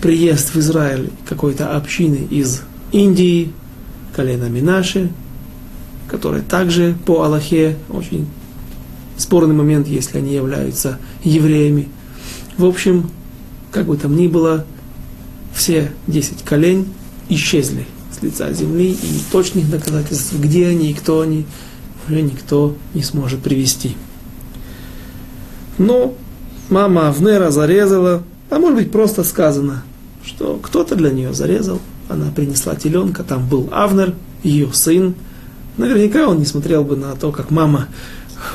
приезд 0.00 0.54
в 0.54 0.58
Израиль 0.58 1.10
какой-то 1.28 1.76
общины 1.76 2.26
из 2.30 2.62
Индии, 2.92 3.52
колена 4.14 4.48
Минаши, 4.48 5.10
которые 6.08 6.42
также 6.42 6.96
по 7.06 7.22
Аллахе 7.22 7.76
очень 7.88 8.26
спорный 9.16 9.54
момент, 9.54 9.86
если 9.86 10.18
они 10.18 10.34
являются 10.34 10.98
евреями. 11.22 11.88
В 12.56 12.64
общем, 12.64 13.10
как 13.70 13.86
бы 13.86 13.96
там 13.96 14.16
ни 14.16 14.28
было, 14.28 14.64
все 15.54 15.92
десять 16.06 16.42
колен 16.42 16.86
исчезли 17.28 17.86
с 18.16 18.22
лица 18.22 18.52
земли, 18.52 18.92
и 18.92 19.20
точных 19.32 19.70
доказательств, 19.70 20.34
где 20.38 20.68
они 20.68 20.90
и 20.90 20.94
кто 20.94 21.20
они, 21.20 21.46
уже 22.08 22.22
никто 22.22 22.76
не 22.92 23.02
сможет 23.02 23.40
привести. 23.40 23.96
Но 25.78 26.14
мама 26.70 27.08
Авнера 27.08 27.50
зарезала, 27.50 28.22
а 28.50 28.58
может 28.58 28.76
быть 28.76 28.92
просто 28.92 29.24
сказано, 29.24 29.82
что 30.24 30.58
кто-то 30.62 30.94
для 30.94 31.10
нее 31.10 31.34
зарезал, 31.34 31.80
она 32.08 32.30
принесла 32.30 32.76
теленка, 32.76 33.24
там 33.24 33.48
был 33.48 33.68
Авнер, 33.72 34.14
ее 34.42 34.72
сын. 34.72 35.14
Наверняка 35.76 36.28
он 36.28 36.38
не 36.38 36.44
смотрел 36.44 36.84
бы 36.84 36.96
на 36.96 37.16
то, 37.16 37.32
как 37.32 37.50
мама 37.50 37.88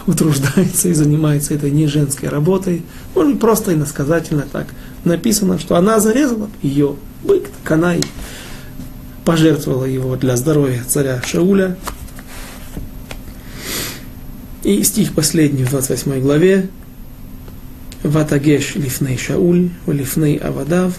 утруждается 0.08 0.90
и 0.90 0.94
занимается 0.94 1.54
этой 1.54 1.72
не 1.72 1.88
женской 1.88 2.30
работой. 2.30 2.84
Может 3.16 3.34
быть, 3.34 3.42
просто 3.42 3.74
иносказательно 3.74 4.46
так 4.52 4.68
написано, 5.04 5.60
что 5.60 5.76
она 5.76 6.00
зарезала 6.00 6.50
ее 6.62 6.96
бык, 7.24 7.50
так 7.64 7.72
она 7.72 7.96
и 7.96 8.02
пожертвовала 9.26 9.86
его 9.86 10.16
для 10.16 10.36
здоровья 10.38 10.84
царя 10.88 11.22
Шауля. 11.26 11.78
И 14.64 14.84
стих 14.84 15.14
последний 15.14 15.64
в 15.64 15.70
28 15.70 16.20
главе. 16.22 16.70
Ватагеш 18.04 18.76
лифней 18.76 19.18
Шауль, 19.18 19.72
лифней 19.88 20.38
Авадав, 20.38 20.94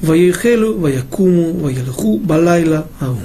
Ваехелу, 0.00 0.78
Ваякуму, 0.78 1.52
Ваялху, 1.52 2.18
Балайла, 2.18 2.86
Ау. 2.98 3.18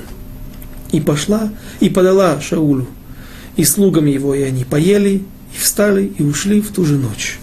И 0.92 1.02
пошла, 1.02 1.50
и 1.80 1.90
подала 1.90 2.40
Шаулю 2.40 2.88
и 3.56 3.64
слугам 3.64 4.06
его, 4.06 4.34
и 4.34 4.42
они 4.42 4.64
поели, 4.64 5.24
и 5.54 5.58
встали, 5.58 6.06
и 6.06 6.24
ушли 6.24 6.62
в 6.62 6.72
ту 6.72 6.86
же 6.86 6.98
ночь. 6.98 7.40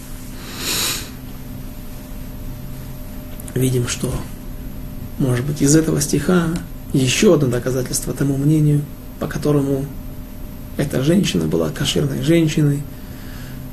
Видим, 3.53 3.87
что, 3.87 4.13
может 5.19 5.45
быть, 5.45 5.61
из 5.61 5.75
этого 5.75 6.01
стиха 6.01 6.47
еще 6.91 7.35
одно 7.35 7.47
доказательство 7.47 8.13
тому 8.13 8.37
мнению, 8.37 8.81
по 9.19 9.27
которому 9.27 9.85
эта 10.77 11.03
женщина 11.03 11.45
была 11.45 11.69
кошерной 11.69 12.23
женщиной, 12.23 12.81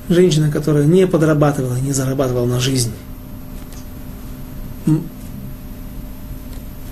женщина, 0.09 0.51
которая 0.51 0.85
не 0.85 1.07
подрабатывала, 1.07 1.77
не 1.77 1.93
зарабатывала 1.93 2.47
на 2.47 2.61
жизнь 2.61 2.93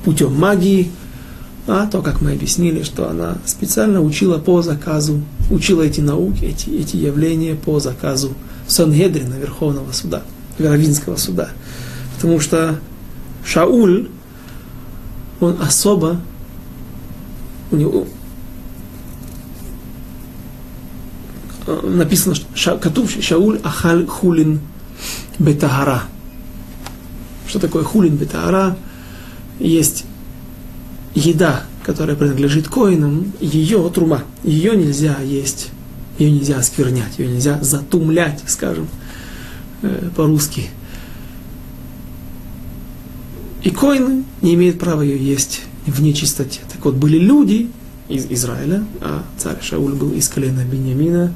путем 0.04 0.34
магии, 0.34 0.90
а 1.68 1.86
то, 1.86 2.00
как 2.00 2.22
мы 2.22 2.32
объяснили, 2.32 2.82
что 2.82 3.10
она 3.10 3.36
специально 3.44 4.00
учила 4.00 4.38
по 4.38 4.62
заказу, 4.62 5.22
учила 5.50 5.82
эти 5.82 6.00
науки, 6.00 6.44
эти, 6.44 6.70
эти 6.70 6.96
явления 6.96 7.54
по 7.54 7.78
заказу 7.78 8.32
Сангедрина, 8.66 9.34
Верховного 9.34 9.92
суда, 9.92 10.22
Равинского 10.58 11.16
суда. 11.16 11.50
Потому 12.16 12.40
что 12.40 12.80
Шауль, 13.44 14.08
он 15.40 15.58
особо, 15.60 16.20
у 17.70 17.76
него 17.76 18.06
написано, 21.66 22.34
что 22.34 22.80
Шауль 23.20 23.60
Ахаль 23.62 24.06
Хулин 24.06 24.60
Бетагара. 25.38 26.04
Что 27.46 27.58
такое 27.58 27.84
Хулин 27.84 28.16
Бетагара? 28.16 28.76
Есть 29.58 30.06
еда, 31.14 31.64
которая 31.82 32.16
принадлежит 32.16 32.68
коинам, 32.68 33.32
ее 33.40 33.90
трума, 33.90 34.22
ее 34.44 34.76
нельзя 34.76 35.20
есть, 35.20 35.70
ее 36.18 36.30
нельзя 36.30 36.58
осквернять, 36.58 37.18
ее 37.18 37.28
нельзя 37.28 37.58
затумлять, 37.62 38.42
скажем, 38.46 38.88
э, 39.82 40.10
по-русски. 40.14 40.68
И 43.62 43.70
коины 43.70 44.24
не 44.42 44.54
имеют 44.54 44.78
права 44.78 45.02
ее 45.02 45.18
есть 45.18 45.62
в 45.86 46.00
нечистоте. 46.02 46.60
Так 46.72 46.84
вот, 46.84 46.94
были 46.94 47.18
люди 47.18 47.70
из 48.08 48.26
Израиля, 48.30 48.84
а 49.00 49.22
царь 49.36 49.60
Шауль 49.60 49.94
был 49.94 50.12
из 50.12 50.28
колена 50.28 50.64
Беньямина. 50.64 51.32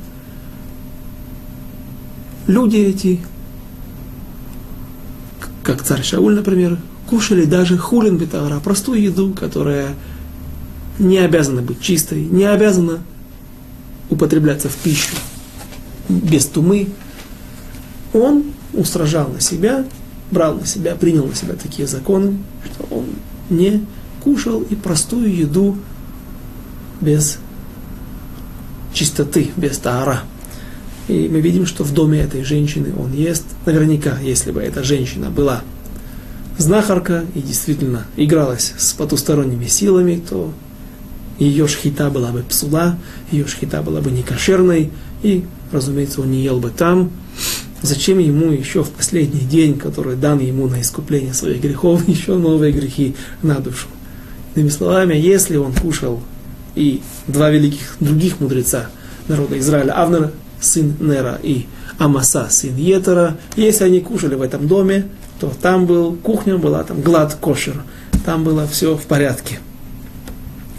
Люди 2.46 2.76
эти, 2.76 3.20
как 5.62 5.82
царь 5.82 6.02
Шауль, 6.02 6.34
например, 6.34 6.78
кушали 7.12 7.44
даже 7.44 7.76
хулин 7.76 8.16
бетара, 8.16 8.58
простую 8.58 9.02
еду, 9.02 9.34
которая 9.38 9.94
не 10.98 11.18
обязана 11.18 11.60
быть 11.60 11.78
чистой, 11.82 12.24
не 12.24 12.44
обязана 12.44 13.00
употребляться 14.08 14.70
в 14.70 14.76
пищу 14.76 15.14
без 16.08 16.46
тумы, 16.46 16.88
он 18.14 18.44
устражал 18.72 19.28
на 19.28 19.40
себя, 19.40 19.84
брал 20.30 20.54
на 20.54 20.64
себя, 20.64 20.94
принял 20.94 21.26
на 21.26 21.34
себя 21.34 21.52
такие 21.52 21.86
законы, 21.86 22.38
что 22.64 22.88
он 22.90 23.04
не 23.50 23.84
кушал 24.24 24.62
и 24.62 24.74
простую 24.74 25.36
еду 25.36 25.76
без 27.02 27.40
чистоты, 28.94 29.50
без 29.58 29.76
таара. 29.76 30.22
И 31.08 31.28
мы 31.28 31.42
видим, 31.42 31.66
что 31.66 31.84
в 31.84 31.92
доме 31.92 32.20
этой 32.20 32.42
женщины 32.42 32.94
он 32.98 33.12
ест. 33.12 33.44
Наверняка, 33.66 34.18
если 34.18 34.50
бы 34.50 34.62
эта 34.62 34.82
женщина 34.82 35.28
была 35.28 35.62
знахарка 36.58 37.24
и 37.34 37.40
действительно 37.40 38.06
игралась 38.16 38.74
с 38.78 38.92
потусторонними 38.92 39.66
силами, 39.66 40.22
то 40.28 40.52
ее 41.38 41.66
шхита 41.66 42.10
была 42.10 42.30
бы 42.30 42.42
псула, 42.42 42.98
ее 43.30 43.46
шхита 43.46 43.82
была 43.82 44.00
бы 44.00 44.10
некошерной, 44.10 44.90
и, 45.22 45.44
разумеется, 45.70 46.20
он 46.20 46.30
не 46.30 46.42
ел 46.42 46.58
бы 46.58 46.70
там. 46.70 47.10
Зачем 47.82 48.18
ему 48.18 48.52
еще 48.52 48.84
в 48.84 48.90
последний 48.90 49.40
день, 49.40 49.76
который 49.78 50.14
дан 50.14 50.38
ему 50.38 50.68
на 50.68 50.80
искупление 50.80 51.34
своих 51.34 51.60
грехов, 51.60 52.06
еще 52.08 52.36
новые 52.36 52.72
грехи 52.72 53.16
на 53.42 53.56
душу? 53.56 53.88
Иными 54.54 54.68
словами, 54.68 55.14
если 55.14 55.56
он 55.56 55.72
кушал 55.72 56.22
и 56.74 57.02
два 57.26 57.50
великих 57.50 57.96
других 58.00 58.40
мудреца 58.40 58.88
народа 59.26 59.58
Израиля, 59.58 59.92
Авнер, 59.92 60.32
сын 60.60 60.94
Нера, 61.00 61.38
и 61.42 61.66
Амаса, 61.98 62.48
сын 62.50 62.76
Етера, 62.76 63.36
если 63.56 63.84
они 63.84 64.00
кушали 64.00 64.34
в 64.34 64.42
этом 64.42 64.68
доме, 64.68 65.08
то 65.42 65.52
там 65.60 65.86
был, 65.86 66.14
кухня 66.14 66.56
была 66.56 66.84
там 66.84 67.00
глад 67.00 67.34
кошер, 67.34 67.82
там 68.24 68.44
было 68.44 68.64
все 68.68 68.96
в 68.96 69.02
порядке. 69.06 69.58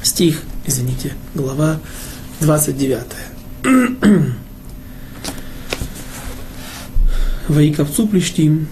Стих, 0.02 0.42
извините, 0.66 1.16
глава 1.36 1.82
29. 2.40 3.02
Ваиковцу 7.50 8.08
плештим, 8.08 8.68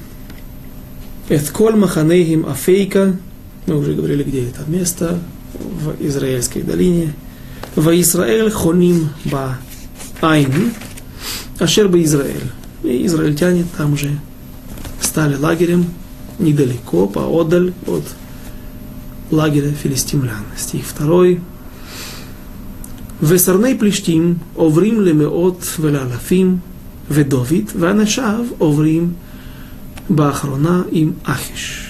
эт 1.28 1.50
коль 1.50 1.76
маханейхим 1.76 2.48
афейка, 2.48 3.18
мы 3.66 3.76
уже 3.76 3.94
говорили, 3.94 4.24
где 4.24 4.48
это 4.48 4.62
место, 4.68 5.20
в 5.54 5.94
Израильской 6.00 6.62
долине, 6.62 7.14
в 7.76 7.90
Израиль 8.00 8.50
хоним 8.50 9.10
ба 9.26 9.58
айни, 10.22 10.72
ашер 11.60 11.90
ба 11.90 12.02
Израиль. 12.02 12.50
И 12.84 13.06
израильтяне 13.08 13.66
там 13.76 13.98
же 13.98 14.18
стали 15.11 15.37
лагерем 15.37 15.87
недалеко, 16.39 17.07
поодаль 17.07 17.73
от 17.87 18.05
лагеря 19.31 19.73
филистимлян. 19.73 20.45
Стих 20.57 20.87
второй. 20.87 21.41
וסרני 23.23 23.79
פלישתים 23.79 24.35
עוברים 24.55 25.01
למאות 25.01 25.77
ולאלפים, 25.81 26.59
ודוד 27.11 27.65
ואנשיו 27.79 28.45
עוברים 28.59 29.13
באחרונה 30.11 30.83
עם 30.91 31.13
אחיש. 31.25 31.83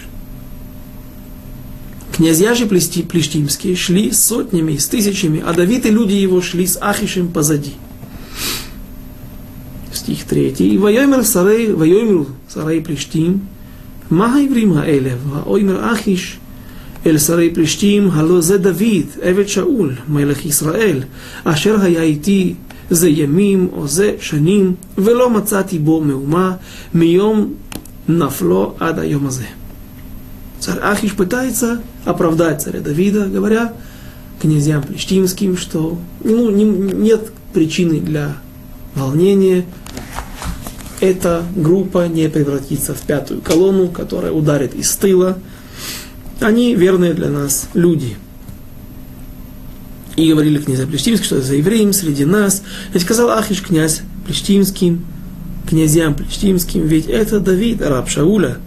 Князья 2.12 2.54
же 2.54 2.64
плештимские 2.64 3.76
шли 3.76 4.10
сотнями, 4.10 4.78
с 4.78 4.88
тысячами, 4.88 5.42
а 5.46 5.52
Давид 5.52 5.84
и 5.84 5.90
люди 5.90 6.14
его 6.14 6.40
шли 6.40 6.66
с 6.66 6.78
Ахишем 6.80 7.28
позади. 7.28 7.74
Стих 10.00 10.24
3. 10.24 10.60
И 10.60 10.78
воемер 10.78 11.24
сарей, 11.24 11.72
воемер 11.72 12.26
сарей 12.48 12.80
плештим, 12.82 13.40
מהעברים 14.10 14.72
האלה, 14.72 15.10
והאוימר 15.28 15.92
אחיש 15.92 16.38
אל 17.06 17.18
שרי 17.18 17.50
פלישתים, 17.54 18.10
הלא 18.10 18.40
זה 18.40 18.58
דוד, 18.58 19.06
עבד 19.22 19.48
שאול, 19.48 19.94
מלך 20.08 20.46
ישראל, 20.46 21.02
אשר 21.44 21.80
היה 21.80 22.02
איתי 22.02 22.54
זה 22.90 23.08
ימים 23.08 23.68
או 23.72 23.88
זה 23.88 24.14
שנים, 24.20 24.74
ולא 24.98 25.30
מצאתי 25.30 25.78
בו 25.78 26.00
מהומה 26.00 26.52
מיום 26.94 27.52
נפלו 28.08 28.74
עד 28.80 28.98
היום 28.98 29.26
הזה. 29.26 29.44
Царь 30.58 30.80
Ахиш 30.80 31.12
пытается 31.12 31.82
оправдать 32.06 32.62
царя 32.62 32.80
Давида, 32.80 33.26
говоря 33.26 33.74
князьям 34.40 34.82
плештимским, 34.82 35.56
что 35.58 35.98
ну, 36.24 36.50
не, 36.50 36.64
нет 36.64 37.30
причины 37.52 38.00
для 38.00 38.38
волнения, 38.94 39.66
эта 41.01 41.43
группа 41.55 42.07
не 42.07 42.29
превратится 42.29 42.93
в 42.93 43.01
пятую 43.01 43.41
колонну, 43.41 43.89
которая 43.89 44.31
ударит 44.31 44.75
из 44.75 44.95
тыла. 44.95 45.37
Они 46.39 46.75
верные 46.75 47.13
для 47.13 47.29
нас 47.29 47.67
люди. 47.73 48.15
И 50.15 50.29
говорили 50.29 50.59
князья 50.59 50.85
Плештимский, 50.85 51.25
что 51.25 51.41
за 51.41 51.55
евреем 51.55 51.91
среди 51.91 52.23
нас. 52.23 52.61
И 52.93 52.99
сказал 52.99 53.31
Ахиш 53.31 53.63
князь 53.63 54.01
Плештимским, 54.25 55.03
князьям 55.67 56.13
Плештимским, 56.13 56.85
ведь 56.85 57.07
это 57.07 57.39
Давид, 57.39 57.81
раб 57.81 58.07
Шауля, 58.07 58.57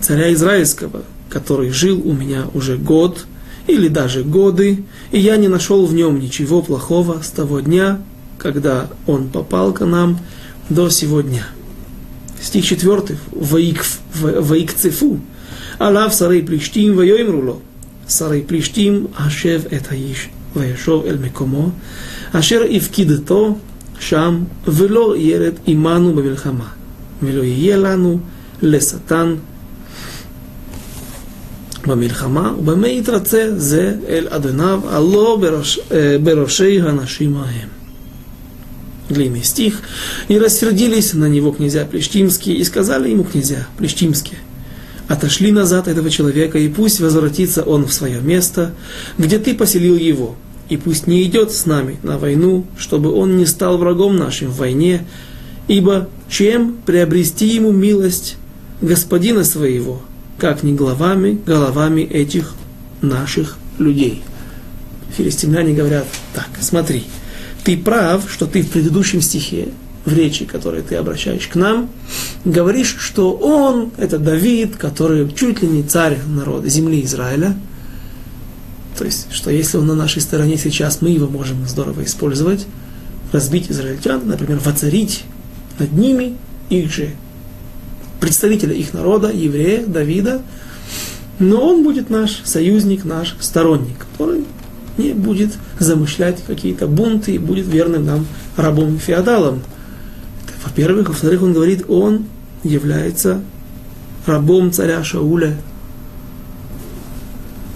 царя 0.00 0.32
Израильского, 0.32 1.02
который 1.28 1.70
жил 1.70 2.00
у 2.06 2.12
меня 2.12 2.46
уже 2.54 2.78
год 2.78 3.26
или 3.66 3.88
даже 3.88 4.22
годы, 4.22 4.84
и 5.10 5.18
я 5.18 5.36
не 5.36 5.48
нашел 5.48 5.84
в 5.86 5.92
нем 5.92 6.20
ничего 6.20 6.62
плохого 6.62 7.20
с 7.22 7.30
того 7.30 7.60
дня, 7.60 8.00
когда 8.38 8.88
он 9.06 9.28
попал 9.28 9.72
к 9.72 9.84
нам, 9.84 10.18
до 10.69 10.89
сегодня. 10.89 11.45
Стих 12.41 12.65
4. 12.65 13.17
Ваикцефу. 14.13 15.19
Алав 15.77 16.13
сарей 16.13 16.43
плештим 16.43 16.95
вайоимруло. 16.95 17.61
Сарей 18.07 18.41
плештим 18.41 19.07
ашев 19.17 19.65
את 19.73 19.91
האיש 19.91 20.29
וישוב 20.55 21.05
אל 21.05 21.17
מקומו, 21.21 21.69
אשר 22.31 22.61
הפקידתו 22.75 23.57
שם, 23.99 24.43
ולא 24.67 25.15
ירד 25.17 25.53
עמנו 25.67 26.13
במלחמה, 26.13 26.67
ולא 27.23 27.43
יהיה 27.43 27.77
לנו 27.77 28.19
לשטן 28.61 29.35
במלחמה, 31.87 32.53
ובמה 32.59 32.87
יתרצה 32.87 33.47
זה 33.57 33.95
אל 34.07 34.27
אדוניו, 34.29 34.81
הלא 34.87 35.37
בראש, 35.41 35.79
בראשי 36.23 36.81
הנשים 36.81 37.37
ההם. 37.37 37.72
длинный 39.08 39.44
стих, 39.44 39.80
и 40.28 40.38
рассердились 40.38 41.14
на 41.14 41.28
него 41.28 41.52
князья 41.52 41.84
Плештимские, 41.84 42.56
и 42.56 42.64
сказали 42.64 43.10
ему 43.10 43.24
князья 43.24 43.66
Плештимские, 43.78 44.38
отошли 45.08 45.52
назад 45.52 45.88
этого 45.88 46.10
человека, 46.10 46.58
и 46.58 46.68
пусть 46.68 47.00
возвратится 47.00 47.62
он 47.62 47.86
в 47.86 47.92
свое 47.92 48.20
место, 48.20 48.72
где 49.18 49.38
ты 49.38 49.54
поселил 49.54 49.96
его, 49.96 50.36
и 50.68 50.76
пусть 50.76 51.06
не 51.06 51.22
идет 51.24 51.52
с 51.52 51.66
нами 51.66 51.98
на 52.02 52.18
войну, 52.18 52.66
чтобы 52.78 53.12
он 53.12 53.36
не 53.36 53.46
стал 53.46 53.76
врагом 53.78 54.16
нашим 54.16 54.48
в 54.48 54.56
войне, 54.56 55.06
ибо 55.68 56.08
чем 56.28 56.76
приобрести 56.86 57.46
ему 57.46 57.70
милость 57.70 58.36
господина 58.80 59.44
своего, 59.44 60.00
как 60.38 60.62
не 60.62 60.72
главами, 60.72 61.38
головами 61.44 62.02
этих 62.02 62.54
наших 63.02 63.58
людей. 63.78 64.22
Филистимляне 65.16 65.74
говорят, 65.74 66.06
так, 66.34 66.48
смотри, 66.60 67.04
ты 67.64 67.76
прав, 67.76 68.30
что 68.30 68.46
ты 68.46 68.62
в 68.62 68.70
предыдущем 68.70 69.20
стихе, 69.22 69.68
в 70.04 70.12
речи, 70.12 70.44
которой 70.44 70.82
ты 70.82 70.96
обращаешь 70.96 71.48
к 71.48 71.54
нам, 71.54 71.88
говоришь, 72.44 72.96
что 72.98 73.32
он, 73.32 73.90
это 73.96 74.18
Давид, 74.18 74.76
который 74.76 75.32
чуть 75.32 75.62
ли 75.62 75.68
не 75.68 75.82
царь 75.82 76.18
народа, 76.26 76.68
земли 76.68 77.02
Израиля. 77.04 77.56
То 78.98 79.04
есть, 79.06 79.32
что 79.32 79.50
если 79.50 79.78
он 79.78 79.86
на 79.86 79.94
нашей 79.94 80.20
стороне 80.20 80.58
сейчас, 80.58 81.00
мы 81.00 81.08
его 81.08 81.26
можем 81.26 81.66
здорово 81.66 82.04
использовать, 82.04 82.66
разбить 83.32 83.70
израильтян, 83.70 84.20
например, 84.26 84.60
воцарить 84.62 85.24
над 85.78 85.92
ними 85.92 86.36
их 86.68 86.92
же 86.92 87.10
представителя 88.20 88.74
их 88.74 88.92
народа, 88.94 89.30
еврея, 89.30 89.84
Давида, 89.86 90.42
но 91.38 91.66
он 91.66 91.82
будет 91.82 92.10
наш 92.10 92.40
союзник, 92.44 93.04
наш 93.04 93.36
сторонник, 93.40 93.98
который 93.98 94.44
не 94.96 95.12
будет 95.12 95.52
замышлять 95.78 96.42
какие-то 96.46 96.86
бунты 96.86 97.32
и 97.32 97.38
будет 97.38 97.66
верным 97.66 98.04
нам 98.04 98.26
рабом 98.56 98.98
феодалом. 98.98 99.62
Во-первых. 100.64 101.08
Во-вторых, 101.08 101.42
он 101.42 101.52
говорит, 101.52 101.84
он 101.88 102.26
является 102.62 103.42
рабом 104.26 104.72
царя 104.72 105.02
Шауля. 105.04 105.56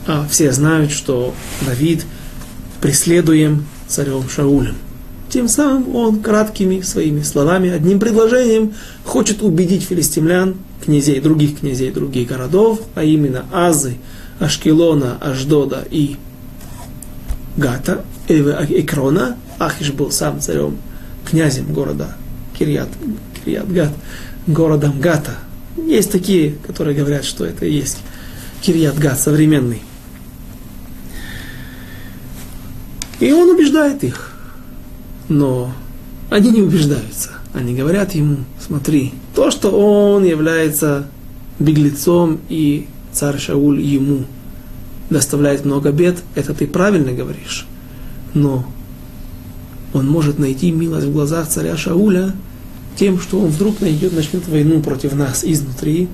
А 0.07 0.27
все 0.31 0.53
знают, 0.53 0.91
что 0.91 1.35
Давид 1.67 2.07
преследуем 2.81 3.67
царем 3.87 4.29
Шаулем. 4.29 4.77
Тем 5.29 5.49
самым 5.49 5.95
он 5.95 6.23
краткими 6.23 6.81
своими 6.81 7.21
словами, 7.21 7.69
одним 7.69 8.01
предложением 8.01 8.73
хочет 9.05 9.43
убедить 9.43 9.83
филистимлян, 9.83 10.55
князей, 10.83 11.21
других 11.21 11.59
князей 11.61 11.91
других 11.91 12.29
городов, 12.29 12.81
а 12.95 13.05
именно 13.05 13.45
Азы, 13.53 13.97
Ашкелона, 14.39 15.19
Аждода 15.21 15.87
и 15.91 16.17
Гата, 17.59 18.05
Экрона, 18.29 19.37
Ахиш 19.59 19.91
был 19.91 20.13
сам 20.13 20.41
царем, 20.41 20.79
князем 21.29 21.73
города 21.73 22.17
Кирьят, 22.57 22.89
Кирьят 23.45 23.71
Гат, 23.71 23.93
городом 24.47 25.01
Гата. 25.01 25.35
Есть 25.77 26.13
такие, 26.13 26.53
которые 26.67 26.97
говорят, 26.97 27.25
что 27.25 27.45
это 27.45 27.67
и 27.67 27.73
есть 27.73 27.99
Кирьят 28.63 28.97
Гат 28.97 29.19
современный. 29.19 29.83
И 33.19 33.33
он 33.33 33.51
убеждает 33.51 34.05
их. 34.05 34.33
Но 35.29 35.73
они 36.31 36.51
не 36.51 36.63
убеждаются. 36.63 37.31
Они 37.53 37.75
говорят 37.75 38.15
ему, 38.15 38.37
смотри, 38.65 39.15
то, 39.35 39.51
что 39.51 39.71
он 39.71 40.25
является 40.25 41.09
беглецом 41.59 42.39
и 42.49 42.87
царь 43.13 43.39
Шауль 43.39 43.81
ему 43.81 44.27
доставляет 45.11 45.65
много 45.65 45.93
бед, 45.93 46.17
это 46.35 46.55
ты 46.55 46.67
правильно 46.67 47.13
говоришь. 47.13 47.67
Но 48.35 48.65
он 49.93 50.09
может 50.09 50.39
найти 50.39 50.71
милость 50.71 51.07
в 51.07 51.13
глазах 51.13 51.49
царя 51.49 51.77
Шауля 51.77 52.35
тем, 52.97 53.21
что 53.21 53.41
он 53.41 53.47
вдруг 53.49 53.81
найдет, 53.81 54.13
начнет 54.13 54.47
войну 54.49 54.81
против 54.81 55.15
нас 55.15 55.45
изнутри, 55.45 56.09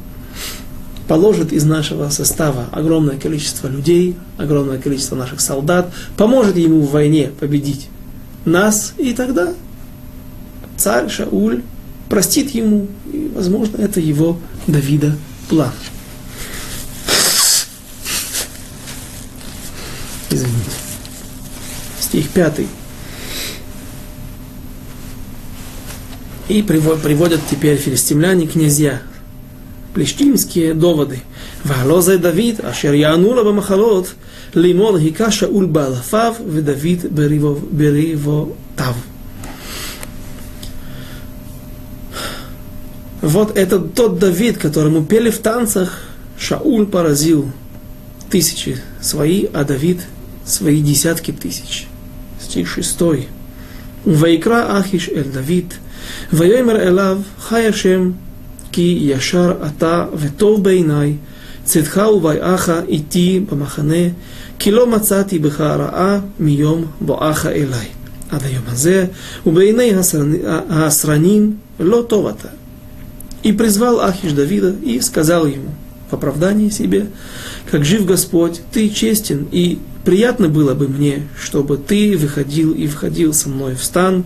положит 1.09 1.53
из 1.53 1.65
нашего 1.65 2.09
состава 2.11 2.67
огромное 2.73 3.17
количество 3.19 3.69
людей, 3.69 4.17
огромное 4.37 4.79
количество 4.79 5.17
наших 5.17 5.41
солдат, 5.41 5.93
поможет 6.17 6.57
ему 6.57 6.81
в 6.81 6.91
войне 6.91 7.31
победить 7.41 7.89
нас, 8.45 8.95
и 8.99 9.13
тогда 9.15 9.55
царь 10.77 11.09
Шауль 11.09 11.63
простит 12.09 12.51
ему, 12.51 12.87
и, 13.13 13.31
возможно, 13.35 13.79
это 13.79 14.01
его 14.01 14.39
Давида 14.67 15.17
план. 15.49 15.73
Извините. 20.35 20.71
Стих 22.01 22.29
пятый. 22.31 22.67
И 26.49 26.61
приводят 26.63 27.41
теперь 27.49 27.77
филистимляне 27.77 28.49
князья. 28.49 29.01
Плештимские 29.95 30.75
доводы. 30.75 31.23
Валозе 31.63 32.19
Давид, 32.19 32.59
ашер 32.65 32.95
янула 32.95 33.45
бамахалот, 33.45 34.15
лимон 34.55 34.99
хика 34.99 35.31
Шауль 35.31 35.67
балафав, 35.67 36.39
Давид 36.45 37.05
бериво 37.05 38.49
тав. 38.77 38.97
Вот 43.23 43.57
это 43.57 43.79
тот 43.79 44.19
Давид, 44.19 44.59
которому 44.59 45.05
пели 45.05 45.31
в 45.31 45.39
танцах, 45.39 46.03
Шауль 46.37 46.87
поразил 46.87 47.53
тысячи 48.29 48.79
свои, 49.01 49.47
а 49.53 49.63
Давид 49.63 50.01
свои 50.46 50.82
десятки 50.82 51.32
тысяч. 51.32 51.88
Стих 52.40 52.68
шестой. 52.68 53.28
ויקרא 54.08 54.80
אחיש 54.80 55.10
אל 55.10 55.24
דוד, 55.34 55.74
ויאמר 56.34 56.76
אליו, 56.76 57.22
חי 57.40 57.68
השם, 57.68 58.12
כי 58.72 59.00
ישר 59.02 59.54
אתה 59.68 60.06
וטוב 60.14 60.64
בעיניי, 60.64 61.14
צאתך 61.64 62.02
ובאיך 62.16 62.72
איתי 62.88 63.40
במחנה, 63.52 64.06
כי 64.60 64.72
לא 64.72 64.88
מצאתי 64.88 65.40
בך 65.40 65.62
רעה 65.62 66.20
מיום 66.40 66.86
בואך 67.02 67.46
אליי. 67.46 67.88
עד 68.30 68.44
היום 68.44 68.64
הזה, 68.68 69.06
ובעיני 69.46 69.92
הסרנים 70.70 71.56
לא 71.80 72.06
טוב 72.08 72.28
אתה. 72.28 72.50
И 73.42 73.54
призвал 73.54 74.02
Ахиш 74.02 74.34
Давида 74.34 74.76
и 74.84 75.00
сказал 75.00 75.46
ему 75.46 75.70
в 76.12 76.14
оправдании 76.14 76.68
себе, 76.68 77.08
как 77.72 77.86
жив 77.86 78.06
Господь, 78.06 78.60
ты 78.74 78.90
честен, 78.90 79.48
и 79.50 79.80
приятно 80.05 80.49
было 80.49 80.75
бы 80.75 80.89
мне, 80.89 81.29
чтобы 81.41 81.77
ты 81.77 82.17
выходил 82.17 82.73
и 82.73 82.87
входил 82.87 83.33
со 83.33 83.49
мной 83.49 83.75
в 83.75 83.83
стан, 83.83 84.25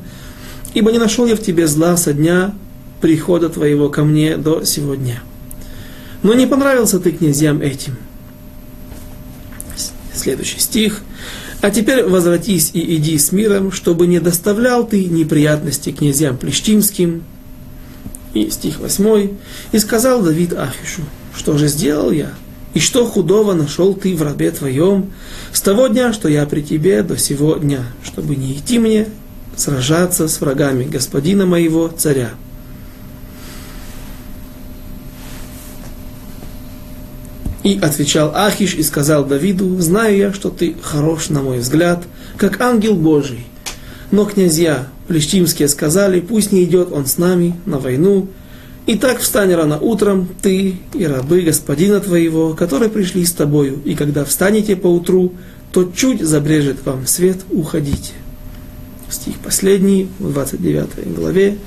ибо 0.74 0.93
не 0.93 0.99
нашел 0.99 1.26
я 1.26 1.37
в 1.37 1.41
тебе 1.41 1.66
зла 1.66 1.97
со 1.97 2.12
дня 2.12 2.55
прихода 3.01 3.49
твоего 3.49 3.89
ко 3.89 4.05
мне 4.05 4.37
до 4.37 4.64
сегодня. 4.64 5.22
Но 6.22 6.35
не 6.35 6.47
понравился 6.47 6.99
ты 6.99 7.12
князьям 7.12 7.61
этим. 7.61 7.97
Следующий 10.12 10.59
стих. 10.59 11.03
А 11.61 11.70
теперь 11.70 12.05
возвратись 12.05 12.70
и 12.72 12.97
иди 12.97 13.18
с 13.18 13.33
миром, 13.33 13.72
чтобы 13.72 14.07
не 14.07 14.20
доставлял 14.20 14.87
ты 14.87 15.05
неприятности 15.05 15.91
князьям 15.91 16.37
плештимским, 16.37 17.22
и 18.35 18.51
стих 18.51 18.79
8. 18.79 19.31
«И 19.72 19.79
сказал 19.79 20.22
Давид 20.22 20.53
Ахишу, 20.53 21.03
что 21.37 21.57
же 21.57 21.68
сделал 21.68 22.11
я? 22.11 22.33
И 22.79 22.81
что 22.81 23.05
худого 23.05 23.55
нашел 23.55 23.93
ты 23.93 24.14
в 24.14 24.22
рабе 24.22 24.53
твоем 24.53 25.11
с 25.53 25.61
того 25.61 25.89
дня, 25.89 26.12
что 26.12 26.29
я 26.29 26.47
при 26.47 26.61
тебе 26.61 27.03
до 27.03 27.18
сего 27.18 27.57
дня, 27.57 27.81
чтобы 28.05 28.37
не 28.37 28.53
идти 28.53 28.79
мне 28.79 29.09
сражаться 29.57 30.29
с 30.29 30.41
врагами 30.41 30.85
господина 30.85 31.45
моего 31.45 31.89
царя?» 31.89 32.31
И 37.64 37.81
отвечал 37.83 38.31
Ахиш 38.37 38.74
и 38.74 38.85
сказал 38.85 39.24
Давиду, 39.24 39.81
знаю 39.81 40.16
я, 40.16 40.33
что 40.33 40.49
ты 40.49 40.76
хорош, 40.81 41.31
на 41.31 41.43
мой 41.43 41.59
взгляд, 41.59 42.05
как 42.37 42.61
ангел 42.61 42.95
Божий. 42.95 43.45
Но 44.12 44.24
князья 44.24 44.87
плештимские 45.09 45.66
сказали, 45.66 46.20
пусть 46.20 46.53
не 46.53 46.62
идет 46.62 46.93
он 46.93 47.07
с 47.07 47.18
нами 47.18 47.59
на 47.66 47.81
войну. 47.81 48.29
И 48.89 48.97
так 48.97 49.18
встань 49.20 49.53
рано 49.53 49.78
утром, 49.78 50.26
ты 50.41 50.76
и 50.95 51.05
рабы 51.05 51.43
господина 51.43 52.01
твоего, 52.01 52.55
которые 52.55 52.89
пришли 52.89 53.22
с 53.26 53.32
тобою, 53.32 53.82
и 53.84 53.95
когда 53.95 54.24
встанете 54.24 54.76
поутру, 54.76 55.34
то 55.72 55.93
чуть 55.95 56.22
забрежет 56.22 56.86
вам 56.86 57.07
свет, 57.07 57.36
уходите. 57.51 58.12
Стих 59.11 59.34
последний, 59.41 60.09
в 60.18 60.32
29 60.32 61.14
главе. 61.14 61.59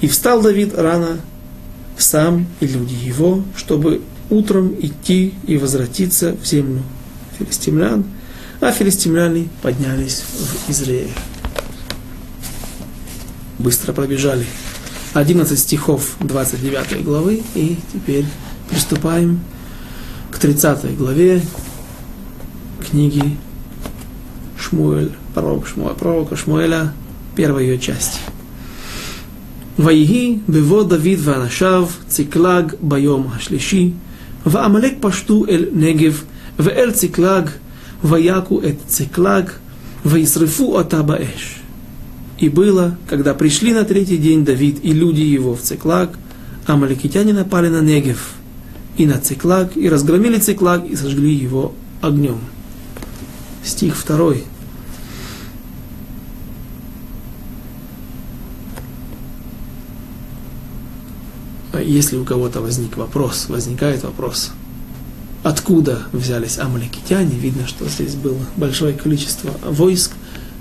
И 0.00 0.08
встал 0.08 0.42
Давид 0.42 0.76
рано, 0.76 1.20
сам 1.96 2.48
и 2.58 2.66
люди 2.66 2.94
его, 3.04 3.44
чтобы 3.54 4.00
утром 4.28 4.74
идти 4.80 5.34
и 5.46 5.56
возвратиться 5.56 6.34
в 6.42 6.44
землю 6.44 6.82
филистимлян, 7.38 8.02
а 8.60 8.72
филистимляне 8.72 9.48
поднялись 9.62 10.24
в 10.66 10.70
Израиль 10.72 11.12
быстро 13.58 13.92
пробежали 13.92 14.46
11 15.13 15.59
стихов 15.59 16.15
29 16.19 17.03
главы, 17.03 17.43
и 17.55 17.77
теперь 17.91 18.25
приступаем 18.69 19.39
к 20.31 20.39
30 20.39 20.97
главе 20.97 21.41
книги 22.89 23.37
Шмуэль, 24.57 25.11
пророк 25.33 25.67
Шмуэль, 25.67 25.95
пророка 25.95 26.35
Шмуэля, 26.35 26.93
первая 27.35 27.63
ее 27.63 27.79
часть. 27.79 28.19
ויהי 29.79 30.37
בבוא 30.49 30.83
דוד 30.83 31.17
ואנשיו 31.17 31.87
צקלג 32.07 32.73
ביום 32.81 33.27
השלישי, 33.35 33.91
ועמלק 34.45 34.93
פשטו 34.99 35.45
אל 35.49 35.65
נגב 35.73 36.23
ואל 36.59 36.91
צקלג, 36.91 37.49
ויכו 38.03 38.61
את 38.61 38.75
צקלג, 38.87 39.49
וישרפו 40.05 40.77
אותה 40.77 41.01
באש. 41.01 41.56
И 42.38 42.48
было, 42.48 42.96
когда 43.08 43.34
пришли 43.34 43.72
на 43.72 43.84
третий 43.84 44.16
день 44.16 44.44
Давид 44.44 44.78
и 44.82 44.92
люди 44.92 45.22
его 45.22 45.56
в 45.56 45.60
Циклаг, 45.60 46.16
а 46.66 46.76
маликитяне 46.76 47.32
напали 47.32 47.68
на 47.68 47.80
Негев 47.80 48.34
и 48.96 49.06
на 49.06 49.18
Циклаг, 49.18 49.76
и 49.76 49.88
разгромили 49.88 50.38
Циклаг 50.38 50.84
и 50.86 50.94
сожгли 50.94 51.34
его 51.34 51.74
огнем. 52.00 52.38
Стих 53.64 53.96
второй. 53.96 54.44
Если 61.84 62.16
у 62.16 62.24
кого-то 62.24 62.60
возник 62.60 62.96
вопрос, 62.96 63.46
возникает 63.48 64.02
вопрос, 64.02 64.50
откуда 65.42 66.02
взялись 66.12 66.58
амаликитяне, 66.58 67.36
видно, 67.36 67.66
что 67.66 67.88
здесь 67.88 68.14
было 68.14 68.38
большое 68.56 68.94
количество 68.94 69.50
войск– 69.64 70.12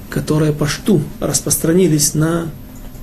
которые 0.10 0.54
пашту 0.54 1.02
распространились 1.20 2.14
на 2.14 2.50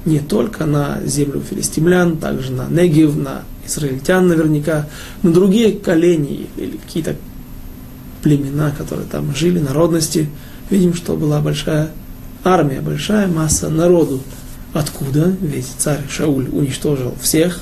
не 0.05 0.21
только 0.21 0.67
на 0.67 1.01
землю 1.05 1.41
филистимлян, 1.41 2.19
также 2.19 2.53
на 2.53 2.69
Негив, 2.69 3.17
на 3.17 3.43
израильтян 3.67 4.29
наверняка, 4.29 4.87
на 5.23 5.33
другие 5.33 5.73
колени 5.73 6.49
или 6.57 6.77
какие-то 6.77 7.17
племена, 8.23 8.71
которые 8.71 9.07
там 9.07 9.35
жили, 9.35 9.59
народности. 9.59 10.29
Видим, 10.71 10.95
что 10.95 11.17
была 11.17 11.41
большая 11.41 11.91
армия, 12.43 12.81
большая 12.81 13.29
масса 13.29 13.71
народу. 13.71 14.21
Откуда? 14.73 15.35
Ведь 15.41 15.69
царь 15.79 16.03
Шауль 16.11 16.49
уничтожил 16.51 17.15
всех, 17.21 17.61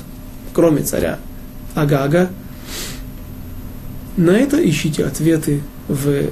кроме 0.52 0.82
царя 0.82 1.18
Агага. 1.74 2.30
На 4.16 4.32
это 4.32 4.56
ищите 4.68 5.04
ответы 5.04 5.62
в 5.88 6.30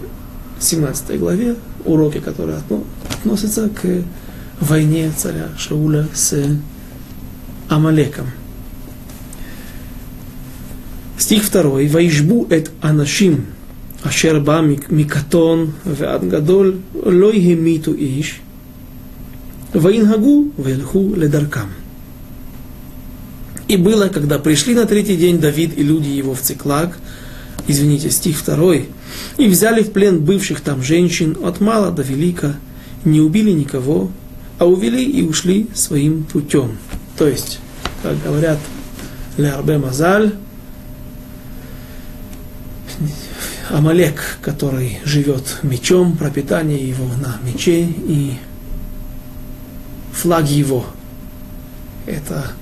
17 0.61 1.19
главе, 1.19 1.57
уроки, 1.85 2.19
которые 2.19 2.59
относятся 3.20 3.70
к 3.70 4.04
войне 4.60 5.12
царя 5.16 5.50
Шауля 5.58 6.08
с 6.14 6.36
Амалеком. 7.70 8.28
Стих 11.18 11.44
второй. 11.44 11.88
«Ваишбу 11.88 12.48
эт 12.50 12.72
анашим, 12.82 13.46
אשר 14.08 14.40
בא 14.40 14.62
מקטון 14.90 15.72
ועד 15.86 16.30
גדול, 16.30 16.76
לא 17.06 17.32
המיתו 17.34 17.94
איש, 17.94 18.40
וינהגו 19.76 20.46
וילכו 20.60 21.10
לדרכם. 21.16 21.68
И 23.68 23.78
было, 23.78 24.10
когда 24.10 24.38
пришли 24.38 24.76
на 24.76 24.86
третий 24.86 25.18
день 25.18 25.40
Давид 25.40 25.74
и 25.76 25.82
люди 25.82 26.10
его 26.10 26.36
в 26.36 26.42
Циклаг, 26.42 26.98
извините, 27.68 28.12
стих 28.12 28.38
второй, 28.38 28.90
и 29.38 29.48
взяли 29.48 29.82
в 29.82 29.92
плен 29.92 30.20
бывших 30.24 30.62
там 30.62 30.84
женщин 30.84 31.36
от 31.42 31.62
мала 31.62 31.92
до 31.92 32.04
велика, 32.04 32.58
не 33.05 33.21
убили 33.21 33.51
никого, 33.53 34.11
а 34.59 34.67
увели 34.67 35.05
и 35.05 35.23
ушли 35.23 35.69
своим 35.75 36.25
путем. 36.25 36.79
То 37.17 37.27
есть, 37.27 37.61
как 38.03 38.23
говорят 38.23 38.59
Лярбе 39.37 39.79
Мазаль, 39.79 40.35
Амалек, 43.71 44.39
который 44.43 44.99
живет 45.05 45.59
мечом, 45.63 46.17
пропитание 46.17 46.89
его 46.89 47.07
на 47.07 47.39
мече 47.45 47.85
и 47.85 48.35
флаг 50.13 50.49
его. 50.49 50.85
Это 52.07 52.53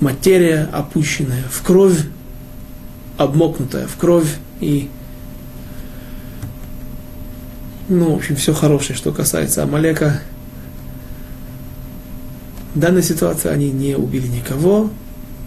материя, 0.00 0.68
опущенная 0.72 1.44
в 1.50 1.62
кровь, 1.62 2.06
обмокнутая 3.18 3.86
в 3.86 3.96
кровь 3.96 4.36
и 4.60 4.88
ну, 7.88 8.12
в 8.12 8.16
общем, 8.16 8.36
все 8.36 8.54
хорошее, 8.54 8.96
что 8.96 9.12
касается 9.12 9.62
Амалека. 9.62 10.22
В 12.74 12.78
данной 12.78 13.02
ситуации 13.02 13.50
они 13.50 13.70
не 13.70 13.94
убили 13.96 14.26
никого, 14.26 14.90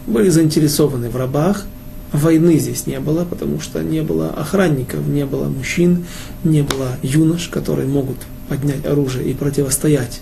были 0.05 0.29
заинтересованы 0.29 1.09
в 1.09 1.15
рабах. 1.15 1.65
Войны 2.13 2.57
здесь 2.57 2.85
не 2.85 2.99
было, 2.99 3.25
потому 3.25 3.59
что 3.59 3.83
не 3.83 4.01
было 4.01 4.29
охранников, 4.29 5.05
не 5.07 5.25
было 5.25 5.49
мужчин, 5.49 6.05
не 6.43 6.61
было 6.61 6.97
юнош, 7.01 7.49
которые 7.49 7.87
могут 7.87 8.17
поднять 8.47 8.85
оружие 8.85 9.29
и 9.29 9.33
противостоять 9.33 10.21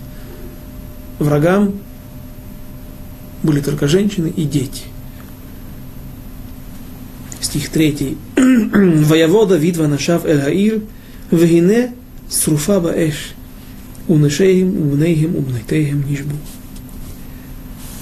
врагам. 1.20 1.74
Были 3.44 3.60
только 3.60 3.88
женщины 3.88 4.34
и 4.36 4.46
дети. 4.46 4.84
Стих 7.40 7.70
3. 7.70 8.18
Воевода 8.36 9.58
Видва 9.58 9.88
Нашав 9.88 10.26
Эль 10.26 10.82
Вегине 11.30 11.94
сруфа 12.30 12.80
баэш, 12.80 13.34
унышеем, 14.08 14.78
умнейхем, 14.78 15.36
умнайтейхем 15.36 16.08
нишбу. 16.08 16.36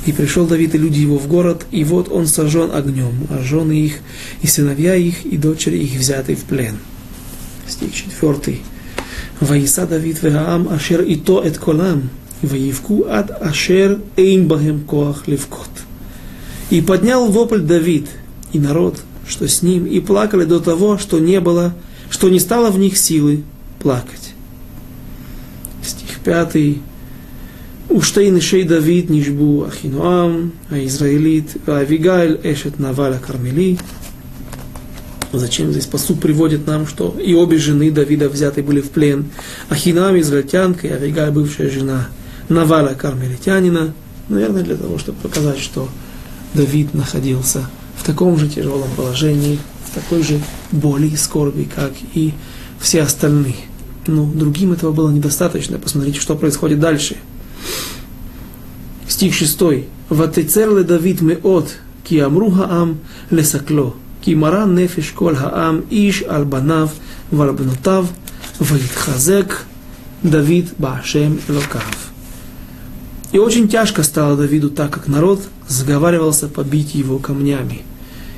И 0.06 0.12
пришел 0.12 0.46
Давид 0.46 0.76
и 0.76 0.78
люди 0.78 1.00
его 1.00 1.18
в 1.18 1.28
город, 1.28 1.66
и 1.72 1.84
вот 1.86 2.12
он 2.12 2.28
сожжен 2.28 2.72
огнем, 2.74 3.14
а 3.30 3.42
жены 3.42 3.74
их, 3.74 4.00
и 4.42 4.48
сыновья 4.48 4.96
их, 4.96 5.26
и 5.26 5.38
дочери 5.38 5.78
их 5.78 5.98
взяты 5.98 6.36
в 6.36 6.44
плен. 6.44 6.78
Стих 7.68 7.94
четвертый. 7.94 8.62
Ваиса 9.40 9.88
Давид 9.88 10.22
вегаам 10.22 10.68
ашер 10.70 11.02
и 11.02 11.16
то 11.16 11.42
эт 11.42 11.58
колам, 11.58 12.10
ваивку 12.42 13.06
ад 13.08 13.32
ашер 13.42 14.02
эйн 14.18 14.48
бахем 14.48 14.82
коах 14.82 15.28
левкот. 15.28 15.70
И 16.70 16.82
поднял 16.82 17.28
вопль 17.28 17.62
Давид 17.62 18.08
и 18.52 18.60
народ, 18.60 19.00
что 19.26 19.48
с 19.48 19.62
ним, 19.62 19.86
и 19.86 20.02
плакали 20.02 20.44
до 20.44 20.60
того, 20.60 20.98
что 20.98 21.20
не 21.20 21.40
было, 21.40 21.74
что 22.10 22.30
не 22.30 22.40
стало 22.40 22.72
в 22.72 22.78
них 22.78 22.98
силы 22.98 23.44
плакать. 23.84 24.34
Стих 25.84 26.20
пятый. 26.24 26.82
Уштейн 27.90 28.40
шей 28.42 28.64
Давид 28.64 29.10
нишбу 29.10 29.66
Ахинуам, 29.66 30.54
а 30.70 30.80
Израилит, 30.86 31.58
а 31.68 31.80
Авигаэль 31.80 32.40
эшет 32.44 32.80
Наваля 32.80 33.20
Кармели. 33.20 33.78
Зачем 35.34 35.72
здесь 35.72 35.86
посуд 35.86 36.22
приводит 36.22 36.66
нам, 36.66 36.88
что 36.88 37.16
и 37.20 37.34
обе 37.34 37.58
жены 37.58 37.92
Давида 37.92 38.30
взяты 38.30 38.64
были 38.64 38.82
в 38.82 38.90
плен. 38.90 39.26
Ахинам, 39.70 40.20
израильтянка, 40.20 40.88
и 40.88 40.92
Авигаль, 40.92 41.32
бывшая 41.32 41.70
жена 41.70 42.08
Наваля 42.50 42.96
Кармелитянина. 42.96 43.94
Наверное, 44.30 44.64
для 44.64 44.78
того, 44.78 44.98
чтобы 44.98 45.20
показать, 45.20 45.60
что 45.60 45.90
Давид 46.54 46.94
находился 46.94 47.70
в 47.98 48.06
таком 48.06 48.38
же 48.38 48.48
тяжелом 48.48 48.90
положении, 48.96 49.60
в 49.92 49.96
такой 49.96 50.24
же 50.24 50.40
боли 50.72 51.08
и 51.08 51.18
скорби, 51.18 51.68
как 51.76 51.92
и 52.14 52.34
все 52.80 53.02
остальные. 53.02 53.56
Но 54.08 54.26
другим 54.26 54.74
этого 54.74 54.92
было 54.92 55.10
недостаточно. 55.10 55.78
Посмотрите, 55.78 56.20
что 56.20 56.36
происходит 56.36 56.80
дальше. 56.80 57.18
Стих 59.08 59.34
6. 59.34 59.62
«Ватецер 60.10 60.76
ле 60.76 60.84
Давид 60.84 61.22
меот, 61.22 61.70
ки 62.04 62.20
амру 62.20 62.52
хаам 62.52 63.00
лесакло, 63.30 63.96
ки 64.22 64.36
мара 64.36 64.66
нефеш 64.66 65.12
кол 65.12 65.34
хаам 65.34 65.86
иш 65.90 66.24
ал 66.28 66.46
банав 66.46 66.92
вал 67.32 67.54
бнотав, 67.54 68.08
ваитхазек 68.60 69.66
Давид 70.22 70.74
баашем 70.78 71.40
элокав». 71.48 72.12
И 73.32 73.40
очень 73.40 73.68
тяжко 73.68 74.04
стало 74.04 74.36
Давиду, 74.36 74.70
так 74.70 74.92
как 74.92 75.08
народ 75.08 75.42
заговаривался 75.68 76.48
побить 76.48 76.94
его 76.94 77.18
камнями. 77.18 77.82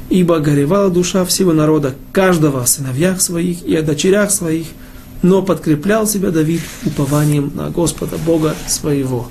Ибо 0.09 0.39
горевала 0.39 0.89
душа 0.89 1.25
всего 1.25 1.51
народа, 1.51 1.95
каждого 2.13 2.61
о 2.61 2.67
сыновьях 2.67 3.21
своих 3.21 3.63
и 3.65 3.75
о 3.75 3.81
дочерях 3.81 4.31
своих– 4.31 4.67
но 5.25 5.41
подкреплял 5.41 6.05
себя 6.05 6.29
Давид 6.29 6.61
упованием 6.85 7.51
на 7.55 7.71
Господа, 7.71 8.15
Бога 8.17 8.55
своего. 8.67 9.27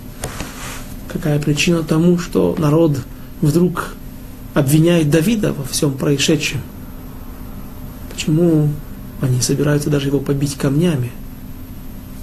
Какая 1.06 1.38
причина 1.38 1.84
тому, 1.84 2.18
что 2.18 2.56
народ 2.58 2.98
вдруг 3.40 3.94
обвиняет 4.54 5.08
Давида 5.08 5.52
во 5.52 5.62
всем 5.62 5.92
происшедшем? 5.92 6.62
Почему 8.12 8.70
они 9.20 9.40
собираются 9.40 9.88
даже 9.88 10.08
его 10.08 10.18
побить 10.18 10.56
камнями? 10.56 11.12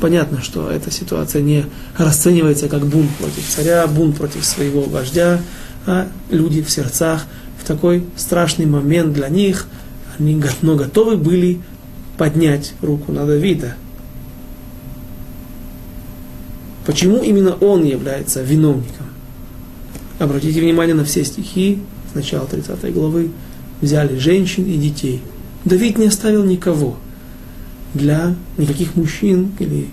Понятно, 0.01 0.41
что 0.41 0.69
эта 0.69 0.91
ситуация 0.91 1.41
не 1.41 1.65
расценивается 1.97 2.67
как 2.67 2.85
бунт 2.85 3.09
против 3.11 3.47
царя, 3.47 3.87
бунт 3.87 4.17
против 4.17 4.43
своего 4.43 4.81
вождя, 4.81 5.39
а 5.85 6.09
люди 6.29 6.61
в 6.61 6.69
сердцах 6.69 7.25
в 7.57 7.65
такой 7.65 8.03
страшный 8.17 8.65
момент 8.65 9.13
для 9.13 9.29
них, 9.29 9.67
они 10.19 10.43
но 10.61 10.75
готовы 10.75 11.15
были 11.15 11.61
поднять 12.21 12.75
руку 12.83 13.11
на 13.11 13.25
Давида. 13.25 13.73
Почему 16.85 17.17
именно 17.17 17.55
он 17.55 17.83
является 17.83 18.43
виновником? 18.43 19.07
Обратите 20.19 20.61
внимание 20.61 20.93
на 20.93 21.03
все 21.03 21.25
стихи 21.25 21.79
с 22.11 22.13
начала 22.13 22.45
30 22.45 22.93
главы. 22.93 23.31
Взяли 23.81 24.19
женщин 24.19 24.65
и 24.65 24.77
детей. 24.77 25.23
Давид 25.65 25.97
не 25.97 26.05
оставил 26.05 26.43
никого. 26.43 26.95
Для 27.95 28.35
никаких 28.55 28.95
мужчин 28.95 29.53
или 29.57 29.87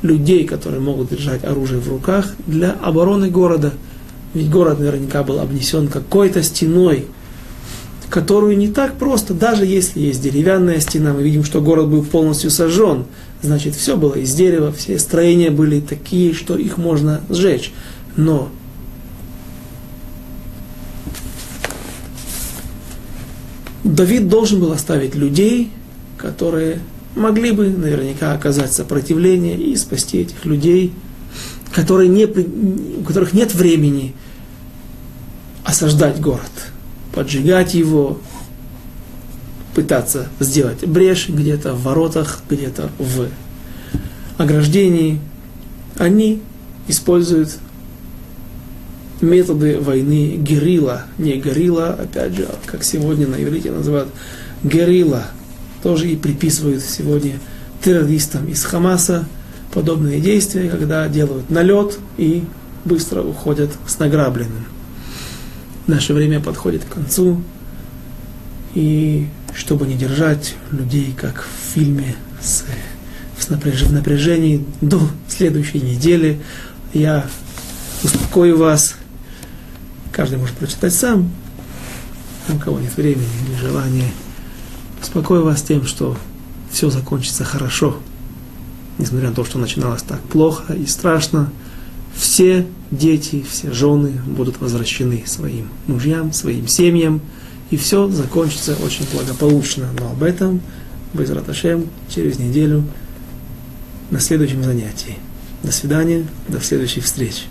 людей, 0.00 0.46
которые 0.46 0.80
могут 0.80 1.10
держать 1.10 1.44
оружие 1.44 1.82
в 1.82 1.88
руках, 1.90 2.34
для 2.46 2.72
обороны 2.72 3.28
города. 3.28 3.74
Ведь 4.32 4.48
город 4.48 4.80
наверняка 4.80 5.22
был 5.22 5.38
обнесен 5.38 5.88
какой-то 5.88 6.42
стеной, 6.42 7.04
которую 8.10 8.56
не 8.56 8.68
так 8.68 8.94
просто, 8.94 9.34
даже 9.34 9.66
если 9.66 10.00
есть 10.00 10.22
деревянная 10.22 10.80
стена, 10.80 11.12
мы 11.12 11.22
видим, 11.22 11.44
что 11.44 11.60
город 11.60 11.88
был 11.88 12.02
полностью 12.04 12.50
сожжен, 12.50 13.04
значит, 13.42 13.74
все 13.74 13.96
было 13.96 14.14
из 14.14 14.34
дерева, 14.34 14.72
все 14.72 14.98
строения 14.98 15.50
были 15.50 15.80
такие, 15.80 16.34
что 16.34 16.56
их 16.56 16.76
можно 16.76 17.20
сжечь. 17.28 17.72
Но 18.16 18.48
Давид 23.82 24.28
должен 24.28 24.60
был 24.60 24.72
оставить 24.72 25.14
людей, 25.14 25.70
которые 26.16 26.80
могли 27.16 27.52
бы 27.52 27.68
наверняка 27.68 28.32
оказать 28.32 28.72
сопротивление 28.72 29.56
и 29.56 29.76
спасти 29.76 30.18
этих 30.18 30.44
людей, 30.44 30.92
которые 31.72 32.08
не, 32.08 32.24
у 32.24 33.02
которых 33.02 33.32
нет 33.32 33.54
времени 33.54 34.14
осаждать 35.64 36.20
город– 36.20 36.50
поджигать 37.14 37.74
его, 37.74 38.18
пытаться 39.74 40.28
сделать 40.40 40.86
брешь 40.86 41.28
где-то 41.28 41.74
в 41.74 41.82
воротах, 41.82 42.42
где-то 42.48 42.90
в 42.98 43.28
ограждении. 44.38 45.20
Они 45.96 46.42
используют 46.88 47.56
методы 49.20 49.80
войны 49.80 50.36
герила, 50.36 51.04
не 51.18 51.36
горилла, 51.36 51.90
опять 51.90 52.34
же, 52.34 52.48
как 52.66 52.84
сегодня 52.84 53.26
на 53.26 53.42
иврите 53.42 53.70
называют 53.70 54.08
герила, 54.62 55.24
тоже 55.82 56.10
и 56.10 56.16
приписывают 56.16 56.82
сегодня 56.82 57.38
террористам 57.82 58.48
из 58.48 58.64
Хамаса 58.64 59.26
подобные 59.72 60.20
действия, 60.20 60.68
когда 60.68 61.08
делают 61.08 61.50
налет 61.50 61.98
и 62.16 62.44
быстро 62.84 63.22
уходят 63.22 63.70
с 63.86 63.98
награбленным. 63.98 64.73
Наше 65.86 66.14
время 66.14 66.40
подходит 66.40 66.84
к 66.84 66.94
концу, 66.94 67.42
и 68.74 69.28
чтобы 69.54 69.86
не 69.86 69.94
держать 69.94 70.56
людей, 70.70 71.14
как 71.16 71.44
в 71.44 71.74
фильме, 71.74 72.16
с, 72.40 72.64
с 73.38 73.48
напряж, 73.50 73.82
в 73.82 73.92
напряжении 73.92 74.64
до 74.80 75.00
следующей 75.28 75.80
недели, 75.80 76.40
я 76.94 77.26
успокою 78.02 78.56
вас. 78.56 78.96
Каждый 80.10 80.38
может 80.38 80.56
прочитать 80.56 80.94
сам, 80.94 81.30
у 82.48 82.58
кого 82.58 82.80
нет 82.80 82.96
времени 82.96 83.26
или 83.46 83.56
желания. 83.60 84.10
Успокою 85.02 85.44
вас 85.44 85.62
тем, 85.62 85.84
что 85.86 86.16
все 86.70 86.88
закончится 86.88 87.44
хорошо, 87.44 87.98
несмотря 88.98 89.28
на 89.28 89.34
то, 89.34 89.44
что 89.44 89.58
начиналось 89.58 90.02
так 90.02 90.20
плохо 90.22 90.72
и 90.72 90.86
страшно 90.86 91.50
все 92.16 92.66
дети, 92.90 93.44
все 93.48 93.72
жены 93.72 94.12
будут 94.26 94.60
возвращены 94.60 95.24
своим 95.26 95.68
мужьям, 95.86 96.32
своим 96.32 96.68
семьям, 96.68 97.20
и 97.70 97.76
все 97.76 98.08
закончится 98.08 98.76
очень 98.84 99.06
благополучно. 99.12 99.88
Но 99.98 100.10
об 100.10 100.22
этом, 100.22 100.60
без 101.12 101.30
Раташем, 101.30 101.88
через 102.08 102.38
неделю 102.38 102.84
на 104.10 104.20
следующем 104.20 104.62
занятии. 104.62 105.16
До 105.62 105.72
свидания, 105.72 106.26
до 106.48 106.60
следующих 106.60 107.04
встреч. 107.04 107.46